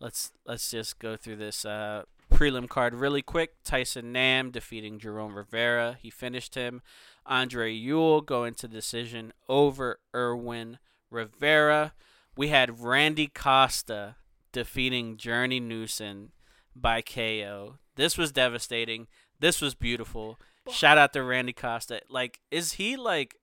let's 0.01 0.33
let's 0.47 0.71
just 0.71 0.99
go 0.99 1.17
through 1.17 1.37
this 1.37 1.65
uh, 1.65 2.05
prelim 2.33 2.69
card 2.69 2.95
really 2.95 3.23
quick. 3.23 3.63
Tyson 3.65 4.13
Nam 4.13 4.51
defeating 4.51 4.99
Jerome 4.99 5.37
Rivera. 5.37 5.99
He 6.01 6.11
finished 6.11 6.55
him. 6.55 6.81
Andre 7.29 7.73
Ewell 7.73 8.23
going 8.23 8.55
to 8.55 8.67
decision 8.67 9.33
over 9.49 10.01
Irwin 10.15 10.79
Rivera. 11.11 11.93
We 12.37 12.49
had 12.49 12.81
Randy 12.81 13.29
Costa 13.29 14.17
defeating 14.53 15.17
Journey 15.17 15.61
Newson 15.61 16.33
by 16.75 17.03
KO. 17.03 17.77
This 17.97 18.17
was 18.17 18.33
devastating. 18.33 19.07
This 19.39 19.61
was 19.61 19.75
beautiful. 19.75 20.39
Shout 20.71 20.99
out 20.99 21.13
to 21.13 21.23
Randy 21.23 21.53
Costa. 21.53 22.01
Like, 22.09 22.41
is 22.51 22.73
he 22.75 22.97
like 22.97 23.37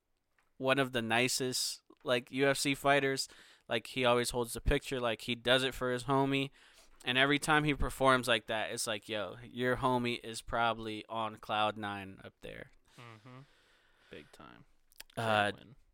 one 0.58 0.80
of 0.80 0.92
the 0.92 1.02
nicest 1.02 1.82
like 2.04 2.30
UFC 2.30 2.76
fighters? 2.76 3.28
Like 3.70 3.88
he 3.88 4.06
always 4.06 4.32
holds 4.32 4.54
the 4.54 4.62
picture. 4.62 5.00
Like 5.00 5.22
he 5.22 5.36
does 5.36 5.64
it 5.64 5.74
for 5.74 5.92
his 5.92 6.04
homie. 6.04 6.50
And 7.04 7.18
every 7.18 7.38
time 7.38 7.66
he 7.66 7.74
performs 7.76 8.28
like 8.28 8.48
that, 8.48 8.72
it's 8.72 8.88
like, 8.88 9.08
yo, 9.08 9.36
your 9.52 9.78
homie 9.78 10.20
is 10.24 10.42
probably 10.42 11.06
on 11.08 11.36
cloud 11.36 11.78
nine 11.78 12.18
up 12.24 12.34
there. 12.42 12.72
Mm-hmm. 13.00 13.42
Big 14.16 14.32
time. 14.32 14.64
Uh, 15.18 15.52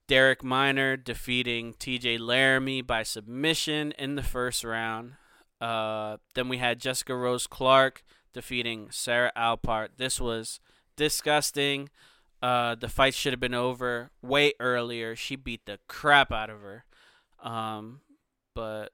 Darrick 0.07 0.43
Minner 0.43 0.95
defeating 0.95 1.73
TJ 1.73 2.19
Laramie 2.19 2.84
by 2.84 3.01
submission 3.01 3.93
in 3.97 4.13
the 4.13 4.22
first 4.22 4.63
round. 4.63 5.13
Uh, 5.59 6.17
then 6.36 6.47
we 6.47 6.57
had 6.57 6.80
Jessica 6.80 7.15
Rose 7.15 7.47
Clark 7.47 8.03
defeating 8.32 8.91
Sarah 8.91 9.32
Alpart. 9.36 9.89
This 9.97 10.22
was 10.22 10.59
disgusting. 10.95 11.89
Uh, 12.43 12.76
the 12.76 12.89
fight 12.89 13.15
should 13.15 13.34
have 13.34 13.39
been 13.39 13.55
over 13.55 14.11
way 14.22 14.53
earlier. 14.59 15.15
She 15.15 15.36
beat 15.36 15.65
the 15.65 15.80
crap 15.88 16.32
out 16.32 16.51
of 16.51 16.61
her. 16.61 16.86
Um, 17.41 18.01
but 18.53 18.91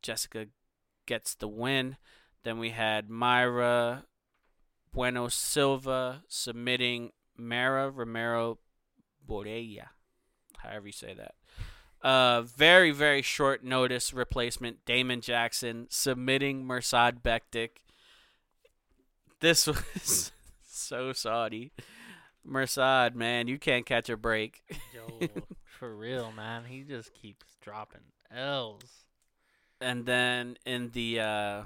Jessica 0.00 0.46
gets 1.06 1.34
the 1.34 1.48
win. 1.48 1.96
Then 2.44 2.60
we 2.60 2.70
had 2.70 3.08
Mayra 3.08 4.04
Bueno 4.92 5.26
Silva 5.26 6.22
submitting 6.28 7.10
Mara 7.36 7.90
Romero 7.90 8.58
Borella, 9.28 9.88
however 10.58 10.86
you 10.86 10.92
say 10.92 11.14
that. 11.14 11.34
Uh, 12.06 12.42
very, 12.42 12.90
very 12.90 13.22
short 13.22 13.64
notice 13.64 14.12
replacement, 14.12 14.84
Damon 14.84 15.22
Jackson 15.22 15.86
submitting 15.88 16.64
Mirsad 16.64 17.22
Bektic. 17.22 17.70
This 19.40 19.66
was 19.66 20.32
so 20.66 21.12
Saudi. 21.12 21.72
Mirsad, 22.46 23.14
man, 23.14 23.48
you 23.48 23.58
can't 23.58 23.86
catch 23.86 24.10
a 24.10 24.18
break. 24.18 24.62
Yo, 24.94 25.28
For 25.64 25.94
real, 25.96 26.30
man. 26.30 26.64
He 26.66 26.82
just 26.82 27.14
keeps 27.14 27.46
dropping 27.62 28.02
L's. 28.30 29.06
And 29.80 30.06
then 30.06 30.56
in 30.66 30.90
the 30.90 31.20
uh, 31.20 31.62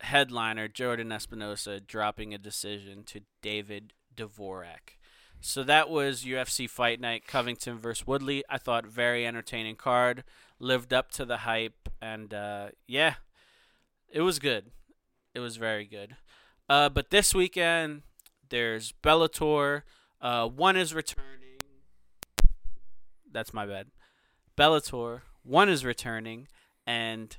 headliner, 0.00 0.68
Jordan 0.68 1.12
Espinosa 1.12 1.80
dropping 1.80 2.32
a 2.32 2.38
decision 2.38 3.02
to 3.04 3.20
David 3.42 3.92
Dvorak. 4.16 4.98
So 5.40 5.62
that 5.64 5.90
was 5.90 6.24
UFC 6.24 6.68
Fight 6.68 7.00
Night, 7.00 7.26
Covington 7.26 7.78
versus 7.78 8.06
Woodley. 8.06 8.44
I 8.48 8.56
thought 8.56 8.86
very 8.86 9.26
entertaining 9.26 9.76
card, 9.76 10.24
lived 10.58 10.94
up 10.94 11.10
to 11.12 11.24
the 11.24 11.38
hype, 11.38 11.88
and 12.00 12.32
uh, 12.32 12.68
yeah, 12.86 13.14
it 14.10 14.22
was 14.22 14.38
good. 14.38 14.70
It 15.34 15.40
was 15.40 15.56
very 15.56 15.84
good. 15.84 16.16
Uh, 16.68 16.88
but 16.88 17.10
this 17.10 17.34
weekend, 17.34 18.02
there's 18.48 18.94
Bellator. 19.02 19.82
Uh, 20.20 20.48
one 20.48 20.76
is 20.76 20.94
returning. 20.94 21.58
That's 23.30 23.52
my 23.52 23.66
bad. 23.66 23.88
Bellator. 24.56 25.22
One 25.42 25.68
is 25.68 25.84
returning, 25.84 26.48
and 26.86 27.36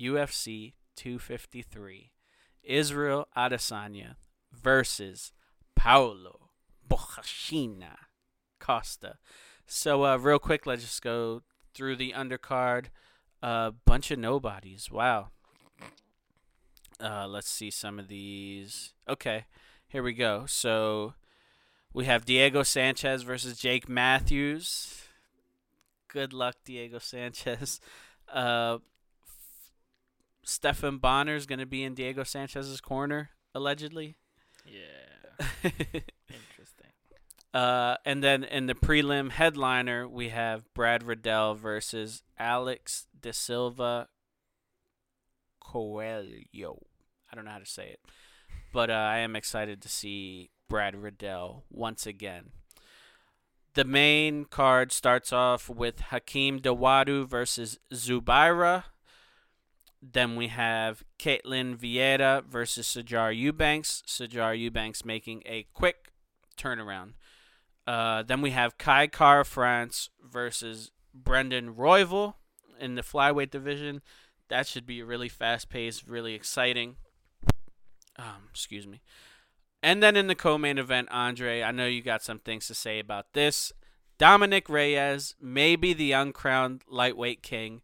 UFC 0.00 0.74
253. 0.96 2.12
Israel 2.62 3.28
Adesanya 3.36 4.16
versus 4.52 5.32
Paulo 5.84 6.48
Borrachinha 6.88 7.96
Costa. 8.58 9.18
So, 9.66 10.06
uh, 10.06 10.16
real 10.16 10.38
quick, 10.38 10.64
let's 10.64 10.80
just 10.80 11.02
go 11.02 11.42
through 11.74 11.96
the 11.96 12.12
undercard. 12.12 12.86
A 13.42 13.46
uh, 13.46 13.70
bunch 13.84 14.10
of 14.10 14.18
nobodies. 14.18 14.90
Wow. 14.90 15.28
Uh, 16.98 17.26
let's 17.28 17.50
see 17.50 17.70
some 17.70 17.98
of 17.98 18.08
these. 18.08 18.94
Okay, 19.06 19.44
here 19.86 20.02
we 20.02 20.14
go. 20.14 20.46
So, 20.46 21.12
we 21.92 22.06
have 22.06 22.24
Diego 22.24 22.62
Sanchez 22.62 23.22
versus 23.22 23.58
Jake 23.58 23.86
Matthews. 23.86 25.02
Good 26.08 26.32
luck, 26.32 26.54
Diego 26.64 26.98
Sanchez. 26.98 27.78
Uh, 28.32 28.78
Stephan 30.44 30.96
Bonnar 30.96 31.36
is 31.36 31.44
going 31.44 31.58
to 31.58 31.66
be 31.66 31.84
in 31.84 31.92
Diego 31.92 32.24
Sanchez's 32.24 32.80
corner, 32.80 33.28
allegedly. 33.54 34.16
Yeah. 34.64 35.13
Interesting. 35.64 36.90
Uh, 37.52 37.96
and 38.04 38.22
then 38.22 38.44
in 38.44 38.66
the 38.66 38.74
prelim 38.74 39.30
headliner, 39.30 40.08
we 40.08 40.30
have 40.30 40.72
Brad 40.74 41.02
Riddell 41.02 41.54
versus 41.54 42.22
Alex 42.38 43.06
De 43.18 43.32
Silva 43.32 44.08
Coelho. 45.60 46.78
I 47.30 47.34
don't 47.34 47.44
know 47.44 47.50
how 47.50 47.58
to 47.58 47.66
say 47.66 47.88
it. 47.88 48.00
But 48.72 48.90
uh, 48.90 48.94
I 48.94 49.18
am 49.18 49.36
excited 49.36 49.80
to 49.82 49.88
see 49.88 50.50
Brad 50.68 50.96
Riddell 50.96 51.64
once 51.70 52.06
again. 52.06 52.50
The 53.74 53.84
main 53.84 54.44
card 54.44 54.92
starts 54.92 55.32
off 55.32 55.68
with 55.68 56.00
Hakeem 56.00 56.60
Dawodu 56.60 57.26
versus 57.26 57.78
Zubaira. 57.92 58.84
Then 60.12 60.36
we 60.36 60.48
have 60.48 61.02
Ketlen 61.18 61.76
Vieira 61.76 62.44
versus 62.44 62.86
Sijara 62.86 63.34
Eubanks. 63.34 64.02
Sijara 64.06 64.58
Eubanks 64.58 65.04
making 65.04 65.42
a 65.46 65.66
quick 65.72 66.12
turnaround. 66.58 67.12
Uh, 67.86 68.22
then 68.22 68.42
we 68.42 68.50
have 68.50 68.76
Kai 68.76 69.06
Kara-France 69.06 70.10
versus 70.22 70.90
Brandon 71.14 71.74
Royval 71.74 72.34
in 72.78 72.96
the 72.96 73.02
flyweight 73.02 73.50
division. 73.50 74.02
That 74.48 74.66
should 74.66 74.86
be 74.86 75.02
really 75.02 75.30
fast 75.30 75.70
paced, 75.70 76.06
really 76.06 76.34
exciting. 76.34 76.96
Um, 78.18 78.48
excuse 78.50 78.86
me. 78.86 79.00
And 79.82 80.02
then 80.02 80.16
in 80.16 80.26
the 80.26 80.34
co-main 80.34 80.78
event, 80.78 81.08
Andre, 81.10 81.62
I 81.62 81.70
know 81.70 81.86
you 81.86 82.02
got 82.02 82.22
some 82.22 82.40
things 82.40 82.66
to 82.66 82.74
say 82.74 82.98
about 82.98 83.32
this. 83.32 83.72
Dominic 84.18 84.68
Reyes, 84.68 85.34
maybe 85.40 85.92
the 85.94 86.12
uncrowned 86.12 86.82
lightweight 86.88 87.42
king, 87.42 87.82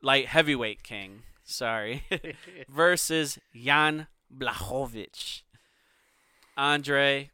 light 0.00 0.26
heavyweight 0.26 0.82
king, 0.82 1.22
sorry, 1.48 2.04
versus 2.68 3.38
Jan 3.54 4.06
Blachowicz. 4.34 5.42
Andre, 6.56 7.30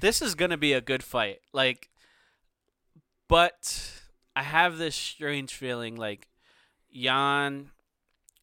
this 0.00 0.20
is 0.20 0.34
gonna 0.34 0.58
be 0.58 0.72
a 0.72 0.80
good 0.80 1.02
fight. 1.02 1.40
Like, 1.52 1.90
but 3.28 4.02
I 4.36 4.42
have 4.42 4.78
this 4.78 4.94
strange 4.94 5.54
feeling 5.54 5.96
like 5.96 6.28
Jan 6.94 7.70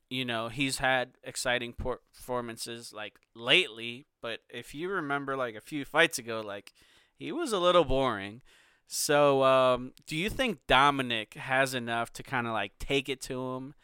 you 0.09 0.25
know, 0.25 0.49
he's 0.49 0.79
had 0.79 1.11
exciting 1.23 1.73
performances 1.73 2.91
like 2.91 3.19
lately, 3.35 4.07
but 4.21 4.39
if 4.49 4.73
you 4.73 4.89
remember 4.89 5.37
like 5.37 5.55
a 5.55 5.61
few 5.61 5.85
fights 5.85 6.17
ago, 6.17 6.41
like 6.45 6.73
he 7.15 7.31
was 7.31 7.51
a 7.51 7.59
little 7.59 7.85
boring. 7.85 8.41
So, 8.87 9.43
um, 9.43 9.93
do 10.07 10.15
you 10.15 10.31
think 10.31 10.65
Dominic 10.65 11.35
has 11.35 11.75
enough 11.75 12.11
to 12.13 12.23
kind 12.23 12.47
of 12.47 12.53
like 12.53 12.71
take 12.79 13.07
it 13.07 13.21
to 13.23 13.51
him 13.53 13.75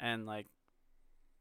and 0.00 0.24
like 0.24 0.46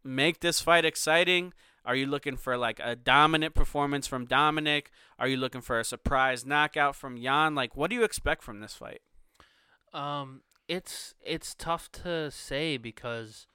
make 0.04 0.40
this 0.40 0.62
fight 0.62 0.86
exciting? 0.86 1.54
Are 1.84 1.96
you 1.96 2.06
looking 2.06 2.38
for 2.38 2.58
like 2.58 2.80
a 2.84 2.96
dominant 2.96 3.56
performance 3.56 4.06
from 4.06 4.26
Dominic? 4.26 4.92
Are 5.18 5.28
you 5.28 5.38
looking 5.38 5.62
for 5.62 5.80
a 5.80 5.84
surprise 5.84 6.46
knockout 6.46 6.96
from 6.96 7.20
Jan? 7.20 7.56
Like, 7.56 7.76
what 7.76 7.90
do 7.90 7.96
you 7.96 8.04
expect 8.04 8.44
from 8.44 8.60
this 8.60 8.76
fight? 8.76 9.02
Um, 9.94 10.42
it's 10.68 11.16
it's 11.26 11.56
tough 11.56 11.92
to 12.04 12.30
say 12.32 12.78
because 12.78 13.48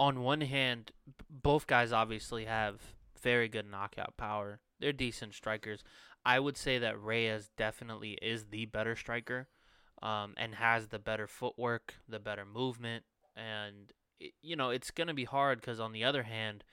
on 0.00 0.20
one 0.22 0.40
hand, 0.40 0.90
both 1.30 1.66
guys 1.66 1.92
obviously 1.92 2.44
have 2.46 2.80
very 3.22 3.48
good 3.48 3.70
knockout 3.70 4.16
power. 4.16 4.60
They're 4.80 4.92
decent 4.92 5.34
strikers. 5.34 5.84
I 6.24 6.40
would 6.40 6.56
say 6.56 6.78
that 6.78 7.00
Reyes 7.00 7.50
definitely 7.56 8.18
is 8.20 8.46
the 8.46 8.66
better 8.66 8.96
striker, 8.96 9.48
um, 10.02 10.34
and 10.36 10.56
has 10.56 10.88
the 10.88 10.98
better 10.98 11.26
footwork, 11.26 11.94
the 12.08 12.18
better 12.18 12.44
movement, 12.44 13.04
and 13.36 13.92
you 14.40 14.56
know 14.56 14.70
it's 14.70 14.90
gonna 14.90 15.14
be 15.14 15.24
hard 15.24 15.60
because 15.60 15.80
on 15.80 15.92
the 15.92 16.04
other 16.04 16.24
hand, 16.24 16.64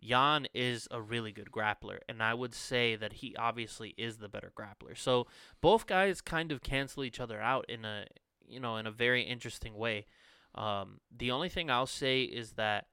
Jan 0.00 0.46
is 0.54 0.88
a 0.90 1.00
really 1.00 1.32
good 1.32 1.50
grappler, 1.50 1.98
and 2.08 2.22
I 2.22 2.34
would 2.34 2.54
say 2.54 2.96
that 2.96 3.14
he 3.14 3.36
obviously 3.36 3.94
is 3.98 4.18
the 4.18 4.28
better 4.28 4.52
grappler. 4.56 4.96
So 4.96 5.26
both 5.60 5.86
guys 5.86 6.20
kind 6.20 6.52
of 6.52 6.62
cancel 6.62 7.04
each 7.04 7.20
other 7.20 7.40
out 7.40 7.68
in 7.68 7.84
a 7.84 8.06
you 8.46 8.60
know 8.60 8.76
in 8.76 8.86
a 8.86 8.92
very 8.92 9.22
interesting 9.22 9.74
way. 9.74 10.06
Um, 10.54 11.00
the 11.16 11.30
only 11.30 11.48
thing 11.48 11.70
I'll 11.70 11.86
say 11.86 12.22
is 12.22 12.52
that 12.52 12.86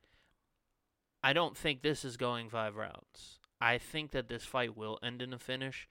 I 1.23 1.33
don't 1.33 1.57
think 1.57 1.81
this 1.81 2.05
is 2.05 2.17
going 2.17 2.49
five 2.49 2.75
rounds. 2.75 3.39
I 3.59 3.79
think 3.79 4.11
that 4.11 4.27
this 4.27 4.43
fight 4.43 4.77
will 4.77 4.99
end 5.01 5.21
in 5.21 5.33
a 5.33 5.39
finish, 5.39 5.87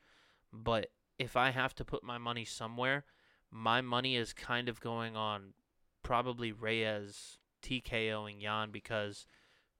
but 0.52 0.88
if 1.18 1.36
I 1.36 1.50
have 1.50 1.74
to 1.76 1.84
put 1.84 2.04
my 2.04 2.18
money 2.18 2.44
somewhere, 2.44 3.04
my 3.50 3.80
money 3.80 4.16
is 4.16 4.32
kind 4.32 4.68
of 4.68 4.80
going 4.80 5.16
on 5.16 5.54
probably 6.02 6.52
Reyes 6.52 7.38
TKOing 7.66 8.40
Jan 8.40 8.70
because 8.70 9.26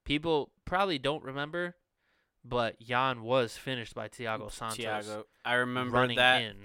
people 0.05 0.51
probably 0.65 0.99
don't 0.99 1.23
remember, 1.23 1.77
but 2.45 2.81
Jan 2.81 3.23
was 3.23 3.57
finished 3.57 3.95
by 3.95 4.09
Thiago 4.09 4.51
Santos. 4.51 4.79
Thiago, 4.79 5.25
I 5.45 5.55
remember 5.55 6.15
that. 6.15 6.43
In. 6.43 6.57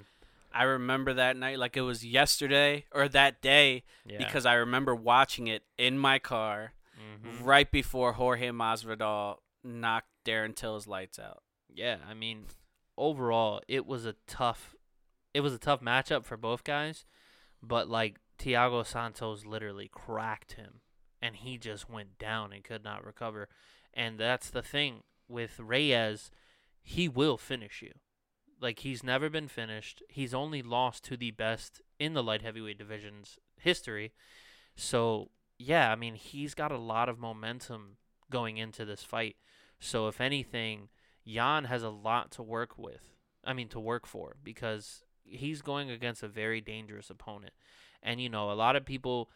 I 0.54 0.64
remember 0.64 1.14
that 1.14 1.38
night 1.38 1.60
like 1.60 1.78
it 1.78 1.82
was 1.82 2.06
yesterday 2.06 2.86
or 2.92 3.08
that 3.10 3.42
day 3.42 3.84
yeah. 4.06 4.18
because 4.18 4.46
I 4.46 4.56
remember 4.56 4.94
watching 4.94 5.48
it 5.48 5.64
in 5.78 5.98
my 5.98 6.20
car 6.20 6.74
mm-hmm. 7.00 7.44
right 7.44 7.72
before 7.72 8.14
Jorge 8.14 8.50
Masvidal 8.50 9.38
knocked 9.64 10.10
Darren 10.26 10.56
Till's 10.56 10.88
lights 10.88 11.20
out. 11.20 11.44
Yeah, 11.74 11.98
I 12.08 12.14
mean, 12.14 12.46
overall, 12.98 13.62
it 13.70 13.86
was 13.86 14.06
a 14.06 14.16
tough, 14.28 14.76
it 15.34 15.40
was 15.40 15.54
a 15.54 15.58
tough 15.58 15.80
matchup 15.80 16.26
for 16.26 16.36
both 16.36 16.66
guys, 16.66 17.06
but 17.64 17.90
like 17.90 18.18
Thiago 18.38 18.86
Santos 18.86 19.46
literally 19.46 19.90
cracked 19.92 20.54
him, 20.54 20.82
and 21.22 21.36
he 21.36 21.58
just 21.58 21.90
went 21.90 22.18
down 22.18 22.52
and 22.52 22.64
could 22.64 22.84
not 22.84 23.06
recover. 23.06 23.48
And 23.94 24.18
that's 24.18 24.50
the 24.50 24.62
thing 24.62 25.04
with 25.28 25.60
Reyes, 25.60 26.32
he 26.82 27.08
will 27.08 27.38
finish 27.38 27.82
you. 27.82 27.92
Like 28.60 28.80
he's 28.80 29.04
never 29.04 29.30
been 29.30 29.48
finished. 29.48 30.04
He's 30.10 30.34
only 30.34 30.62
lost 30.62 31.04
to 31.06 31.18
the 31.18 31.32
best 31.32 31.82
in 32.00 32.14
the 32.14 32.24
light 32.24 32.42
heavyweight 32.42 32.78
division's 32.78 33.38
history. 33.58 34.14
So 34.76 35.30
yeah, 35.58 35.92
I 35.92 35.96
mean 35.96 36.16
he's 36.16 36.54
got 36.54 36.72
a 36.72 36.78
lot 36.78 37.10
of 37.10 37.20
momentum 37.20 37.98
going 38.30 38.58
into 38.58 38.86
this 38.86 39.04
fight. 39.04 39.36
So 39.80 40.08
if 40.08 40.22
anything, 40.22 40.90
Jan 41.28 41.66
has 41.66 41.84
a 41.84 41.90
lot 41.90 42.32
to 42.32 42.44
work 42.44 42.78
with. 42.78 43.16
I 43.44 43.54
mean 43.54 43.68
to 43.70 43.80
work 43.80 44.06
for 44.06 44.36
because 44.44 45.04
he's 45.24 45.62
going 45.62 45.90
against 45.90 46.24
a 46.24 46.28
very 46.28 46.62
dangerous 46.62 47.10
opponent. 47.10 47.54
And 48.04 48.22
you 48.22 48.30
know, 48.30 48.52
a 48.52 48.54
lot 48.54 48.76
of 48.76 48.86
people 48.86 49.30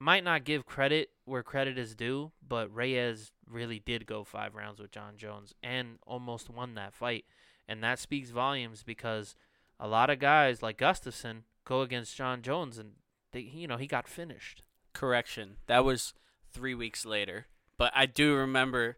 might 0.00 0.24
not 0.24 0.44
give 0.44 0.64
credit 0.64 1.10
where 1.24 1.42
credit 1.42 1.76
is 1.78 1.94
due, 1.94 2.32
but 2.46 2.74
Reyes 2.74 3.32
really 3.48 3.78
did 3.78 4.06
go 4.06 4.24
5 4.24 4.54
rounds 4.54 4.80
with 4.80 4.90
Jon 4.90 5.16
Jones 5.16 5.54
and 5.62 5.98
almost 6.06 6.48
won 6.48 6.74
that 6.74 6.94
fight. 6.94 7.24
And 7.66 7.82
that 7.82 7.98
speaks 7.98 8.30
volumes 8.30 8.82
because 8.82 9.34
a 9.78 9.88
lot 9.88 10.10
of 10.10 10.18
guys 10.18 10.62
like 10.62 10.78
Gustafsson 10.78 11.42
go 11.64 11.82
against 11.82 12.16
Jon 12.16 12.42
Jones 12.42 12.78
and 12.78 12.92
they, 13.32 13.40
you 13.40 13.66
know, 13.66 13.76
he 13.76 13.86
got 13.86 14.08
finished. 14.08 14.62
Correction. 14.94 15.56
That 15.66 15.84
was 15.84 16.14
3 16.52 16.74
weeks 16.74 17.04
later. 17.04 17.46
But 17.76 17.92
I 17.94 18.06
do 18.06 18.34
remember 18.34 18.96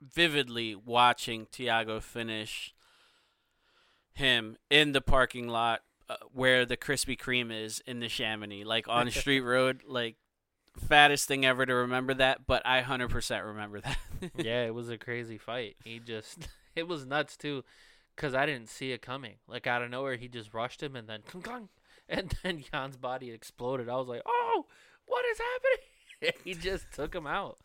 vividly 0.00 0.74
watching 0.74 1.46
Thiago 1.46 2.00
finish 2.02 2.74
him 4.14 4.56
in 4.70 4.92
the 4.92 5.00
parking 5.00 5.48
lot 5.48 5.82
uh, 6.08 6.16
where 6.32 6.66
the 6.66 6.76
Krispy 6.76 7.18
Kreme 7.18 7.52
is 7.52 7.82
in 7.86 8.00
the 8.00 8.08
Chamonix, 8.08 8.64
like 8.64 8.88
on 8.88 9.10
Street 9.12 9.40
Road, 9.40 9.82
like 9.86 10.16
fattest 10.76 11.28
thing 11.28 11.44
ever 11.46 11.64
to 11.64 11.74
remember 11.74 12.14
that. 12.14 12.46
But 12.46 12.66
I 12.66 12.80
hundred 12.80 13.10
percent 13.10 13.44
remember 13.44 13.80
that. 13.80 13.98
yeah, 14.36 14.64
it 14.64 14.74
was 14.74 14.90
a 14.90 14.98
crazy 14.98 15.38
fight. 15.38 15.76
He 15.84 15.98
just 15.98 16.48
it 16.76 16.88
was 16.88 17.06
nuts 17.06 17.36
too, 17.36 17.64
cause 18.16 18.34
I 18.34 18.46
didn't 18.46 18.68
see 18.68 18.92
it 18.92 19.02
coming. 19.02 19.36
Like 19.48 19.66
out 19.66 19.82
of 19.82 19.90
nowhere, 19.90 20.16
he 20.16 20.28
just 20.28 20.52
rushed 20.52 20.82
him 20.82 20.96
and 20.96 21.08
then 21.08 21.20
kung 21.26 21.68
and 22.08 22.34
then 22.42 22.64
Jan's 22.70 22.96
body 22.96 23.30
exploded. 23.30 23.88
I 23.88 23.96
was 23.96 24.08
like, 24.08 24.22
oh, 24.26 24.66
what 25.06 25.24
is 25.26 25.38
happening? 25.38 26.40
he 26.44 26.54
just 26.54 26.86
took 26.92 27.14
him 27.14 27.26
out. 27.26 27.58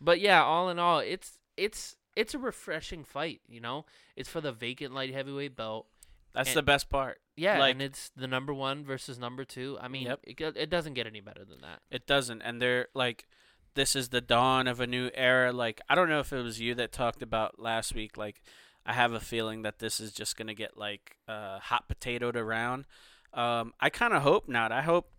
But 0.00 0.20
yeah, 0.20 0.42
all 0.42 0.70
in 0.70 0.78
all, 0.78 1.00
it's 1.00 1.38
it's 1.56 1.96
it's 2.16 2.34
a 2.34 2.38
refreshing 2.38 3.04
fight. 3.04 3.40
You 3.48 3.60
know, 3.60 3.84
it's 4.16 4.28
for 4.28 4.40
the 4.40 4.52
vacant 4.52 4.94
light 4.94 5.12
heavyweight 5.12 5.56
belt. 5.56 5.86
That's 6.32 6.50
And- 6.50 6.56
the 6.56 6.62
best 6.62 6.88
part. 6.88 7.20
Yeah, 7.36 7.58
Like- 7.58 7.72
and 7.72 7.82
it's 7.82 8.10
the 8.14 8.26
number 8.26 8.52
one 8.54 8.84
versus 8.84 9.18
number 9.18 9.44
two. 9.44 9.78
I 9.80 9.88
mean, 9.88 10.06
Yep. 10.06 10.20
it, 10.24 10.40
it 10.56 10.70
doesn't 10.70 10.94
get 10.94 11.06
any 11.06 11.20
better 11.20 11.44
than 11.44 11.60
that. 11.62 11.80
It 11.90 12.06
doesn't, 12.06 12.42
and 12.42 12.60
they're 12.60 12.88
like, 12.94 13.26
this 13.74 13.96
is 13.96 14.08
the 14.10 14.20
dawn 14.20 14.66
of 14.66 14.80
a 14.80 14.86
new 14.86 15.10
era. 15.14 15.52
Like, 15.52 15.80
I 15.88 15.94
don't 15.94 16.08
know 16.08 16.20
if 16.20 16.32
it 16.32 16.42
was 16.42 16.60
you 16.60 16.74
that 16.74 16.92
talked 16.92 17.22
about 17.22 17.58
last 17.58 17.94
week. 17.94 18.16
Like, 18.16 18.42
I 18.84 18.92
have 18.92 19.12
a 19.12 19.20
feeling 19.20 19.62
that 19.62 19.78
this 19.78 20.00
is 20.00 20.12
just 20.12 20.36
gonna 20.36 20.54
get 20.54 20.76
like 20.76 21.16
uh, 21.28 21.58
hot 21.60 21.88
potatoed 21.88 22.34
around. 22.36 22.86
Um, 23.32 23.72
I 23.80 23.90
kind 23.90 24.12
of 24.12 24.22
hope 24.22 24.48
not. 24.48 24.72
I 24.72 24.82
hope 24.82 25.12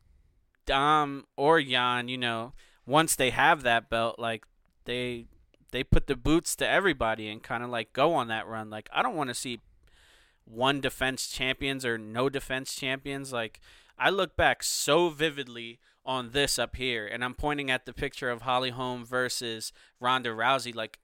Dom 0.65 1.25
or 1.37 1.61
Jan, 1.61 2.07
you 2.07 2.17
know, 2.17 2.53
once 2.85 3.15
they 3.15 3.29
have 3.31 3.63
that 3.63 3.89
belt, 3.89 4.19
like 4.19 4.45
they 4.85 5.27
they 5.71 5.83
put 5.83 6.07
the 6.07 6.15
boots 6.17 6.55
to 6.57 6.67
everybody 6.67 7.29
and 7.29 7.41
kind 7.41 7.63
of 7.63 7.69
like 7.69 7.93
go 7.93 8.13
on 8.13 8.27
that 8.27 8.45
run. 8.47 8.69
Like, 8.69 8.89
I 8.91 9.01
don't 9.01 9.15
want 9.15 9.29
to 9.29 9.33
see 9.33 9.59
one 10.45 10.81
defense 10.81 11.27
champions 11.27 11.85
or 11.85 11.97
no 11.97 12.29
defense 12.29 12.75
champions. 12.75 13.31
Like, 13.31 13.59
I 13.97 14.09
look 14.09 14.35
back 14.35 14.63
so 14.63 15.09
vividly 15.09 15.79
on 16.05 16.31
this 16.31 16.57
up 16.57 16.75
here, 16.75 17.05
and 17.07 17.23
I'm 17.23 17.35
pointing 17.35 17.69
at 17.69 17.85
the 17.85 17.93
picture 17.93 18.29
of 18.29 18.41
Holly 18.41 18.71
Holm 18.71 19.05
versus 19.05 19.71
Ronda 19.99 20.29
Rousey. 20.29 20.73
Like, 20.73 20.99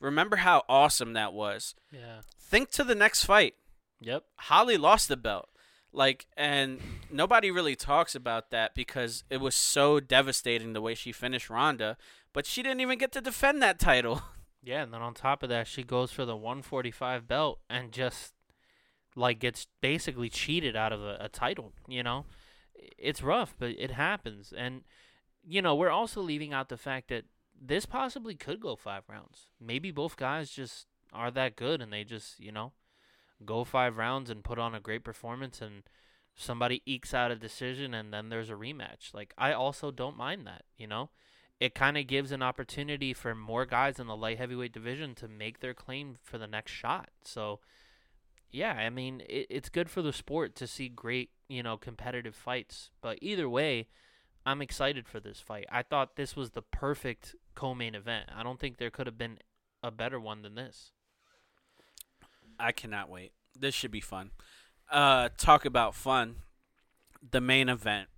remember 0.00 0.36
how 0.36 0.64
awesome 0.68 1.12
that 1.12 1.32
was? 1.32 1.74
Yeah. 1.92 2.22
Think 2.38 2.70
to 2.72 2.84
the 2.84 2.94
next 2.94 3.24
fight. 3.24 3.54
Yep. 4.00 4.24
Holly 4.36 4.76
lost 4.76 5.08
the 5.08 5.16
belt. 5.16 5.48
Like, 5.92 6.26
and 6.36 6.80
nobody 7.10 7.50
really 7.50 7.74
talks 7.74 8.14
about 8.14 8.50
that 8.50 8.74
because 8.74 9.24
it 9.28 9.38
was 9.38 9.54
so 9.54 9.98
devastating 9.98 10.72
the 10.72 10.80
way 10.80 10.94
she 10.94 11.12
finished 11.12 11.50
Ronda, 11.50 11.96
but 12.32 12.46
she 12.46 12.62
didn't 12.62 12.80
even 12.80 12.98
get 12.98 13.12
to 13.12 13.20
defend 13.20 13.62
that 13.62 13.78
title. 13.78 14.22
Yeah, 14.62 14.82
and 14.82 14.92
then 14.92 15.00
on 15.00 15.14
top 15.14 15.42
of 15.42 15.48
that, 15.48 15.66
she 15.66 15.82
goes 15.82 16.12
for 16.12 16.26
the 16.26 16.36
145 16.36 17.26
belt 17.26 17.60
and 17.70 17.92
just 17.92 18.34
like 19.20 19.38
gets 19.38 19.66
basically 19.80 20.28
cheated 20.28 20.74
out 20.74 20.92
of 20.92 21.02
a, 21.02 21.16
a 21.20 21.28
title. 21.28 21.72
You 21.88 22.02
know, 22.02 22.26
it's 22.74 23.22
rough, 23.22 23.54
but 23.58 23.70
it 23.70 23.92
happens. 23.92 24.52
And 24.56 24.82
you 25.46 25.62
know, 25.62 25.74
we're 25.74 25.90
also 25.90 26.20
leaving 26.20 26.52
out 26.52 26.68
the 26.68 26.76
fact 26.76 27.08
that 27.08 27.24
this 27.60 27.86
possibly 27.86 28.34
could 28.34 28.60
go 28.60 28.76
five 28.76 29.04
rounds. 29.08 29.46
Maybe 29.60 29.90
both 29.90 30.16
guys 30.16 30.50
just 30.50 30.86
are 31.12 31.30
that 31.30 31.56
good, 31.56 31.80
and 31.80 31.92
they 31.92 32.04
just 32.04 32.40
you 32.40 32.52
know 32.52 32.72
go 33.44 33.64
five 33.64 33.96
rounds 33.96 34.30
and 34.30 34.44
put 34.44 34.58
on 34.58 34.74
a 34.74 34.80
great 34.80 35.04
performance, 35.04 35.60
and 35.60 35.82
somebody 36.34 36.82
ekes 36.86 37.14
out 37.14 37.30
a 37.30 37.36
decision, 37.36 37.94
and 37.94 38.12
then 38.12 38.28
there's 38.28 38.50
a 38.50 38.54
rematch. 38.54 39.14
Like 39.14 39.34
I 39.38 39.52
also 39.52 39.90
don't 39.90 40.16
mind 40.16 40.46
that. 40.46 40.64
You 40.76 40.86
know 40.86 41.10
it 41.60 41.74
kind 41.74 41.98
of 41.98 42.06
gives 42.06 42.32
an 42.32 42.42
opportunity 42.42 43.12
for 43.12 43.34
more 43.34 43.66
guys 43.66 44.00
in 44.00 44.06
the 44.06 44.16
light 44.16 44.38
heavyweight 44.38 44.72
division 44.72 45.14
to 45.14 45.28
make 45.28 45.60
their 45.60 45.74
claim 45.74 46.16
for 46.22 46.38
the 46.38 46.46
next 46.46 46.72
shot. 46.72 47.10
So, 47.22 47.60
yeah, 48.52 48.72
I 48.72 48.90
mean, 48.90 49.22
it, 49.28 49.46
it's 49.48 49.68
good 49.68 49.88
for 49.88 50.02
the 50.02 50.12
sport 50.12 50.54
to 50.56 50.66
see 50.66 50.88
great, 50.88 51.30
you 51.48 51.62
know, 51.62 51.76
competitive 51.76 52.34
fights. 52.34 52.90
But 53.00 53.18
either 53.22 53.48
way, 53.48 53.88
I'm 54.44 54.62
excited 54.62 55.08
for 55.08 55.20
this 55.20 55.40
fight. 55.40 55.66
I 55.70 55.82
thought 55.82 56.16
this 56.16 56.34
was 56.34 56.50
the 56.50 56.62
perfect 56.62 57.34
co-main 57.54 57.94
event. 57.94 58.30
I 58.34 58.42
don't 58.42 58.58
think 58.58 58.76
there 58.78 58.90
could 58.90 59.06
have 59.06 59.18
been 59.18 59.38
a 59.82 59.90
better 59.90 60.18
one 60.18 60.42
than 60.42 60.54
this. 60.54 60.92
I 62.58 62.72
cannot 62.72 63.08
wait. 63.08 63.32
This 63.58 63.74
should 63.74 63.90
be 63.90 64.00
fun. 64.00 64.30
Uh, 64.90 65.28
talk 65.38 65.64
about 65.64 65.94
fun. 65.94 66.36
The 67.28 67.40
main 67.40 67.68
event. 67.68 68.08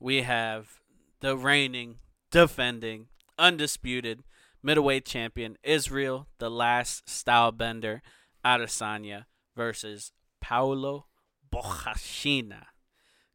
We 0.00 0.22
have 0.22 0.80
the 1.20 1.36
reigning, 1.36 1.96
defending, 2.30 3.06
undisputed 3.38 4.22
middleweight 4.62 5.04
champion 5.04 5.58
Israel, 5.62 6.26
the 6.38 6.50
Last 6.50 7.06
Stylebender, 7.06 8.00
Adesanya 8.44 9.24
versus 9.56 10.12
Paulo 10.40 11.06
Borrachinha 11.50 12.66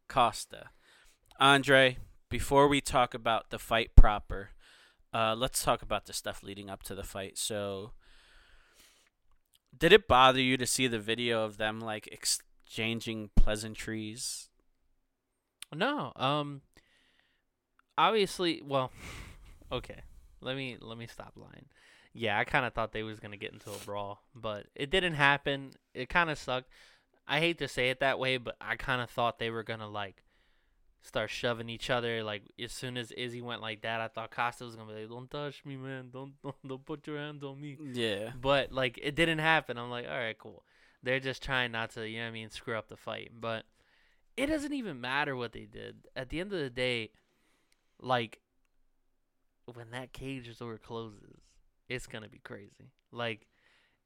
Costa. 0.07 0.69
Andre, 1.39 1.97
before 2.29 2.67
we 2.67 2.81
talk 2.81 3.13
about 3.13 3.49
the 3.49 3.59
fight 3.59 3.95
proper, 3.95 4.49
uh, 5.13 5.35
let's 5.35 5.63
talk 5.63 5.81
about 5.81 6.05
the 6.05 6.13
stuff 6.13 6.43
leading 6.43 6.69
up 6.69 6.83
to 6.83 6.95
the 6.95 7.03
fight. 7.03 7.37
So, 7.37 7.93
did 9.77 9.93
it 9.93 10.07
bother 10.07 10.41
you 10.41 10.57
to 10.57 10.65
see 10.65 10.87
the 10.87 10.99
video 10.99 11.43
of 11.43 11.57
them 11.57 11.79
like 11.79 12.07
exchanging 12.07 13.29
pleasantries? 13.35 14.49
No, 15.73 16.11
um, 16.15 16.61
obviously, 17.97 18.61
well, 18.65 18.91
okay. 19.71 20.01
Let 20.41 20.55
me 20.55 20.77
let 20.79 20.97
me 20.97 21.05
stop 21.07 21.33
lying. 21.35 21.65
Yeah, 22.13 22.39
I 22.39 22.43
kind 22.43 22.65
of 22.65 22.73
thought 22.73 22.91
they 22.91 23.03
was 23.03 23.19
gonna 23.19 23.37
get 23.37 23.53
into 23.53 23.71
a 23.71 23.85
brawl, 23.85 24.23
but 24.35 24.65
it 24.75 24.89
didn't 24.89 25.13
happen. 25.13 25.71
It 25.93 26.09
kind 26.09 26.29
of 26.29 26.37
sucked. 26.37 26.69
I 27.27 27.39
hate 27.39 27.59
to 27.59 27.67
say 27.67 27.89
it 27.89 27.99
that 27.99 28.19
way, 28.19 28.37
but 28.37 28.55
I 28.59 28.75
kind 28.75 29.01
of 29.01 29.09
thought 29.09 29.39
they 29.39 29.51
were 29.51 29.63
gonna 29.63 29.87
like 29.87 30.23
start 31.01 31.29
shoving 31.29 31.69
each 31.69 31.89
other. 31.89 32.23
Like 32.23 32.43
as 32.61 32.71
soon 32.71 32.97
as 32.97 33.11
Izzy 33.11 33.41
went 33.41 33.61
like 33.61 33.81
that, 33.81 34.01
I 34.01 34.07
thought 34.07 34.31
Costa 34.31 34.65
was 34.65 34.75
gonna 34.75 34.91
be 34.91 35.01
like, 35.01 35.09
"Don't 35.09 35.29
touch 35.29 35.63
me, 35.65 35.77
man! 35.77 36.09
Don't 36.11 36.33
don't, 36.43 36.55
don't 36.67 36.85
put 36.85 37.05
your 37.07 37.17
hands 37.17 37.43
on 37.43 37.61
me." 37.61 37.77
Yeah. 37.93 38.31
But 38.39 38.71
like 38.71 38.99
it 39.01 39.15
didn't 39.15 39.39
happen. 39.39 39.77
I'm 39.77 39.89
like, 39.89 40.05
all 40.07 40.17
right, 40.17 40.37
cool. 40.37 40.63
They're 41.01 41.19
just 41.19 41.41
trying 41.41 41.71
not 41.71 41.91
to, 41.91 42.07
you 42.07 42.17
know 42.17 42.25
what 42.25 42.29
I 42.29 42.33
mean, 42.33 42.49
screw 42.49 42.77
up 42.77 42.89
the 42.89 42.97
fight. 42.97 43.31
But 43.39 43.63
it 44.35 44.47
doesn't 44.47 44.73
even 44.73 44.99
matter 44.99 45.35
what 45.35 45.53
they 45.53 45.65
did. 45.65 46.07
At 46.15 46.29
the 46.29 46.39
end 46.41 46.51
of 46.51 46.59
the 46.59 46.69
day, 46.69 47.11
like 48.01 48.39
when 49.73 49.91
that 49.91 50.13
cage 50.13 50.57
door 50.57 50.77
closes, 50.77 51.38
it's 51.89 52.07
gonna 52.07 52.29
be 52.29 52.39
crazy. 52.39 52.91
Like, 53.11 53.47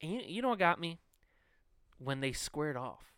and 0.02 0.12
you, 0.12 0.22
you 0.26 0.42
know 0.42 0.50
what 0.50 0.60
got 0.60 0.80
me? 0.80 1.00
When 2.00 2.20
they 2.22 2.32
squared 2.32 2.78
off, 2.78 3.14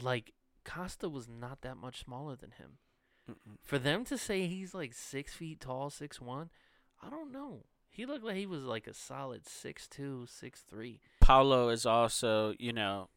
like 0.00 0.32
Costa 0.64 1.08
was 1.08 1.28
not 1.28 1.62
that 1.62 1.76
much 1.76 2.04
smaller 2.04 2.36
than 2.36 2.50
him. 2.52 2.72
Mm-mm. 3.30 3.56
For 3.62 3.78
them 3.78 4.04
to 4.06 4.18
say 4.18 4.46
he's 4.46 4.74
like 4.74 4.92
six 4.92 5.32
feet 5.34 5.60
tall, 5.60 5.90
six 5.90 6.20
one, 6.20 6.50
I 7.02 7.08
don't 7.08 7.32
know. 7.32 7.64
He 7.88 8.06
looked 8.06 8.24
like 8.24 8.36
he 8.36 8.46
was 8.46 8.64
like 8.64 8.86
a 8.86 8.94
solid 8.94 9.46
six 9.46 9.86
two, 9.86 10.26
six 10.28 10.62
three. 10.68 11.00
Paulo 11.20 11.68
is 11.68 11.84
also, 11.86 12.54
you 12.58 12.72
know, 12.72 13.08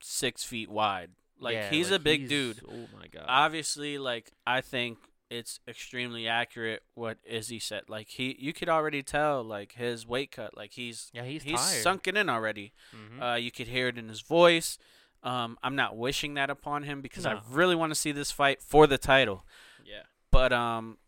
six 0.00 0.44
feet 0.44 0.70
wide. 0.70 1.10
Like 1.40 1.54
Yeah, 1.54 1.70
he's 1.70 1.90
like, 1.90 2.00
a 2.00 2.02
big 2.02 2.20
he's- 2.20 2.28
dude. 2.30 2.60
Oh 2.68 2.88
my 2.96 3.06
god. 3.08 3.24
Obviously, 3.28 3.98
like 3.98 4.32
I 4.46 4.60
think 4.60 4.98
it's 5.30 5.60
extremely 5.68 6.26
accurate 6.26 6.82
what 6.94 7.18
Izzy 7.24 7.58
said. 7.58 7.82
Like 7.88 8.08
he, 8.08 8.36
you 8.38 8.52
could 8.52 8.68
already 8.68 9.02
tell 9.02 9.42
like 9.42 9.72
his 9.72 10.06
weight 10.06 10.32
cut. 10.32 10.56
Like 10.56 10.72
he's 10.72 11.10
yeah, 11.12 11.24
he's, 11.24 11.42
he's 11.42 11.60
tired. 11.60 11.82
sunken 11.82 12.16
in 12.16 12.28
already. 12.28 12.72
Mhm. 12.94 13.22
Uh, 13.34 13.36
you 13.36 13.50
could 13.50 13.68
hear 13.68 13.88
it 13.88 13.98
in 13.98 14.08
his 14.08 14.20
voice. 14.20 14.78
Um, 15.22 15.58
I'm 15.62 15.74
not 15.74 15.96
wishing 15.96 16.34
that 16.34 16.48
upon 16.48 16.84
him 16.84 17.00
because 17.00 17.26
I 17.26 17.40
really 17.50 17.74
want 17.74 17.90
to 17.90 17.98
see 17.98 18.12
this 18.12 18.30
fight 18.30 18.62
for 18.62 18.86
the 18.86 18.98
title. 18.98 19.44
yeah. 19.84 20.02
But 20.30 20.52
um, 20.52 20.98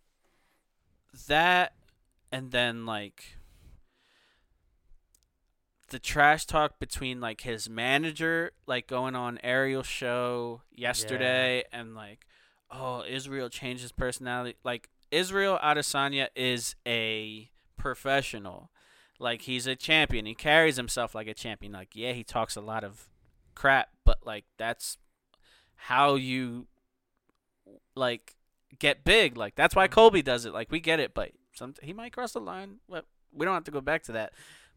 that 1.29 1.75
and 2.33 2.51
then 2.51 2.87
like 2.87 3.37
the 5.91 5.99
trash 5.99 6.47
talk 6.47 6.79
between 6.79 7.21
like 7.21 7.43
his 7.43 7.69
manager, 7.69 8.53
like 8.67 8.87
going 8.87 9.15
on 9.15 9.39
Ariel's 9.43 9.87
show 9.87 10.63
yesterday, 10.73 11.65
and 11.73 11.95
like, 11.95 12.27
oh, 12.71 13.05
Israel 13.09 13.49
changed 13.49 13.83
his 13.83 13.93
personality. 13.93 14.57
Like 14.65 14.89
Israel 15.11 15.59
Adesanya 15.63 16.29
is 16.35 16.75
a 16.87 17.51
professional. 17.77 18.71
Like 19.19 19.43
he's 19.43 19.67
a 19.67 19.77
champion. 19.77 20.27
He 20.27 20.35
carries 20.35 20.77
himself 20.77 21.15
like 21.15 21.27
a 21.27 21.35
champion. 21.35 21.73
Like 21.73 21.91
yeah, 21.95 22.13
he 22.13 22.25
talks 22.25 22.57
a 22.57 22.61
lot 22.61 22.85
of 22.85 23.09
crap, 23.55 23.91
but 24.05 24.19
like 24.25 24.45
that's 24.57 24.97
how 25.77 26.15
you 26.15 26.67
like 27.95 28.37
get 28.79 29.05
big. 29.05 29.37
Like 29.37 29.55
that's 29.55 29.75
why. 29.75 29.89
Colby 29.89 30.21
mm-hmm. 30.21 30.27
does 30.27 30.47
it. 30.47 30.55
Like 30.55 30.71
we 30.71 30.81
get 30.81 31.01
it, 31.01 31.15
but 31.15 31.33
some 31.53 31.75
he 31.83 31.93
might 31.93 32.13
cross 32.13 32.33
the 32.33 32.41
line. 32.41 32.77
But 32.89 33.05
we 33.33 33.45
don't 33.45 33.55
have 33.55 33.65
to 33.65 33.71
go 33.71 33.81
back 33.81 34.05
to 34.05 34.13
that. 34.13 34.33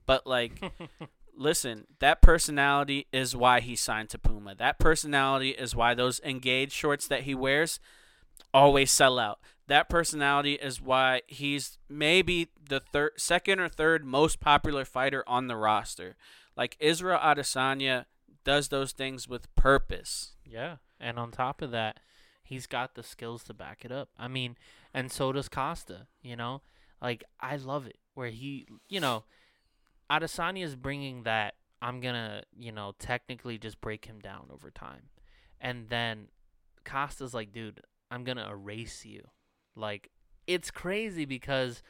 But 0.05 0.27
like 0.27 0.61
listen, 1.37 1.87
that 1.99 2.21
personality 2.21 3.07
is 3.11 3.35
why 3.35 3.59
he 3.59 3.75
signed 3.75 4.09
to 4.09 4.17
Puma. 4.17 4.55
That 4.55 4.79
personality 4.79 5.51
is 5.51 5.75
why 5.75 5.93
those 5.93 6.19
engaged 6.21 6.73
shorts 6.73 7.07
that 7.07 7.23
he 7.23 7.35
wears 7.35 7.79
always 8.53 8.91
sell 8.91 9.19
out. 9.19 9.39
That 9.67 9.89
personality 9.89 10.53
is 10.53 10.81
why 10.81 11.21
he's 11.27 11.77
maybe 11.89 12.49
the 12.67 12.79
third, 12.79 13.13
second 13.17 13.59
or 13.59 13.69
third 13.69 14.05
most 14.05 14.39
popular 14.39 14.85
fighter 14.85 15.23
on 15.25 15.47
the 15.47 15.55
roster. 15.55 16.15
Like 16.55 16.77
Israel 16.79 17.19
Adesanya 17.19 18.05
does 18.43 18.67
those 18.67 18.91
things 18.91 19.27
with 19.27 19.53
purpose. 19.55 20.33
Yeah, 20.45 20.77
and 20.99 21.17
on 21.17 21.31
top 21.31 21.61
of 21.61 21.71
that, 21.71 21.99
he's 22.43 22.67
got 22.67 22.95
the 22.95 23.03
skills 23.03 23.43
to 23.45 23.53
back 23.53 23.85
it 23.85 23.91
up. 23.91 24.09
I 24.19 24.27
mean, 24.27 24.57
and 24.93 25.11
so 25.11 25.31
does 25.31 25.49
Costa. 25.49 26.07
You 26.21 26.35
know, 26.35 26.61
like 27.01 27.23
I 27.39 27.55
love 27.55 27.87
it 27.87 27.97
where 28.13 28.29
he, 28.29 28.67
you 28.89 28.99
know, 28.99 29.23
Adesanya 30.09 30.63
is 30.63 30.75
bringing 30.75 31.23
that. 31.23 31.55
I'm 31.81 31.99
gonna, 31.99 32.43
you 32.57 32.71
know, 32.71 32.93
technically 32.97 33.57
just 33.57 33.81
break 33.81 34.05
him 34.05 34.19
down 34.19 34.45
over 34.51 34.71
time, 34.71 35.09
and 35.59 35.89
then 35.89 36.27
Costa's 36.85 37.33
like, 37.33 37.51
dude, 37.51 37.81
I'm 38.09 38.23
gonna 38.23 38.49
erase 38.49 39.05
you. 39.05 39.27
Like, 39.75 40.09
it's 40.47 40.71
crazy 40.71 41.25
because 41.25 41.83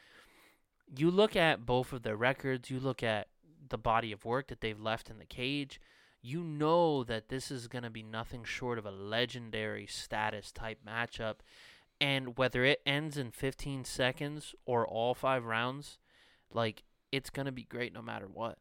you 0.96 1.12
look 1.12 1.36
at 1.36 1.66
both 1.66 1.94
of 1.94 2.04
their 2.04 2.16
records, 2.16 2.70
you 2.70 2.80
look 2.80 3.04
at 3.04 3.28
the 3.70 3.78
body 3.78 4.12
of 4.12 4.26
work 4.26 4.48
that 4.48 4.62
they've 4.62 4.80
left 4.80 5.10
in 5.10 5.18
the 5.18 5.26
cage, 5.26 5.80
you 6.22 6.44
know 6.44 7.04
that 7.04 7.30
this 7.30 7.52
is 7.52 7.68
going 7.68 7.84
to 7.84 7.90
be 7.90 8.04
nothing 8.04 8.44
short 8.44 8.78
of 8.78 8.86
a 8.86 8.92
legendary 8.92 9.86
status 9.86 10.52
type 10.52 10.80
matchup. 10.88 11.38
And 12.00 12.38
whether 12.38 12.64
it 12.64 12.82
ends 12.86 13.18
in 13.18 13.32
15 13.32 13.86
seconds 13.86 14.56
or 14.66 14.88
all 14.88 15.14
five 15.14 15.46
rounds, 15.46 16.00
like, 16.52 16.84
it's 17.14 17.30
going 17.30 17.46
to 17.46 17.52
be 17.52 17.64
great 17.64 17.94
no 17.94 18.02
matter 18.02 18.26
what. 18.26 18.58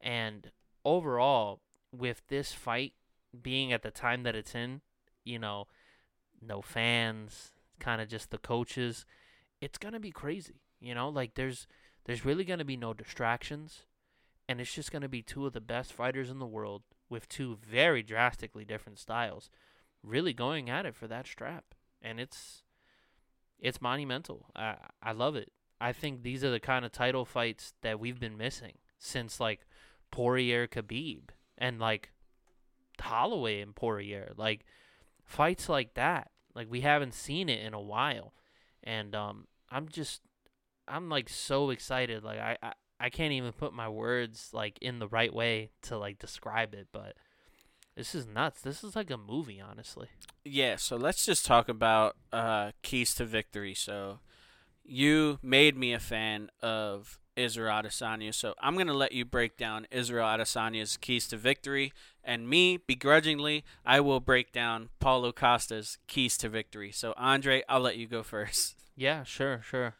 And 0.00 0.50
overall, 0.84 1.60
with 1.92 2.22
this 2.26 2.52
fight 2.52 2.94
being 3.40 3.72
at 3.72 3.82
the 3.82 3.92
time 3.92 4.24
that 4.24 4.34
it's 4.34 4.56
in, 4.56 4.80
you 5.24 5.38
know, 5.38 5.68
no 6.44 6.60
fans, 6.60 7.52
kind 7.78 8.02
of 8.02 8.08
just 8.08 8.30
the 8.30 8.38
coaches, 8.38 9.06
it's 9.60 9.78
going 9.78 9.94
to 9.94 10.00
be 10.00 10.10
crazy. 10.10 10.62
You 10.80 10.96
know, 10.96 11.08
like 11.08 11.34
there's 11.36 11.68
there's 12.04 12.24
really 12.24 12.42
going 12.42 12.58
to 12.58 12.64
be 12.64 12.76
no 12.76 12.92
distractions 12.92 13.84
and 14.48 14.60
it's 14.60 14.74
just 14.74 14.90
going 14.90 15.02
to 15.02 15.08
be 15.08 15.22
two 15.22 15.46
of 15.46 15.52
the 15.52 15.60
best 15.60 15.92
fighters 15.92 16.28
in 16.28 16.40
the 16.40 16.46
world 16.46 16.82
with 17.08 17.28
two 17.28 17.56
very 17.64 18.02
drastically 18.02 18.64
different 18.64 18.98
styles 18.98 19.48
really 20.02 20.32
going 20.32 20.68
at 20.68 20.84
it 20.84 20.96
for 20.96 21.06
that 21.06 21.28
strap 21.28 21.76
and 22.02 22.18
it's 22.18 22.64
it's 23.60 23.80
monumental 23.80 24.46
i 24.56 24.74
i 25.00 25.12
love 25.12 25.36
it 25.36 25.52
i 25.82 25.92
think 25.92 26.22
these 26.22 26.42
are 26.44 26.50
the 26.50 26.60
kind 26.60 26.84
of 26.84 26.92
title 26.92 27.24
fights 27.24 27.74
that 27.82 28.00
we've 28.00 28.20
been 28.20 28.36
missing 28.36 28.74
since 28.98 29.40
like 29.40 29.66
Poirier 30.10 30.66
Khabib 30.68 31.30
and 31.58 31.80
like 31.80 32.10
Holloway 33.00 33.60
and 33.60 33.74
Poirier 33.74 34.32
like 34.36 34.64
fights 35.24 35.68
like 35.68 35.94
that 35.94 36.30
like 36.54 36.70
we 36.70 36.82
haven't 36.82 37.14
seen 37.14 37.48
it 37.48 37.64
in 37.64 37.74
a 37.74 37.80
while 37.80 38.32
and 38.84 39.14
um 39.14 39.46
I'm 39.70 39.88
just 39.88 40.20
I'm 40.86 41.08
like 41.08 41.28
so 41.28 41.70
excited 41.70 42.22
like 42.22 42.38
I, 42.38 42.58
I 42.62 42.72
I 43.02 43.10
can't 43.10 43.32
even 43.32 43.50
put 43.50 43.72
my 43.72 43.88
words 43.88 44.50
like 44.52 44.78
in 44.80 45.00
the 45.00 45.08
right 45.08 45.34
way 45.34 45.70
to 45.82 45.98
like 45.98 46.20
describe 46.20 46.72
it, 46.72 46.86
but 46.92 47.16
this 47.96 48.14
is 48.14 48.28
nuts. 48.28 48.60
This 48.60 48.84
is 48.84 48.94
like 48.94 49.10
a 49.10 49.16
movie, 49.16 49.60
honestly. 49.60 50.06
Yeah, 50.44 50.76
so 50.76 50.94
let's 50.94 51.26
just 51.26 51.44
talk 51.44 51.68
about 51.68 52.14
uh, 52.32 52.70
keys 52.82 53.12
to 53.16 53.24
victory. 53.24 53.74
So 53.74 54.20
you 54.84 55.38
made 55.42 55.76
me 55.76 55.92
a 55.92 56.00
fan 56.00 56.50
of 56.62 57.18
Israel 57.36 57.82
Adesanya, 57.82 58.34
so 58.34 58.54
I'm 58.60 58.76
gonna 58.76 58.92
let 58.92 59.12
you 59.12 59.24
break 59.24 59.56
down 59.56 59.86
Israel 59.90 60.26
Adesanya's 60.26 60.96
keys 60.96 61.26
to 61.28 61.36
victory, 61.36 61.92
and 62.22 62.48
me 62.48 62.76
begrudgingly, 62.76 63.64
I 63.86 64.00
will 64.00 64.20
break 64.20 64.52
down 64.52 64.90
Paulo 65.00 65.32
Costa's 65.32 65.98
keys 66.06 66.36
to 66.38 66.48
victory. 66.48 66.92
So 66.92 67.14
Andre, 67.16 67.62
I'll 67.68 67.80
let 67.80 67.96
you 67.96 68.06
go 68.06 68.22
first. 68.22 68.76
Yeah, 68.96 69.24
sure, 69.24 69.62
sure. 69.64 69.94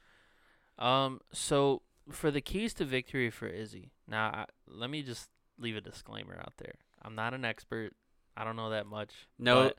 Um, 0.78 1.20
so 1.32 1.82
for 2.10 2.30
the 2.30 2.40
keys 2.40 2.74
to 2.74 2.84
victory 2.84 3.30
for 3.30 3.46
Izzy. 3.46 3.92
Now, 4.08 4.26
I, 4.26 4.44
let 4.66 4.90
me 4.90 5.02
just 5.02 5.28
leave 5.58 5.76
a 5.76 5.80
disclaimer 5.80 6.36
out 6.38 6.54
there. 6.58 6.74
I'm 7.00 7.14
not 7.14 7.34
an 7.34 7.44
expert. 7.44 7.92
I 8.36 8.44
don't 8.44 8.56
know 8.56 8.70
that 8.70 8.86
much. 8.86 9.10
No, 9.38 9.72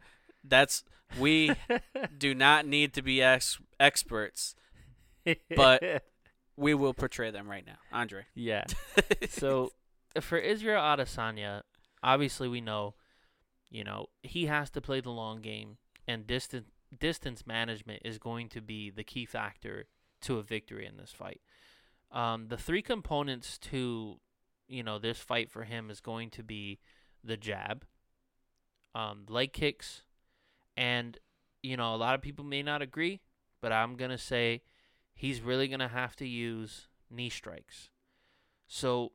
that's 0.43 0.83
we 1.19 1.51
do 2.17 2.33
not 2.33 2.65
need 2.65 2.93
to 2.93 3.01
be 3.01 3.21
ex- 3.21 3.59
experts, 3.79 4.55
but 5.55 6.03
we 6.57 6.73
will 6.73 6.93
portray 6.93 7.31
them 7.31 7.49
right 7.49 7.65
now. 7.65 7.77
Andre. 7.91 8.25
Yeah. 8.35 8.65
so 9.29 9.71
for 10.19 10.37
Israel 10.37 10.81
Adesanya, 10.81 11.61
obviously 12.01 12.47
we 12.47 12.61
know, 12.61 12.95
you 13.69 13.83
know, 13.83 14.07
he 14.21 14.45
has 14.45 14.69
to 14.71 14.81
play 14.81 15.01
the 15.01 15.09
long 15.09 15.41
game 15.41 15.77
and 16.07 16.27
distance 16.27 16.67
distance 16.99 17.47
management 17.47 18.01
is 18.05 18.19
going 18.19 18.49
to 18.49 18.61
be 18.61 18.91
the 18.91 19.03
key 19.03 19.25
factor 19.25 19.85
to 20.21 20.37
a 20.37 20.43
victory 20.43 20.85
in 20.85 20.97
this 20.97 21.11
fight. 21.11 21.41
Um, 22.11 22.47
the 22.49 22.57
three 22.57 22.83
components 22.83 23.57
to, 23.59 24.19
you 24.67 24.83
know, 24.83 24.99
this 24.99 25.17
fight 25.17 25.49
for 25.49 25.63
him 25.63 25.89
is 25.89 25.99
going 25.99 26.29
to 26.31 26.43
be 26.43 26.79
the 27.23 27.35
jab, 27.35 27.85
um, 28.93 29.25
leg 29.27 29.53
kicks, 29.53 30.03
and 30.77 31.17
you 31.63 31.77
know, 31.77 31.95
a 31.95 31.97
lot 31.97 32.13
of 32.13 32.21
people 32.21 32.43
may 32.43 32.61
not 32.61 32.81
agree, 32.81 33.21
but 33.61 33.71
I'm 33.71 33.95
gonna 33.95 34.17
say 34.17 34.61
he's 35.13 35.41
really 35.41 35.67
gonna 35.67 35.87
have 35.87 36.15
to 36.17 36.27
use 36.27 36.87
knee 37.09 37.29
strikes. 37.29 37.89
So, 38.67 39.11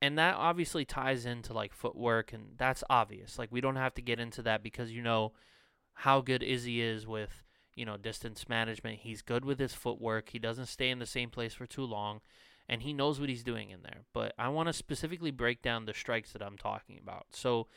and 0.00 0.18
that 0.18 0.34
obviously 0.36 0.84
ties 0.84 1.26
into 1.26 1.52
like 1.52 1.72
footwork, 1.72 2.32
and 2.32 2.52
that's 2.56 2.84
obvious. 2.88 3.38
Like 3.38 3.50
we 3.50 3.60
don't 3.60 3.76
have 3.76 3.94
to 3.94 4.02
get 4.02 4.20
into 4.20 4.42
that 4.42 4.62
because 4.62 4.92
you 4.92 5.02
know 5.02 5.32
how 5.94 6.20
good 6.20 6.42
Izzy 6.42 6.80
is 6.80 7.06
with 7.06 7.42
you 7.78 7.84
know, 7.84 7.96
distance 7.96 8.48
management. 8.48 8.98
He's 9.02 9.22
good 9.22 9.44
with 9.44 9.60
his 9.60 9.72
footwork. 9.72 10.30
He 10.30 10.40
doesn't 10.40 10.66
stay 10.66 10.90
in 10.90 10.98
the 10.98 11.06
same 11.06 11.30
place 11.30 11.54
for 11.54 11.64
too 11.64 11.84
long, 11.84 12.20
and 12.68 12.82
he 12.82 12.92
knows 12.92 13.20
what 13.20 13.28
he's 13.28 13.44
doing 13.44 13.70
in 13.70 13.82
there. 13.82 14.00
But 14.12 14.34
I 14.36 14.48
want 14.48 14.68
to 14.68 14.72
specifically 14.72 15.30
break 15.30 15.62
down 15.62 15.84
the 15.84 15.94
strikes 15.94 16.32
that 16.32 16.42
I'm 16.42 16.58
talking 16.58 16.98
about. 17.00 17.26
So, 17.30 17.68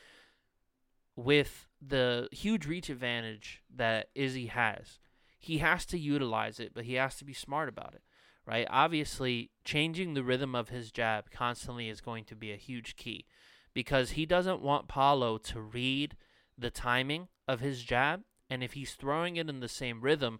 with 1.14 1.68
the 1.80 2.28
huge 2.32 2.66
reach 2.66 2.90
advantage 2.90 3.62
that 3.76 4.08
Izzy 4.16 4.46
has, 4.46 4.98
he 5.42 5.58
has 5.58 5.84
to 5.86 5.98
utilize 5.98 6.60
it, 6.60 6.72
but 6.72 6.84
he 6.84 6.94
has 6.94 7.16
to 7.16 7.24
be 7.24 7.32
smart 7.32 7.68
about 7.68 7.94
it, 7.94 8.02
right? 8.46 8.66
Obviously, 8.70 9.50
changing 9.64 10.14
the 10.14 10.22
rhythm 10.22 10.54
of 10.54 10.68
his 10.68 10.92
jab 10.92 11.32
constantly 11.32 11.88
is 11.88 12.00
going 12.00 12.24
to 12.26 12.36
be 12.36 12.52
a 12.52 12.56
huge 12.56 12.94
key 12.94 13.26
because 13.74 14.10
he 14.10 14.24
doesn't 14.24 14.62
want 14.62 14.86
Paulo 14.86 15.38
to 15.38 15.60
read 15.60 16.16
the 16.56 16.70
timing 16.70 17.26
of 17.48 17.58
his 17.58 17.82
jab 17.82 18.22
and 18.48 18.62
if 18.62 18.74
he's 18.74 18.94
throwing 18.94 19.34
it 19.34 19.48
in 19.48 19.58
the 19.58 19.68
same 19.68 20.00
rhythm, 20.00 20.38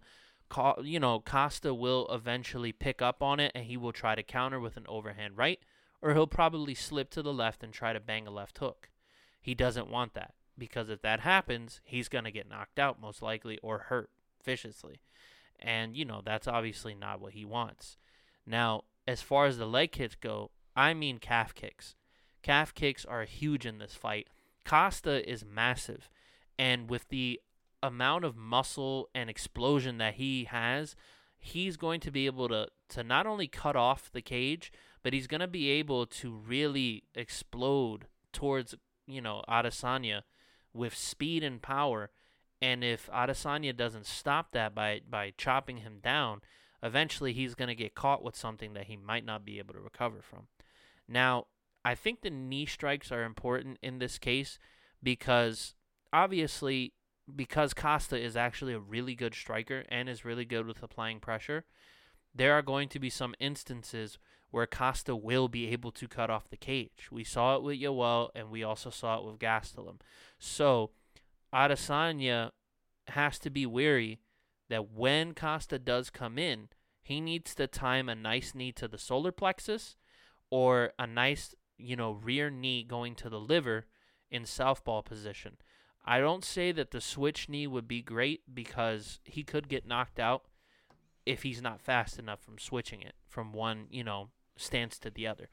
you 0.81 1.01
know, 1.01 1.19
Costa 1.19 1.73
will 1.73 2.07
eventually 2.09 2.71
pick 2.71 3.01
up 3.01 3.21
on 3.21 3.41
it 3.41 3.51
and 3.53 3.65
he 3.65 3.75
will 3.75 3.91
try 3.91 4.15
to 4.15 4.23
counter 4.23 4.59
with 4.61 4.77
an 4.77 4.85
overhand 4.87 5.35
right, 5.35 5.59
or 6.01 6.13
he'll 6.13 6.27
probably 6.27 6.75
slip 6.75 7.09
to 7.09 7.21
the 7.21 7.33
left 7.33 7.61
and 7.61 7.73
try 7.73 7.91
to 7.91 7.99
bang 7.99 8.25
a 8.25 8.31
left 8.31 8.59
hook. 8.59 8.89
He 9.41 9.53
doesn't 9.53 9.89
want 9.89 10.13
that 10.13 10.33
because 10.57 10.89
if 10.89 11.01
that 11.01 11.19
happens, 11.19 11.81
he's 11.83 12.07
going 12.07 12.23
to 12.23 12.31
get 12.31 12.47
knocked 12.47 12.79
out 12.79 13.01
most 13.01 13.21
likely 13.21 13.59
or 13.61 13.79
hurt 13.89 14.09
viciously. 14.43 15.01
And, 15.59 15.95
you 15.95 16.05
know, 16.05 16.21
that's 16.23 16.47
obviously 16.47 16.93
not 16.93 17.21
what 17.21 17.33
he 17.33 17.45
wants. 17.45 17.97
Now, 18.45 18.83
as 19.07 19.21
far 19.21 19.45
as 19.45 19.57
the 19.57 19.65
leg 19.65 19.91
kicks 19.91 20.15
go, 20.15 20.51
I 20.75 20.93
mean 20.93 21.19
calf 21.19 21.53
kicks. 21.53 21.95
Calf 22.41 22.73
kicks 22.73 23.05
are 23.05 23.23
huge 23.23 23.65
in 23.65 23.77
this 23.77 23.95
fight. 23.95 24.27
Costa 24.65 25.29
is 25.29 25.45
massive. 25.45 26.09
And 26.59 26.89
with 26.89 27.07
the 27.09 27.39
amount 27.81 28.25
of 28.25 28.35
muscle 28.35 29.09
and 29.13 29.29
explosion 29.29 29.97
that 29.97 30.15
he 30.15 30.45
has, 30.45 30.95
he's 31.37 31.77
going 31.77 31.99
to 32.01 32.11
be 32.11 32.25
able 32.25 32.47
to 32.49 32.67
to 32.89 33.03
not 33.03 33.25
only 33.25 33.47
cut 33.47 33.75
off 33.75 34.11
the 34.11 34.21
cage, 34.21 34.71
but 35.01 35.13
he's 35.13 35.27
going 35.27 35.41
to 35.41 35.47
be 35.47 35.69
able 35.69 36.05
to 36.05 36.31
really 36.31 37.03
explode 37.15 38.05
towards, 38.31 38.75
you 39.07 39.21
know, 39.21 39.43
Adesanya 39.49 40.21
with 40.73 40.95
speed 40.95 41.43
and 41.43 41.61
power. 41.61 42.09
And 42.63 42.81
if 42.81 43.09
Adesanya 43.13 43.75
doesn't 43.75 44.05
stop 44.05 44.53
that 44.53 44.73
by 44.73 45.01
by 45.09 45.33
chopping 45.37 45.79
him 45.79 45.99
down, 46.01 46.39
eventually 46.81 47.33
he's 47.33 47.55
going 47.55 47.67
to 47.67 47.75
get 47.75 47.93
caught 47.93 48.23
with 48.23 48.37
something 48.37 48.71
that 48.73 48.85
he 48.85 48.95
might 48.95 49.25
not 49.25 49.43
be 49.43 49.59
able 49.59 49.73
to 49.73 49.81
recover 49.81 50.21
from. 50.21 50.47
Now, 51.05 51.47
I 51.83 51.93
think 51.93 52.21
the 52.21 52.29
knee 52.29 52.65
strikes 52.65 53.11
are 53.11 53.23
important 53.23 53.79
in 53.83 53.99
this 53.99 54.17
case 54.17 54.59
because 55.03 55.75
obviously 56.13 56.93
because 57.35 57.73
Costa 57.73 58.17
is 58.17 58.37
actually 58.37 58.73
a 58.73 58.79
really 58.79 59.13
good 59.13 59.35
striker 59.35 59.83
and 59.89 60.07
is 60.07 60.23
really 60.23 60.45
good 60.45 60.65
with 60.65 60.81
applying 60.81 61.19
pressure, 61.19 61.65
there 62.33 62.53
are 62.53 62.61
going 62.61 62.87
to 62.89 62.99
be 62.99 63.09
some 63.09 63.35
instances 63.41 64.19
where 64.51 64.67
Costa 64.67 65.17
will 65.17 65.49
be 65.49 65.67
able 65.67 65.91
to 65.91 66.07
cut 66.07 66.29
off 66.29 66.49
the 66.49 66.55
cage. 66.55 67.09
We 67.11 67.25
saw 67.25 67.57
it 67.57 67.63
with 67.63 67.77
Yoel 67.77 68.29
and 68.33 68.49
we 68.49 68.63
also 68.63 68.89
saw 68.89 69.17
it 69.17 69.25
with 69.25 69.39
Gastelum. 69.39 69.99
So 70.39 70.91
Adesanya 71.53 72.51
has 73.07 73.37
to 73.39 73.49
be 73.49 73.65
wary 73.65 74.19
that 74.69 74.91
when 74.91 75.33
Costa 75.33 75.77
does 75.77 76.09
come 76.09 76.37
in, 76.37 76.69
he 77.01 77.21
needs 77.21 77.53
to 77.55 77.67
time 77.67 78.09
a 78.09 78.15
nice 78.15 78.55
knee 78.55 78.71
to 78.71 78.87
the 78.87 78.97
solar 78.97 79.31
plexus 79.31 79.95
or 80.49 80.93
a 80.97 81.05
nice, 81.05 81.53
you 81.77 81.95
know, 81.95 82.11
rear 82.11 82.49
knee 82.49 82.83
going 82.83 83.13
to 83.15 83.29
the 83.29 83.39
liver 83.39 83.85
in 84.31 84.45
southpaw 84.45 85.01
position. 85.01 85.57
I 86.05 86.19
don't 86.19 86.43
say 86.43 86.71
that 86.71 86.91
the 86.91 87.01
switch 87.01 87.47
knee 87.47 87.67
would 87.67 87.87
be 87.87 88.01
great 88.01 88.41
because 88.53 89.19
he 89.23 89.43
could 89.43 89.69
get 89.69 89.87
knocked 89.87 90.19
out 90.19 90.45
if 91.25 91.43
he's 91.43 91.61
not 91.61 91.81
fast 91.81 92.19
enough 92.19 92.41
from 92.41 92.57
switching 92.57 93.01
it 93.01 93.13
from 93.27 93.53
one, 93.53 93.87
you 93.89 94.03
know, 94.03 94.29
stance 94.57 94.97
to 94.99 95.09
the 95.09 95.27
other. 95.27 95.49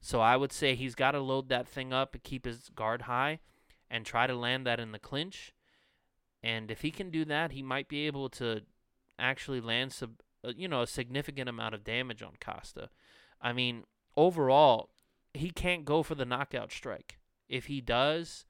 So 0.00 0.20
I 0.20 0.36
would 0.36 0.52
say 0.52 0.74
he's 0.74 0.94
got 0.94 1.12
to 1.12 1.20
load 1.20 1.48
that 1.48 1.68
thing 1.68 1.92
up 1.92 2.14
and 2.14 2.22
keep 2.22 2.46
his 2.46 2.70
guard 2.74 3.02
high 3.02 3.40
and 3.90 4.06
try 4.06 4.26
to 4.26 4.34
land 4.34 4.66
that 4.66 4.80
in 4.80 4.92
the 4.92 4.98
clinch. 4.98 5.52
And 6.42 6.70
if 6.70 6.82
he 6.82 6.90
can 6.90 7.10
do 7.10 7.24
that, 7.26 7.52
he 7.52 7.62
might 7.62 7.88
be 7.88 8.06
able 8.06 8.28
to 8.30 8.62
actually 9.18 9.60
land 9.60 9.92
some, 9.92 10.16
uh, 10.44 10.52
you 10.56 10.68
know, 10.68 10.82
a 10.82 10.86
significant 10.86 11.48
amount 11.48 11.74
of 11.74 11.84
damage 11.84 12.22
on 12.22 12.32
Costa. 12.40 12.88
I 13.40 13.52
mean, 13.52 13.84
overall, 14.16 14.90
he 15.34 15.50
can't 15.50 15.84
go 15.84 16.02
for 16.02 16.14
the 16.14 16.24
knockout 16.24 16.72
strike. 16.72 17.18
If 17.48 17.66
he 17.66 17.80
does, 17.80 18.46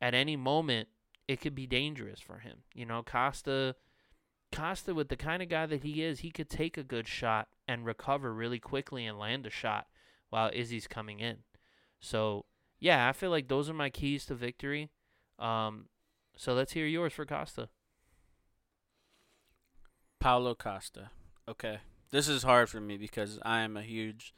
at 0.00 0.14
any 0.14 0.36
moment, 0.36 0.88
it 1.28 1.40
could 1.40 1.54
be 1.54 1.66
dangerous 1.66 2.20
for 2.20 2.38
him. 2.38 2.58
You 2.74 2.86
know, 2.86 3.02
Costa 3.02 3.76
Costa 4.52 4.94
with 4.94 5.08
the 5.08 5.16
kind 5.16 5.42
of 5.42 5.48
guy 5.48 5.66
that 5.66 5.84
he 5.84 6.02
is, 6.02 6.20
he 6.20 6.30
could 6.30 6.50
take 6.50 6.76
a 6.76 6.82
good 6.82 7.06
shot 7.06 7.48
and 7.68 7.86
recover 7.86 8.34
really 8.34 8.58
quickly 8.58 9.06
and 9.06 9.18
land 9.18 9.46
a 9.46 9.50
shot 9.50 9.86
while 10.28 10.50
Izzy's 10.52 10.86
coming 10.86 11.20
in. 11.20 11.38
So, 12.00 12.46
yeah, 12.80 13.08
I 13.08 13.12
feel 13.12 13.30
like 13.30 13.48
those 13.48 13.68
are 13.68 13.74
my 13.74 13.90
keys 13.90 14.24
to 14.26 14.34
victory. 14.34 14.90
Um, 15.38 15.86
so 16.36 16.54
let's 16.54 16.72
hear 16.72 16.86
yours 16.86 17.12
for 17.12 17.26
Costa. 17.26 17.68
Paulo 20.18 20.54
Costa. 20.54 21.10
Okay. 21.48 21.78
This 22.10 22.28
is 22.28 22.42
hard 22.42 22.68
for 22.68 22.80
me 22.80 22.96
because 22.96 23.38
I 23.42 23.60
am 23.60 23.76
a 23.76 23.82
huge 23.82 24.34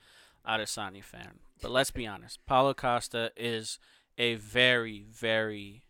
Adesanya 0.47 1.03
fan. 1.03 1.39
But 1.61 1.71
let's 1.71 1.91
be 1.91 2.07
honest. 2.07 2.45
Paulo 2.47 2.75
Costa 2.75 3.31
is 3.37 3.79
a 4.19 4.35
very, 4.35 5.07
very 5.09 5.83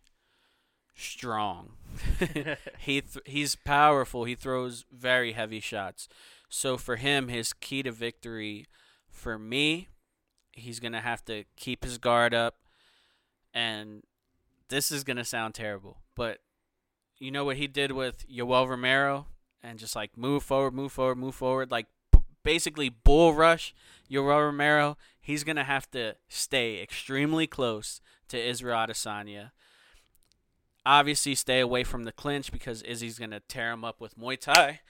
strong. 0.95 1.73
he 2.79 3.01
th- 3.01 3.25
he's 3.25 3.55
powerful. 3.55 4.23
He 4.23 4.35
throws 4.35 4.85
very 4.91 5.33
heavy 5.33 5.59
shots. 5.59 6.07
So 6.49 6.77
for 6.77 6.97
him, 6.97 7.27
his 7.27 7.51
key 7.51 7.83
to 7.83 7.91
victory, 7.91 8.67
for 9.09 9.37
me, 9.37 9.89
he's 10.53 10.79
gonna 10.79 11.01
have 11.01 11.23
to 11.25 11.43
keep 11.55 11.83
his 11.83 11.97
guard 11.97 12.33
up. 12.33 12.55
And 13.53 14.03
this 14.69 14.91
is 14.91 15.03
gonna 15.03 15.25
sound 15.25 15.53
terrible, 15.53 15.97
but 16.15 16.39
you 17.19 17.31
know 17.31 17.45
what 17.45 17.57
he 17.57 17.67
did 17.67 17.91
with 17.91 18.27
Yoel 18.27 18.67
Romero 18.67 19.27
and 19.61 19.77
just 19.77 19.95
like 19.95 20.17
move 20.17 20.43
forward, 20.43 20.73
move 20.73 20.91
forward, 20.91 21.17
move 21.17 21.35
forward, 21.35 21.71
like 21.71 21.87
p- 22.11 22.19
basically 22.43 22.89
bull 22.89 23.33
rush 23.33 23.73
Yoel 24.09 24.45
Romero. 24.45 24.97
He's 25.19 25.43
gonna 25.43 25.63
have 25.63 25.89
to 25.91 26.15
stay 26.29 26.81
extremely 26.81 27.47
close 27.47 28.01
to 28.29 28.39
Israel 28.41 28.77
Adesanya 28.77 29.51
obviously 30.85 31.35
stay 31.35 31.59
away 31.59 31.83
from 31.83 32.03
the 32.03 32.11
clinch 32.11 32.51
because 32.51 32.81
Izzy's 32.83 33.19
gonna 33.19 33.39
tear 33.41 33.71
him 33.71 33.83
up 33.83 34.01
with 34.01 34.17
Muay 34.17 34.39
Thai, 34.39 34.81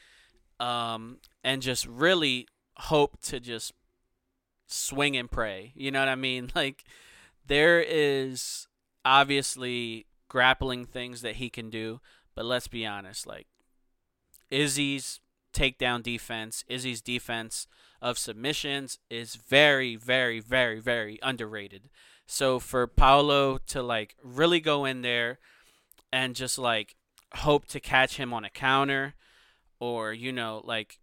um, 0.59 1.17
and 1.43 1.61
just 1.61 1.85
really 1.85 2.47
hope 2.77 3.21
to 3.21 3.39
just 3.39 3.73
swing 4.67 5.15
and 5.17 5.29
pray. 5.29 5.71
You 5.75 5.91
know 5.91 5.99
what 5.99 6.09
I 6.09 6.15
mean? 6.15 6.51
Like 6.55 6.83
there 7.45 7.81
is 7.81 8.67
obviously 9.03 10.05
grappling 10.29 10.85
things 10.85 11.21
that 11.21 11.35
he 11.35 11.49
can 11.49 11.69
do, 11.69 11.99
but 12.35 12.45
let's 12.45 12.67
be 12.67 12.85
honest, 12.85 13.27
like 13.27 13.47
Izzy's 14.49 15.19
takedown 15.53 16.01
defense, 16.01 16.63
Izzy's 16.67 17.01
defense 17.01 17.67
of 18.01 18.17
submissions 18.17 18.99
is 19.09 19.35
very, 19.35 19.95
very, 19.95 20.39
very, 20.39 20.79
very 20.79 21.19
underrated. 21.21 21.89
So 22.25 22.59
for 22.59 22.87
Paulo 22.87 23.57
to 23.67 23.83
like 23.83 24.15
really 24.23 24.59
go 24.59 24.85
in 24.85 25.01
there 25.01 25.39
and 26.11 26.35
just 26.35 26.57
like 26.57 26.95
hope 27.35 27.65
to 27.67 27.79
catch 27.79 28.17
him 28.17 28.33
on 28.33 28.45
a 28.45 28.49
counter 28.49 29.15
or 29.79 30.13
you 30.13 30.31
know 30.31 30.61
like 30.63 30.99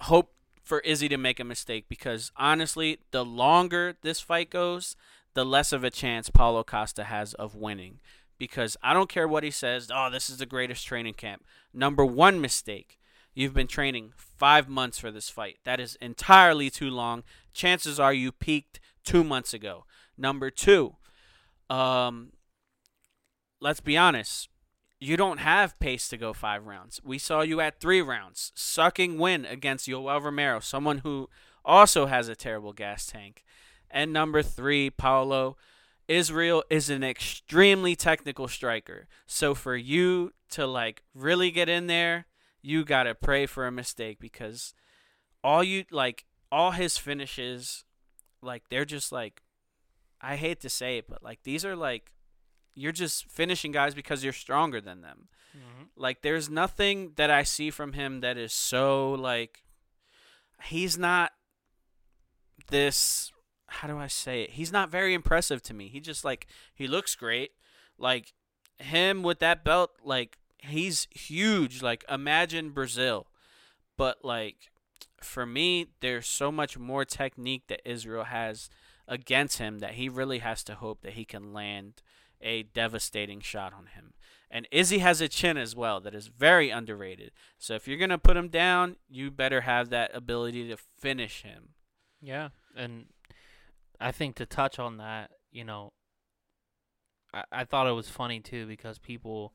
hope 0.00 0.34
for 0.64 0.80
Izzy 0.80 1.08
to 1.10 1.18
make 1.18 1.38
a 1.38 1.44
mistake 1.44 1.84
because 1.88 2.32
honestly 2.36 2.98
the 3.10 3.24
longer 3.24 3.96
this 4.02 4.20
fight 4.20 4.50
goes 4.50 4.96
the 5.34 5.44
less 5.44 5.72
of 5.72 5.84
a 5.84 5.90
chance 5.90 6.30
Paulo 6.30 6.64
Costa 6.64 7.04
has 7.04 7.34
of 7.34 7.54
winning. 7.54 8.00
Because 8.38 8.76
I 8.82 8.92
don't 8.94 9.08
care 9.08 9.28
what 9.28 9.44
he 9.44 9.50
says 9.50 9.90
oh 9.94 10.10
this 10.10 10.28
is 10.28 10.38
the 10.38 10.46
greatest 10.46 10.86
training 10.86 11.14
camp. 11.14 11.44
Number 11.72 12.04
1 12.04 12.40
mistake 12.40 12.98
you've 13.34 13.54
been 13.54 13.66
training 13.66 14.12
5 14.16 14.68
months 14.68 14.98
for 14.98 15.10
this 15.10 15.28
fight. 15.28 15.58
That 15.64 15.80
is 15.80 15.96
entirely 16.00 16.70
too 16.70 16.90
long. 16.90 17.24
Chances 17.52 18.00
are 18.00 18.14
you 18.14 18.32
peaked 18.32 18.80
2 19.04 19.22
months 19.22 19.52
ago. 19.52 19.84
Number 20.16 20.50
2 20.50 20.96
um 21.68 22.32
let's 23.60 23.80
be 23.80 23.96
honest, 23.96 24.48
you 25.04 25.16
don't 25.16 25.38
have 25.38 25.78
pace 25.78 26.08
to 26.08 26.16
go 26.16 26.32
five 26.32 26.64
rounds. 26.66 27.00
We 27.04 27.18
saw 27.18 27.42
you 27.42 27.60
at 27.60 27.78
three 27.78 28.00
rounds, 28.00 28.52
sucking 28.54 29.18
win 29.18 29.44
against 29.44 29.86
Yoel 29.86 30.22
Romero, 30.22 30.60
someone 30.60 30.98
who 30.98 31.28
also 31.64 32.06
has 32.06 32.28
a 32.28 32.34
terrible 32.34 32.72
gas 32.72 33.06
tank. 33.06 33.44
And 33.90 34.12
number 34.12 34.42
three, 34.42 34.90
Paulo. 34.90 35.56
Israel 36.06 36.62
is 36.68 36.90
an 36.90 37.02
extremely 37.02 37.96
technical 37.96 38.46
striker. 38.46 39.06
So 39.26 39.54
for 39.54 39.74
you 39.74 40.32
to 40.50 40.66
like 40.66 41.02
really 41.14 41.50
get 41.50 41.68
in 41.68 41.86
there, 41.86 42.26
you 42.60 42.84
got 42.84 43.04
to 43.04 43.14
pray 43.14 43.46
for 43.46 43.66
a 43.66 43.72
mistake 43.72 44.18
because 44.20 44.74
all 45.42 45.64
you 45.64 45.84
like 45.90 46.26
all 46.52 46.72
his 46.72 46.98
finishes 46.98 47.84
like 48.42 48.64
they're 48.68 48.84
just 48.84 49.12
like 49.12 49.42
I 50.20 50.36
hate 50.36 50.60
to 50.60 50.68
say 50.68 50.98
it, 50.98 51.06
but 51.08 51.22
like 51.22 51.40
these 51.42 51.64
are 51.64 51.76
like 51.76 52.12
you're 52.74 52.92
just 52.92 53.26
finishing 53.30 53.72
guys 53.72 53.94
because 53.94 54.24
you're 54.24 54.32
stronger 54.32 54.80
than 54.80 55.00
them. 55.00 55.28
Mm-hmm. 55.56 55.84
Like 55.96 56.22
there's 56.22 56.50
nothing 56.50 57.12
that 57.16 57.30
I 57.30 57.42
see 57.42 57.70
from 57.70 57.92
him 57.92 58.20
that 58.20 58.36
is 58.36 58.52
so 58.52 59.12
like 59.12 59.62
he's 60.64 60.98
not 60.98 61.32
this 62.70 63.30
how 63.66 63.88
do 63.88 63.98
I 63.98 64.06
say 64.06 64.42
it? 64.42 64.50
He's 64.50 64.72
not 64.72 64.90
very 64.90 65.14
impressive 65.14 65.62
to 65.64 65.74
me. 65.74 65.88
He 65.88 66.00
just 66.00 66.24
like 66.24 66.46
he 66.74 66.86
looks 66.86 67.14
great. 67.14 67.52
Like 67.98 68.32
him 68.78 69.22
with 69.22 69.38
that 69.40 69.64
belt 69.64 69.90
like 70.02 70.38
he's 70.58 71.08
huge. 71.10 71.82
Like 71.82 72.04
imagine 72.08 72.70
Brazil. 72.70 73.26
But 73.96 74.24
like 74.24 74.70
for 75.20 75.46
me 75.46 75.86
there's 76.00 76.26
so 76.26 76.50
much 76.50 76.78
more 76.78 77.04
technique 77.04 77.64
that 77.68 77.80
Israel 77.84 78.24
has 78.24 78.68
against 79.06 79.58
him 79.58 79.78
that 79.80 79.92
he 79.92 80.08
really 80.08 80.38
has 80.38 80.64
to 80.64 80.74
hope 80.74 81.02
that 81.02 81.12
he 81.12 81.24
can 81.24 81.52
land 81.52 82.02
a 82.44 82.62
devastating 82.62 83.40
shot 83.40 83.72
on 83.72 83.86
him. 83.86 84.12
And 84.50 84.68
Izzy 84.70 84.98
has 84.98 85.20
a 85.20 85.28
chin 85.28 85.56
as 85.56 85.74
well 85.74 86.00
that 86.00 86.14
is 86.14 86.28
very 86.28 86.70
underrated. 86.70 87.32
So 87.58 87.74
if 87.74 87.88
you're 87.88 87.98
going 87.98 88.10
to 88.10 88.18
put 88.18 88.36
him 88.36 88.48
down, 88.48 88.96
you 89.08 89.32
better 89.32 89.62
have 89.62 89.90
that 89.90 90.14
ability 90.14 90.68
to 90.68 90.76
finish 90.76 91.42
him. 91.42 91.70
Yeah. 92.22 92.50
And 92.76 93.06
I 94.00 94.12
think 94.12 94.36
to 94.36 94.46
touch 94.46 94.78
on 94.78 94.98
that, 94.98 95.32
you 95.50 95.64
know, 95.64 95.92
I, 97.32 97.44
I 97.50 97.64
thought 97.64 97.88
it 97.88 97.92
was 97.92 98.08
funny 98.08 98.38
too 98.38 98.66
because 98.66 98.98
people 98.98 99.54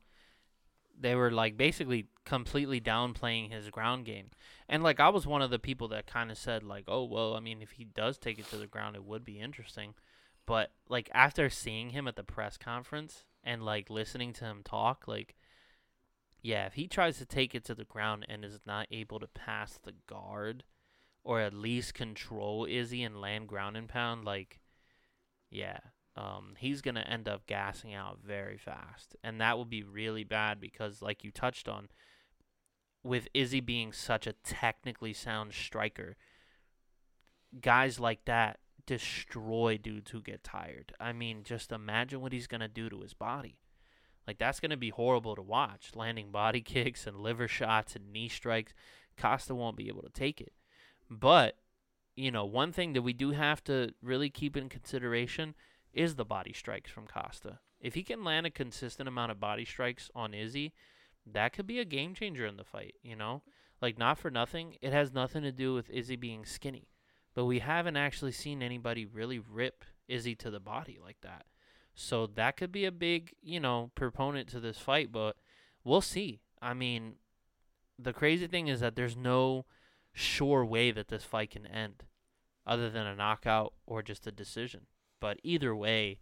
they 0.98 1.14
were 1.14 1.30
like 1.30 1.56
basically 1.56 2.08
completely 2.26 2.78
downplaying 2.78 3.50
his 3.50 3.70
ground 3.70 4.04
game. 4.04 4.26
And 4.68 4.82
like 4.82 5.00
I 5.00 5.08
was 5.08 5.26
one 5.26 5.40
of 5.40 5.50
the 5.50 5.58
people 5.58 5.88
that 5.88 6.06
kind 6.06 6.30
of 6.30 6.36
said 6.36 6.62
like, 6.62 6.84
"Oh, 6.88 7.04
well, 7.04 7.34
I 7.34 7.40
mean, 7.40 7.62
if 7.62 7.72
he 7.72 7.84
does 7.84 8.18
take 8.18 8.38
it 8.38 8.50
to 8.50 8.56
the 8.56 8.66
ground, 8.66 8.96
it 8.96 9.04
would 9.04 9.24
be 9.24 9.40
interesting." 9.40 9.94
But 10.46 10.72
like 10.88 11.10
after 11.14 11.48
seeing 11.50 11.90
him 11.90 12.08
at 12.08 12.16
the 12.16 12.24
press 12.24 12.56
conference 12.56 13.24
and 13.44 13.62
like 13.62 13.90
listening 13.90 14.32
to 14.34 14.44
him 14.44 14.62
talk, 14.64 15.06
like 15.06 15.36
yeah, 16.42 16.66
if 16.66 16.74
he 16.74 16.88
tries 16.88 17.18
to 17.18 17.26
take 17.26 17.54
it 17.54 17.64
to 17.66 17.74
the 17.74 17.84
ground 17.84 18.26
and 18.28 18.44
is 18.44 18.60
not 18.66 18.86
able 18.90 19.20
to 19.20 19.28
pass 19.28 19.78
the 19.82 19.94
guard 20.06 20.64
or 21.22 21.40
at 21.40 21.52
least 21.52 21.92
control 21.94 22.66
Izzy 22.68 23.02
and 23.02 23.20
land 23.20 23.48
ground 23.48 23.76
and 23.76 23.88
pound, 23.88 24.24
like 24.24 24.60
yeah, 25.50 25.78
um, 26.16 26.54
he's 26.58 26.80
gonna 26.80 27.00
end 27.00 27.28
up 27.28 27.46
gassing 27.46 27.94
out 27.94 28.18
very 28.24 28.56
fast, 28.56 29.16
and 29.22 29.40
that 29.40 29.56
will 29.56 29.64
be 29.64 29.82
really 29.82 30.24
bad 30.24 30.60
because, 30.60 31.02
like 31.02 31.24
you 31.24 31.30
touched 31.30 31.68
on, 31.68 31.88
with 33.02 33.28
Izzy 33.34 33.60
being 33.60 33.92
such 33.92 34.26
a 34.26 34.32
technically 34.32 35.12
sound 35.12 35.52
striker, 35.52 36.16
guys 37.60 37.98
like 37.98 38.24
that 38.26 38.60
destroy 38.86 39.78
dudes 39.78 40.10
who 40.10 40.20
get 40.20 40.44
tired. 40.44 40.92
I 41.00 41.12
mean, 41.12 41.42
just 41.44 41.72
imagine 41.72 42.20
what 42.20 42.32
he's 42.32 42.46
going 42.46 42.60
to 42.60 42.68
do 42.68 42.88
to 42.88 43.00
his 43.00 43.14
body. 43.14 43.58
Like, 44.26 44.38
that's 44.38 44.60
going 44.60 44.70
to 44.70 44.76
be 44.76 44.90
horrible 44.90 45.34
to 45.34 45.42
watch. 45.42 45.92
Landing 45.94 46.30
body 46.30 46.60
kicks 46.62 47.06
and 47.06 47.20
liver 47.20 47.48
shots 47.48 47.96
and 47.96 48.12
knee 48.12 48.28
strikes. 48.28 48.74
Costa 49.16 49.54
won't 49.54 49.76
be 49.76 49.88
able 49.88 50.02
to 50.02 50.10
take 50.10 50.40
it. 50.40 50.52
But, 51.10 51.56
you 52.14 52.30
know, 52.30 52.44
one 52.44 52.72
thing 52.72 52.92
that 52.92 53.02
we 53.02 53.12
do 53.12 53.32
have 53.32 53.64
to 53.64 53.94
really 54.02 54.30
keep 54.30 54.56
in 54.56 54.68
consideration 54.68 55.54
is 55.92 56.14
the 56.14 56.24
body 56.24 56.52
strikes 56.52 56.90
from 56.90 57.06
Costa. 57.06 57.58
If 57.80 57.94
he 57.94 58.02
can 58.02 58.22
land 58.22 58.46
a 58.46 58.50
consistent 58.50 59.08
amount 59.08 59.32
of 59.32 59.40
body 59.40 59.64
strikes 59.64 60.10
on 60.14 60.34
Izzy, 60.34 60.72
that 61.26 61.52
could 61.52 61.66
be 61.66 61.80
a 61.80 61.84
game 61.84 62.14
changer 62.14 62.46
in 62.46 62.56
the 62.56 62.64
fight, 62.64 62.94
you 63.02 63.16
know? 63.16 63.42
Like, 63.80 63.98
not 63.98 64.18
for 64.18 64.30
nothing, 64.30 64.76
it 64.82 64.92
has 64.92 65.12
nothing 65.12 65.42
to 65.42 65.52
do 65.52 65.74
with 65.74 65.90
Izzy 65.90 66.16
being 66.16 66.44
skinny 66.44 66.86
but 67.34 67.44
we 67.44 67.60
haven't 67.60 67.96
actually 67.96 68.32
seen 68.32 68.62
anybody 68.62 69.04
really 69.06 69.38
rip 69.38 69.84
Izzy 70.08 70.34
to 70.36 70.50
the 70.50 70.60
body 70.60 70.98
like 71.02 71.18
that. 71.22 71.46
So 71.94 72.26
that 72.26 72.56
could 72.56 72.72
be 72.72 72.84
a 72.84 72.92
big, 72.92 73.34
you 73.42 73.60
know, 73.60 73.90
proponent 73.94 74.48
to 74.48 74.60
this 74.60 74.78
fight, 74.78 75.12
but 75.12 75.36
we'll 75.84 76.00
see. 76.00 76.40
I 76.62 76.74
mean, 76.74 77.14
the 77.98 78.12
crazy 78.12 78.46
thing 78.46 78.68
is 78.68 78.80
that 78.80 78.96
there's 78.96 79.16
no 79.16 79.66
sure 80.12 80.64
way 80.64 80.90
that 80.90 81.08
this 81.08 81.24
fight 81.24 81.50
can 81.50 81.66
end. 81.66 82.04
other 82.66 82.90
than 82.90 83.06
a 83.06 83.16
knockout 83.16 83.72
or 83.86 84.02
just 84.02 84.26
a 84.26 84.32
decision. 84.32 84.82
But 85.20 85.38
either 85.42 85.74
way, 85.74 86.20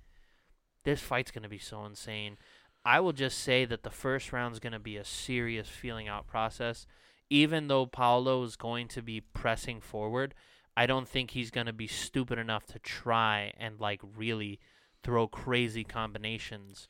this 0.84 1.00
fight's 1.00 1.30
going 1.30 1.42
to 1.42 1.48
be 1.48 1.58
so 1.58 1.84
insane. 1.84 2.38
I 2.84 3.00
will 3.00 3.12
just 3.12 3.38
say 3.38 3.64
that 3.66 3.82
the 3.82 3.90
first 3.90 4.32
round's 4.32 4.60
going 4.60 4.72
to 4.72 4.78
be 4.78 4.96
a 4.96 5.04
serious 5.04 5.68
feeling 5.68 6.08
out 6.08 6.26
process. 6.26 6.86
Even 7.30 7.68
though 7.68 7.84
Paulo 7.84 8.42
is 8.44 8.56
going 8.56 8.88
to 8.88 9.02
be 9.02 9.20
pressing 9.20 9.80
forward, 9.80 10.34
I 10.78 10.86
don't 10.86 11.08
think 11.08 11.32
he's 11.32 11.50
going 11.50 11.66
to 11.66 11.72
be 11.72 11.88
stupid 11.88 12.38
enough 12.38 12.64
to 12.66 12.78
try 12.78 13.52
and 13.58 13.80
like 13.80 14.00
really 14.16 14.60
throw 15.02 15.26
crazy 15.26 15.82
combinations 15.82 16.86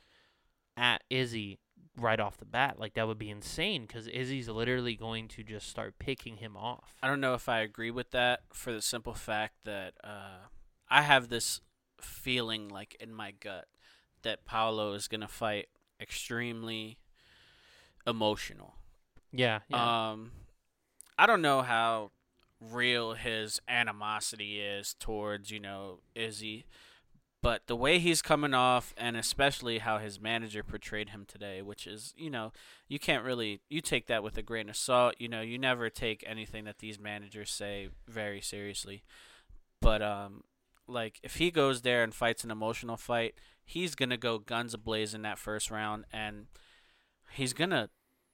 at 0.76 1.02
Izzy 1.08 1.58
right 1.96 2.20
off 2.20 2.36
the 2.36 2.44
bat. 2.44 2.78
Like 2.78 2.92
that 2.94 3.06
would 3.06 3.16
be 3.16 3.30
insane 3.30 3.86
because 3.86 4.06
Izzy's 4.06 4.46
literally 4.46 4.94
going 4.94 5.26
to 5.28 5.42
just 5.42 5.70
start 5.70 5.98
picking 5.98 6.36
him 6.36 6.54
off. 6.54 6.96
I 7.02 7.08
don't 7.08 7.22
know 7.22 7.32
if 7.32 7.48
I 7.48 7.60
agree 7.60 7.90
with 7.90 8.10
that 8.10 8.40
for 8.52 8.74
the 8.74 8.82
simple 8.82 9.14
fact 9.14 9.54
that 9.64 9.94
uh, 10.04 10.48
I 10.90 11.00
have 11.00 11.30
this 11.30 11.62
feeling 11.98 12.68
like 12.68 12.94
in 13.00 13.10
my 13.10 13.30
gut 13.30 13.68
that 14.20 14.44
Paulo 14.44 14.92
is 14.92 15.08
gonna 15.08 15.28
fight 15.28 15.68
extremely 15.98 16.98
emotional. 18.06 18.74
Yeah. 19.32 19.60
yeah. 19.70 20.10
Um, 20.10 20.32
I 21.16 21.24
don't 21.24 21.40
know 21.40 21.62
how 21.62 22.10
real 22.60 23.14
his 23.14 23.60
animosity 23.68 24.60
is 24.60 24.94
towards 24.98 25.50
you 25.50 25.60
know 25.60 26.00
Izzy, 26.14 26.66
but 27.42 27.66
the 27.66 27.76
way 27.76 27.98
he's 27.98 28.20
coming 28.22 28.54
off, 28.54 28.92
and 28.96 29.16
especially 29.16 29.78
how 29.78 29.98
his 29.98 30.20
manager 30.20 30.62
portrayed 30.62 31.10
him 31.10 31.24
today, 31.26 31.62
which 31.62 31.86
is 31.86 32.14
you 32.16 32.30
know 32.30 32.52
you 32.88 32.98
can't 32.98 33.24
really 33.24 33.60
you 33.68 33.80
take 33.80 34.06
that 34.08 34.22
with 34.22 34.36
a 34.36 34.42
grain 34.42 34.68
of 34.68 34.76
salt. 34.76 35.14
You 35.18 35.28
know 35.28 35.40
you 35.40 35.58
never 35.58 35.88
take 35.90 36.24
anything 36.26 36.64
that 36.64 36.78
these 36.78 36.98
managers 36.98 37.50
say 37.50 37.88
very 38.06 38.40
seriously, 38.40 39.02
but 39.80 40.02
um. 40.02 40.44
Like 40.90 41.20
if 41.22 41.36
he 41.36 41.50
goes 41.50 41.82
there 41.82 42.02
and 42.02 42.14
fights 42.14 42.44
an 42.44 42.50
emotional 42.50 42.96
fight, 42.96 43.34
he's 43.62 43.94
gonna 43.94 44.16
go 44.16 44.38
guns 44.38 44.72
ablaze 44.72 45.12
in 45.12 45.20
that 45.20 45.38
first 45.38 45.70
round, 45.70 46.06
and 46.10 46.46
he's 47.32 47.52
gonna 47.52 47.90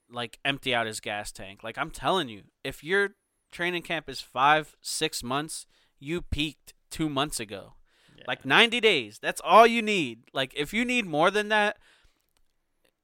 like 0.09 0.39
empty 0.45 0.73
out 0.73 0.87
his 0.87 1.01
gas 1.01 1.33
tank. 1.33 1.63
Like 1.63 1.77
I'm 1.77 1.91
telling 1.91 2.29
you, 2.29 2.43
if 2.63 2.81
your 2.81 3.15
training 3.55 3.83
camp 3.83 4.09
is 4.09 4.19
five, 4.19 4.75
six 4.81 5.23
months, 5.23 5.65
you 5.97 6.21
peaked 6.21 6.73
two 6.91 7.09
months 7.09 7.39
ago. 7.39 7.73
yeah. 8.17 8.25
Like 8.27 8.45
90 8.45 8.81
days. 8.81 9.17
That's 9.21 9.41
all 9.43 9.65
you 9.65 9.81
need. 9.81 10.19
Like 10.33 10.53
if 10.55 10.73
you 10.73 10.83
need 10.83 11.05
more 11.05 11.31
than 11.31 11.47
that, 11.49 11.77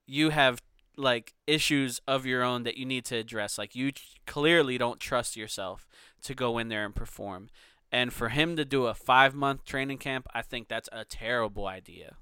you 0.06 0.30
have 0.30 0.60
like 0.96 1.32
issues 1.46 2.00
of 2.06 2.26
your 2.26 2.42
own 2.42 2.64
that 2.64 2.76
you 2.76 2.84
need 2.84 3.06
to 3.06 3.16
address. 3.16 3.56
Like 3.56 3.74
you 3.74 3.92
clearly 4.26 4.76
don't 4.76 5.00
trust 5.00 5.36
yourself 5.36 5.88
to 6.22 6.34
go 6.34 6.58
in 6.58 6.68
there 6.68 6.84
and 6.84 6.94
perform. 6.94 7.48
And 7.90 8.12
for 8.12 8.28
him 8.28 8.56
to 8.56 8.64
do 8.64 8.86
a 8.86 8.94
5-month 8.94 9.64
training 9.64 9.98
camp, 9.98 10.26
I 10.34 10.42
think 10.42 10.68
that's 10.68 10.88
a 10.92 11.04
terrible 11.04 11.66
idea. 11.66 12.16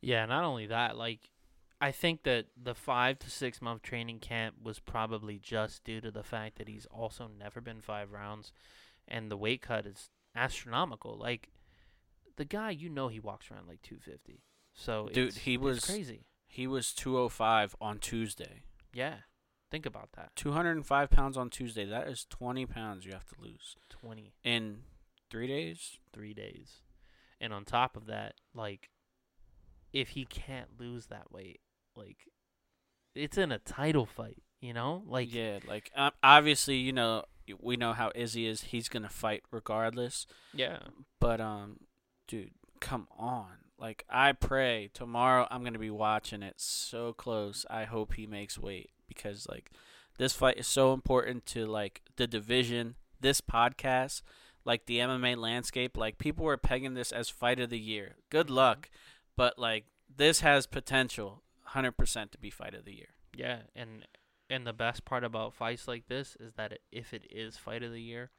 Yeah, 0.00 0.26
not 0.26 0.44
only 0.44 0.66
that, 0.66 0.96
like 0.96 1.30
I 1.80 1.92
think 1.92 2.24
that 2.24 2.46
the 2.62 2.74
five 2.74 3.18
to 3.20 3.30
six 3.30 3.62
month 3.62 3.82
training 3.82 4.18
camp 4.18 4.56
was 4.62 4.78
probably 4.78 5.38
just 5.38 5.82
due 5.84 6.00
to 6.02 6.10
the 6.10 6.22
fact 6.22 6.58
that 6.58 6.68
he's 6.68 6.86
also 6.86 7.26
never 7.38 7.60
been 7.60 7.80
five 7.80 8.12
rounds, 8.12 8.52
and 9.08 9.30
the 9.30 9.36
weight 9.36 9.62
cut 9.62 9.86
is 9.86 10.10
astronomical. 10.36 11.16
Like 11.16 11.48
the 12.36 12.44
guy, 12.44 12.70
you 12.70 12.88
know, 12.90 13.08
he 13.08 13.18
walks 13.20 13.50
around 13.50 13.66
like 13.68 13.82
two 13.82 13.98
fifty. 13.98 14.42
So 14.74 15.08
Dude, 15.08 15.28
it's- 15.28 15.44
he 15.44 15.56
was- 15.56 15.84
crazy. 15.84 16.26
He 16.46 16.66
was 16.66 16.92
205 16.92 17.76
on 17.80 17.98
Tuesday. 18.00 18.64
Yeah, 18.92 19.18
think 19.70 19.86
about 19.86 20.10
that. 20.12 20.34
205 20.34 21.08
pounds 21.08 21.36
on 21.36 21.48
Tuesday. 21.48 21.84
That 21.84 22.08
is 22.08 22.24
20 22.24 22.66
pounds 22.66 23.04
you 23.06 23.12
have 23.12 23.26
to 23.26 23.40
lose 23.40 23.76
Twenty 23.88 24.32
in 24.42 24.82
three 25.30 25.46
days. 25.46 25.98
three 26.12 26.34
days, 26.34 26.82
and 27.40 27.52
on 27.54 27.64
top 27.64 27.96
of 27.96 28.06
that, 28.06 28.34
like 28.52 28.90
if 29.92 30.10
he 30.10 30.24
can't 30.24 30.78
lose 30.78 31.06
that 31.06 31.30
weight, 31.30 31.60
like 31.96 32.18
it's 33.14 33.38
in 33.38 33.52
a 33.52 33.58
title 33.58 34.06
fight. 34.06 34.42
You 34.60 34.74
know, 34.74 35.02
like 35.06 35.32
yeah, 35.32 35.60
like 35.66 35.90
um, 35.96 36.12
obviously, 36.22 36.76
you 36.76 36.92
know, 36.92 37.24
we 37.60 37.76
know 37.76 37.92
how 37.94 38.12
Izzy 38.14 38.46
is. 38.46 38.62
He's 38.62 38.88
gonna 38.88 39.08
fight 39.08 39.42
regardless. 39.50 40.26
yeah. 40.54 40.80
But 41.18 41.40
um, 41.40 41.80
dude, 42.28 42.50
come 42.80 43.08
on. 43.18 43.52
Like 43.78 44.04
I 44.10 44.32
pray 44.32 44.90
tomorrow 44.92 45.48
I'm 45.50 45.64
gonna 45.64 45.78
be 45.78 45.90
watching 45.90 46.42
it 46.42 46.54
so 46.58 47.14
close. 47.14 47.64
I 47.70 47.84
hope 47.84 48.14
he 48.14 48.26
makes 48.26 48.58
weight 48.58 48.90
because 49.08 49.46
like 49.48 49.70
this 50.18 50.34
fight 50.34 50.58
is 50.58 50.66
so 50.66 50.92
important 50.92 51.46
to 51.46 51.64
like 51.64 52.02
the 52.16 52.26
division, 52.26 52.96
this 53.18 53.40
podcast, 53.40 54.20
like 54.66 54.84
the 54.84 54.98
MMA 54.98 55.38
landscape. 55.38 55.96
Like 55.96 56.18
people 56.18 56.44
were 56.44 56.58
pegging 56.58 56.92
this 56.92 57.12
as 57.12 57.30
fight 57.30 57.58
of 57.58 57.70
the 57.70 57.78
year. 57.78 58.16
Good 58.28 58.50
luck, 58.50 58.90
but 59.36 59.58
like 59.58 59.86
this 60.14 60.40
has 60.40 60.66
potential, 60.66 61.42
hundred 61.70 61.92
percent 61.96 62.32
to 62.32 62.38
be 62.38 62.50
fight 62.50 62.74
of 62.74 62.84
the 62.84 62.94
year. 62.94 63.14
Yeah, 63.34 63.60
and 63.74 64.06
and 64.48 64.66
the 64.66 64.72
best 64.72 65.04
part 65.04 65.22
about 65.24 65.54
fights 65.54 65.86
like 65.88 66.06
this 66.08 66.36
is 66.40 66.52
that 66.54 66.78
if 66.90 67.12
it 67.14 67.24
is 67.30 67.56
fight 67.56 67.82
of 67.82 67.92
the 67.92 68.00
year, 68.02 68.30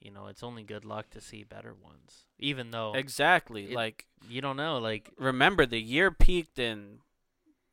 you 0.00 0.10
know, 0.10 0.26
it's 0.26 0.42
only 0.42 0.62
good 0.62 0.84
luck 0.84 1.08
to 1.10 1.20
see 1.20 1.42
better 1.44 1.72
ones. 1.74 2.26
Even 2.38 2.70
though 2.70 2.92
Exactly. 2.94 3.64
It- 3.70 3.72
like 3.74 4.06
you 4.28 4.40
don't 4.40 4.56
know, 4.58 4.78
like, 4.78 5.10
remember 5.18 5.64
the 5.66 5.80
year 5.80 6.10
peaked 6.10 6.58
in 6.58 6.98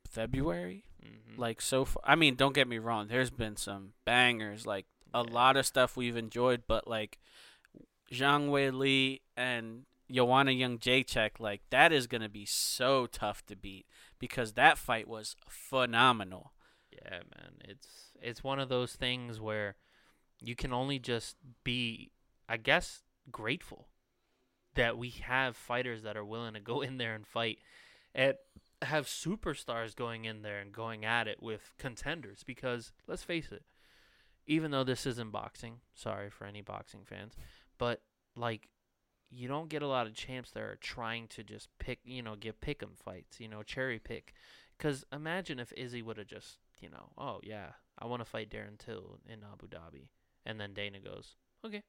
February. 0.10 0.84
mhm. 1.04 1.38
Like 1.38 1.62
so 1.62 1.86
far, 1.86 2.02
I 2.06 2.16
mean, 2.16 2.36
don't 2.36 2.54
get 2.54 2.68
me 2.68 2.78
wrong. 2.78 3.08
There's 3.08 3.30
been 3.32 3.56
some 3.58 3.94
bangers, 4.06 4.66
like 4.66 4.86
a 5.14 5.24
Yeah. 5.26 5.34
lot 5.34 5.58
of 5.58 5.66
stuff 5.66 5.98
we've 5.98 6.16
enjoyed, 6.18 6.64
but 6.68 6.88
like 6.88 7.20
Zhang 8.12 8.50
Weili 8.50 9.22
and 9.38 9.86
Joanna 10.12 10.52
Jedrzejczyk, 10.52 11.40
like 11.40 11.62
that 11.70 11.92
is 11.92 12.08
gonna 12.08 12.30
be 12.30 12.46
so 12.46 13.08
tough 13.08 13.46
to 13.48 13.56
beat 13.56 13.86
because 14.22 14.54
that 14.54 14.78
fight 14.78 15.08
was 15.08 15.36
phenomenal. 15.50 16.54
yeah, 16.94 17.10
man, 17.36 17.54
it's 17.66 18.12
it's 18.22 18.44
one 18.44 18.60
of 18.60 18.70
those 18.70 18.94
things 18.94 19.42
where 19.42 19.76
you 20.40 20.56
can 20.56 20.72
only 20.72 21.00
just 21.00 21.36
be, 21.64 22.12
I 22.48 22.58
guess, 22.58 23.02
grateful 23.32 23.88
that 24.76 24.98
we 24.98 25.10
have 25.10 25.58
fighters 25.58 26.04
that 26.04 26.16
are 26.16 26.24
willing 26.24 26.54
to 26.54 26.60
go 26.60 26.82
in 26.82 26.98
there 26.98 27.16
and 27.16 27.26
fight, 27.28 27.58
and 28.14 28.36
have 28.84 29.08
superstars 29.08 29.96
going 29.96 30.26
in 30.26 30.44
there 30.44 30.60
and 30.60 30.72
going 30.72 31.04
at 31.04 31.28
it 31.28 31.42
with 31.42 31.74
contenders. 31.80 32.44
Because 32.44 32.92
let's 33.08 33.24
face 33.24 33.52
it, 33.52 33.64
even 34.46 34.70
though 34.70 34.84
this 34.84 35.08
isn't 35.08 35.32
boxing, 35.32 35.78
sorry 35.96 36.30
for 36.30 36.46
any 36.46 36.62
boxing 36.62 37.02
fans, 37.06 37.34
but 37.80 38.02
like 38.36 38.70
you 39.32 39.48
don't 39.48 39.70
get 39.70 39.82
a 39.82 39.88
lot 39.88 40.08
of 40.08 40.14
champs 40.14 40.52
that 40.52 40.62
are 40.62 40.78
trying 40.82 41.28
to 41.30 41.44
just 41.44 41.70
pick, 41.80 42.00
you 42.04 42.22
know, 42.22 42.36
get 42.36 42.62
pick 42.62 42.84
'em 42.84 42.96
fights, 42.96 43.40
you 43.40 43.48
know, 43.48 43.64
cherry 43.64 44.00
pick. 44.00 44.34
Because 44.78 45.06
imagine 45.12 45.60
if 45.60 45.72
Izzy 45.74 46.02
would 46.02 46.18
have 46.18 46.28
just, 46.28 46.58
you 46.82 46.90
know, 46.90 47.12
oh 47.18 47.40
yeah, 47.44 47.72
I 47.98 48.06
want 48.08 48.22
to 48.22 48.26
fight 48.26 48.50
Darren 48.50 48.78
Till 48.78 49.20
in 49.28 49.40
Abu 49.44 49.68
Dhabi, 49.68 50.10
and 50.46 50.60
then 50.60 50.74
Dana 50.74 51.00
goes, 51.00 51.36
okay, 51.66 51.84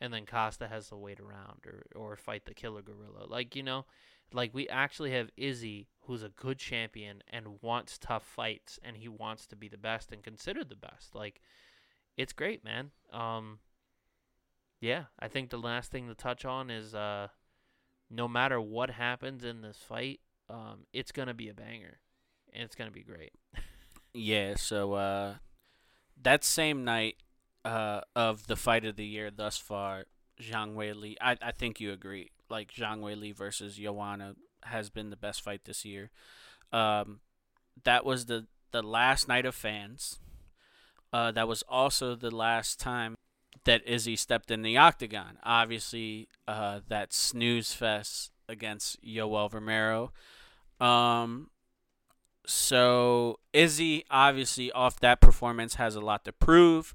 and 0.00 0.12
then 0.12 0.26
Costa 0.26 0.68
has 0.68 0.88
to 0.88 0.96
wait 0.96 1.20
around 1.20 1.66
or 1.66 1.86
or 1.94 2.16
fight 2.16 2.44
the 2.46 2.54
Killer 2.54 2.82
Gorilla, 2.82 3.26
like 3.26 3.56
you 3.56 3.62
know, 3.62 3.86
like 4.32 4.52
we 4.54 4.68
actually 4.68 5.12
have 5.12 5.30
Izzy 5.36 5.88
who's 6.02 6.22
a 6.22 6.28
good 6.30 6.58
champion 6.58 7.22
and 7.28 7.60
wants 7.62 7.98
tough 7.98 8.24
fights, 8.24 8.78
and 8.82 8.96
he 8.96 9.08
wants 9.08 9.46
to 9.46 9.56
be 9.56 9.68
the 9.68 9.78
best 9.78 10.12
and 10.12 10.22
considered 10.22 10.68
the 10.68 10.76
best, 10.76 11.14
like 11.14 11.40
it's 12.16 12.32
great, 12.32 12.64
man. 12.64 12.90
Um, 13.12 13.60
yeah, 14.80 15.04
I 15.18 15.28
think 15.28 15.50
the 15.50 15.58
last 15.58 15.90
thing 15.90 16.08
to 16.08 16.14
touch 16.14 16.44
on 16.44 16.70
is 16.70 16.94
uh, 16.94 17.28
no 18.10 18.28
matter 18.28 18.60
what 18.60 18.90
happens 18.90 19.44
in 19.44 19.62
this 19.62 19.78
fight, 19.78 20.20
um, 20.48 20.86
it's 20.92 21.12
gonna 21.12 21.34
be 21.34 21.48
a 21.48 21.54
banger, 21.54 21.98
and 22.52 22.62
it's 22.62 22.74
gonna 22.74 22.90
be 22.90 23.02
great. 23.02 23.32
Yeah, 24.18 24.54
so 24.56 24.94
uh, 24.94 25.34
that 26.22 26.42
same 26.42 26.84
night 26.84 27.16
uh, 27.66 28.00
of 28.14 28.46
the 28.46 28.56
fight 28.56 28.86
of 28.86 28.96
the 28.96 29.04
year 29.04 29.30
thus 29.30 29.58
far, 29.58 30.06
Zhang 30.40 30.74
Weili, 30.74 31.16
I, 31.20 31.36
I 31.42 31.52
think 31.52 31.80
you 31.80 31.92
agree. 31.92 32.30
Like 32.48 32.72
Zhang 32.72 33.00
Weili 33.00 33.34
versus 33.34 33.76
Joanna 33.76 34.34
has 34.62 34.88
been 34.88 35.10
the 35.10 35.16
best 35.16 35.42
fight 35.42 35.66
this 35.66 35.84
year. 35.84 36.10
Um, 36.72 37.20
that 37.84 38.06
was 38.06 38.26
the, 38.26 38.46
the 38.70 38.82
last 38.82 39.28
night 39.28 39.44
of 39.44 39.54
fans. 39.54 40.18
Uh, 41.12 41.30
that 41.32 41.46
was 41.46 41.62
also 41.68 42.14
the 42.14 42.34
last 42.34 42.80
time 42.80 43.16
that 43.66 43.86
Izzy 43.86 44.16
stepped 44.16 44.50
in 44.50 44.62
the 44.62 44.76
octagon. 44.76 45.38
Obviously, 45.44 46.28
uh, 46.48 46.80
that 46.88 47.12
snooze 47.12 47.72
fest 47.72 48.32
against 48.48 49.02
Yoel 49.04 49.52
Romero. 49.52 50.12
Um, 50.80 51.50
so 52.46 53.38
Izzy, 53.52 54.04
obviously, 54.10 54.72
off 54.72 54.98
that 55.00 55.20
performance, 55.20 55.74
has 55.74 55.94
a 55.94 56.00
lot 56.00 56.24
to 56.24 56.32
prove. 56.32 56.94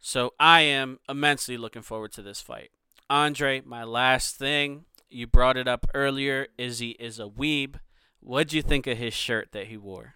So 0.00 0.34
I 0.40 0.62
am 0.62 0.98
immensely 1.08 1.56
looking 1.56 1.82
forward 1.82 2.12
to 2.12 2.22
this 2.22 2.40
fight. 2.40 2.70
Andre, 3.08 3.62
my 3.64 3.84
last 3.84 4.36
thing, 4.36 4.86
you 5.08 5.26
brought 5.26 5.56
it 5.56 5.68
up 5.68 5.86
earlier. 5.94 6.48
Izzy 6.58 6.90
is 6.92 7.20
a 7.20 7.26
weeb. 7.26 7.76
What'd 8.20 8.52
you 8.52 8.62
think 8.62 8.86
of 8.86 8.98
his 8.98 9.14
shirt 9.14 9.52
that 9.52 9.66
he 9.66 9.76
wore? 9.76 10.14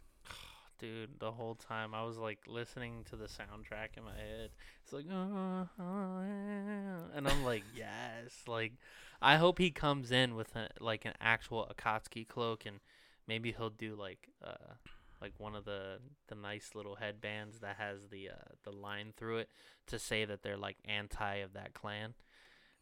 Dude, 0.78 1.18
the 1.18 1.32
whole 1.32 1.54
time 1.54 1.94
I 1.94 2.04
was 2.04 2.16
like 2.16 2.40
listening 2.46 3.04
to 3.10 3.16
the 3.16 3.26
soundtrack 3.26 3.96
in 3.96 4.04
my 4.04 4.14
head. 4.14 4.50
It's 4.82 4.92
like, 4.92 5.06
"Oh, 5.10 5.68
oh, 5.78 6.22
yeah," 6.22 7.16
and 7.16 7.28
I'm 7.28 7.44
like, 7.44 7.64
yes. 7.76 8.42
Like, 8.46 8.72
I 9.20 9.36
hope 9.36 9.58
he 9.58 9.70
comes 9.70 10.10
in 10.10 10.34
with 10.34 10.54
a, 10.56 10.68
like 10.80 11.04
an 11.04 11.14
actual 11.20 11.70
Akatsuki 11.72 12.26
cloak, 12.26 12.66
and 12.66 12.80
maybe 13.26 13.52
he'll 13.52 13.70
do 13.70 13.94
like 13.94 14.28
uh 14.44 14.74
like 15.20 15.32
one 15.38 15.54
of 15.54 15.64
the 15.64 15.98
the 16.28 16.34
nice 16.34 16.70
little 16.74 16.96
headbands 16.96 17.60
that 17.60 17.76
has 17.76 18.08
the 18.08 18.28
uh 18.30 18.54
the 18.64 18.72
line 18.72 19.12
through 19.16 19.38
it 19.38 19.48
to 19.86 19.98
say 19.98 20.24
that 20.24 20.42
they're 20.42 20.56
like 20.56 20.76
anti 20.84 21.36
of 21.36 21.52
that 21.54 21.74
clan 21.74 22.14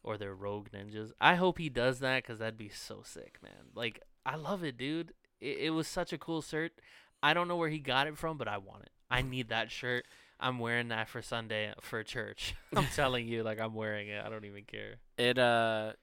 or 0.05 0.17
they're 0.17 0.35
rogue 0.35 0.69
ninjas. 0.69 1.11
I 1.19 1.35
hope 1.35 1.57
he 1.57 1.67
does 1.67 1.99
that 1.99 2.23
because 2.23 2.39
that'd 2.39 2.57
be 2.57 2.69
so 2.69 3.01
sick, 3.03 3.39
man. 3.41 3.71
Like, 3.73 4.01
I 4.23 4.35
love 4.35 4.63
it, 4.63 4.77
dude. 4.77 5.13
It, 5.41 5.57
it 5.57 5.69
was 5.71 5.87
such 5.87 6.13
a 6.13 6.17
cool 6.17 6.43
shirt. 6.43 6.73
I 7.21 7.33
don't 7.33 7.47
know 7.47 7.55
where 7.55 7.69
he 7.69 7.79
got 7.79 8.07
it 8.07 8.17
from, 8.17 8.37
but 8.37 8.47
I 8.47 8.57
want 8.57 8.83
it. 8.83 8.91
I 9.09 9.21
need 9.21 9.49
that 9.49 9.71
shirt. 9.71 10.05
I'm 10.39 10.59
wearing 10.59 10.89
that 10.89 11.07
for 11.07 11.21
Sunday 11.21 11.73
for 11.81 12.03
church. 12.03 12.55
I'm 12.75 12.87
telling 12.95 13.27
you, 13.27 13.43
like 13.43 13.59
I'm 13.59 13.73
wearing 13.73 14.09
it. 14.09 14.23
I 14.23 14.29
don't 14.29 14.45
even 14.45 14.63
care. 14.63 14.95
It 15.17 15.37
uh 15.37 15.93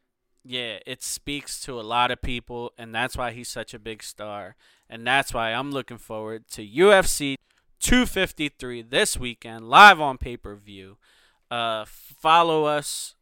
yeah, 0.44 0.78
it 0.86 1.02
speaks 1.02 1.60
to 1.64 1.78
a 1.78 1.82
lot 1.82 2.10
of 2.10 2.20
people 2.22 2.72
and 2.78 2.94
that's 2.94 3.16
why 3.16 3.32
he's 3.32 3.48
such 3.48 3.74
a 3.74 3.78
big 3.78 4.02
star. 4.02 4.56
And 4.88 5.06
that's 5.06 5.32
why 5.32 5.52
I'm 5.52 5.70
looking 5.70 5.98
forward 5.98 6.48
to 6.48 6.66
UFC 6.66 7.36
253 7.80 8.82
this 8.82 9.16
weekend 9.16 9.68
live 9.68 10.00
on 10.00 10.18
pay-per-view. 10.18 10.96
Uh 11.50 11.84
follow 11.86 12.64
us 12.64 13.14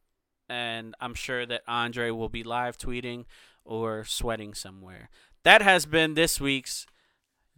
and 0.48 0.94
I'm 1.00 1.14
sure 1.14 1.44
that 1.46 1.62
Andre 1.66 2.10
will 2.10 2.28
be 2.28 2.44
live 2.44 2.78
tweeting 2.78 3.24
or 3.64 4.04
sweating 4.04 4.54
somewhere. 4.54 5.10
That 5.42 5.62
has 5.62 5.86
been 5.86 6.14
this 6.14 6.40
week's 6.40 6.86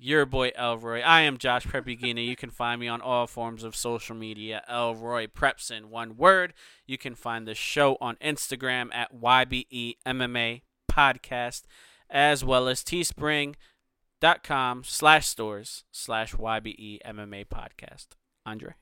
your 0.03 0.27
boy 0.27 0.51
Elroy. 0.57 1.01
I 1.01 1.21
am 1.21 1.39
Josh 1.39 1.65
Prep 1.65 1.87
Iguina. 1.87 2.27
You 2.27 2.35
can 2.35 2.51
find 2.51 2.81
me 2.81 2.89
on 2.89 3.01
all 3.01 3.29
forms 3.29 3.63
of 3.63 3.77
social 3.77 4.17
media. 4.17 4.65
Elroy 4.69 5.29
Prepson 5.29 5.87
one 5.87 6.17
word. 6.17 6.55
You 6.87 6.99
can 6.99 7.15
find 7.15 7.47
the 7.47 7.55
show 7.55 7.97
on 8.01 8.17
Instagram 8.17 8.93
at 8.93 9.15
YBE 9.15 9.99
MMA 10.05 10.63
Podcast, 10.91 11.63
as 12.11 12.45
well 12.45 12.67
as 12.67 12.83
teespring.com 12.83 14.83
slash 14.85 15.29
stores 15.29 15.85
slash 15.93 16.35
YBE 16.35 16.99
MMA 17.07 17.47
Podcast. 17.47 18.09
Andre. 18.45 18.75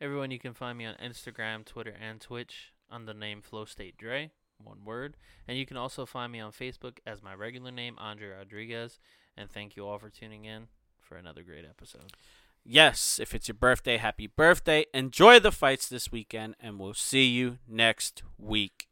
Everyone, 0.00 0.30
you 0.30 0.38
can 0.38 0.52
find 0.52 0.76
me 0.76 0.84
on 0.84 0.96
Instagram, 1.02 1.64
Twitter, 1.64 1.94
and 1.98 2.20
Twitch 2.20 2.74
on 2.90 3.06
the 3.06 3.14
name 3.14 3.40
Flow 3.40 3.64
State 3.64 3.96
Dre, 3.96 4.32
one 4.62 4.84
word. 4.84 5.16
And 5.48 5.56
you 5.56 5.64
can 5.64 5.78
also 5.78 6.04
find 6.04 6.30
me 6.30 6.40
on 6.40 6.52
Facebook 6.52 6.98
as 7.06 7.22
my 7.22 7.34
regular 7.34 7.70
name, 7.70 7.96
Andre 7.98 8.28
Rodriguez. 8.28 9.00
And 9.38 9.48
thank 9.50 9.76
you 9.76 9.86
all 9.86 9.98
for 9.98 10.10
tuning 10.10 10.44
in 10.44 10.66
for 11.00 11.16
another 11.16 11.42
great 11.42 11.64
episode. 11.64 12.12
Yes, 12.64 13.18
if 13.22 13.34
it's 13.34 13.48
your 13.48 13.54
birthday, 13.54 13.96
happy 13.96 14.26
birthday. 14.26 14.84
Enjoy 14.92 15.38
the 15.38 15.52
fights 15.52 15.88
this 15.88 16.10
weekend, 16.10 16.56
and 16.60 16.78
we'll 16.78 16.92
see 16.92 17.24
you 17.24 17.58
next 17.68 18.24
week. 18.36 18.87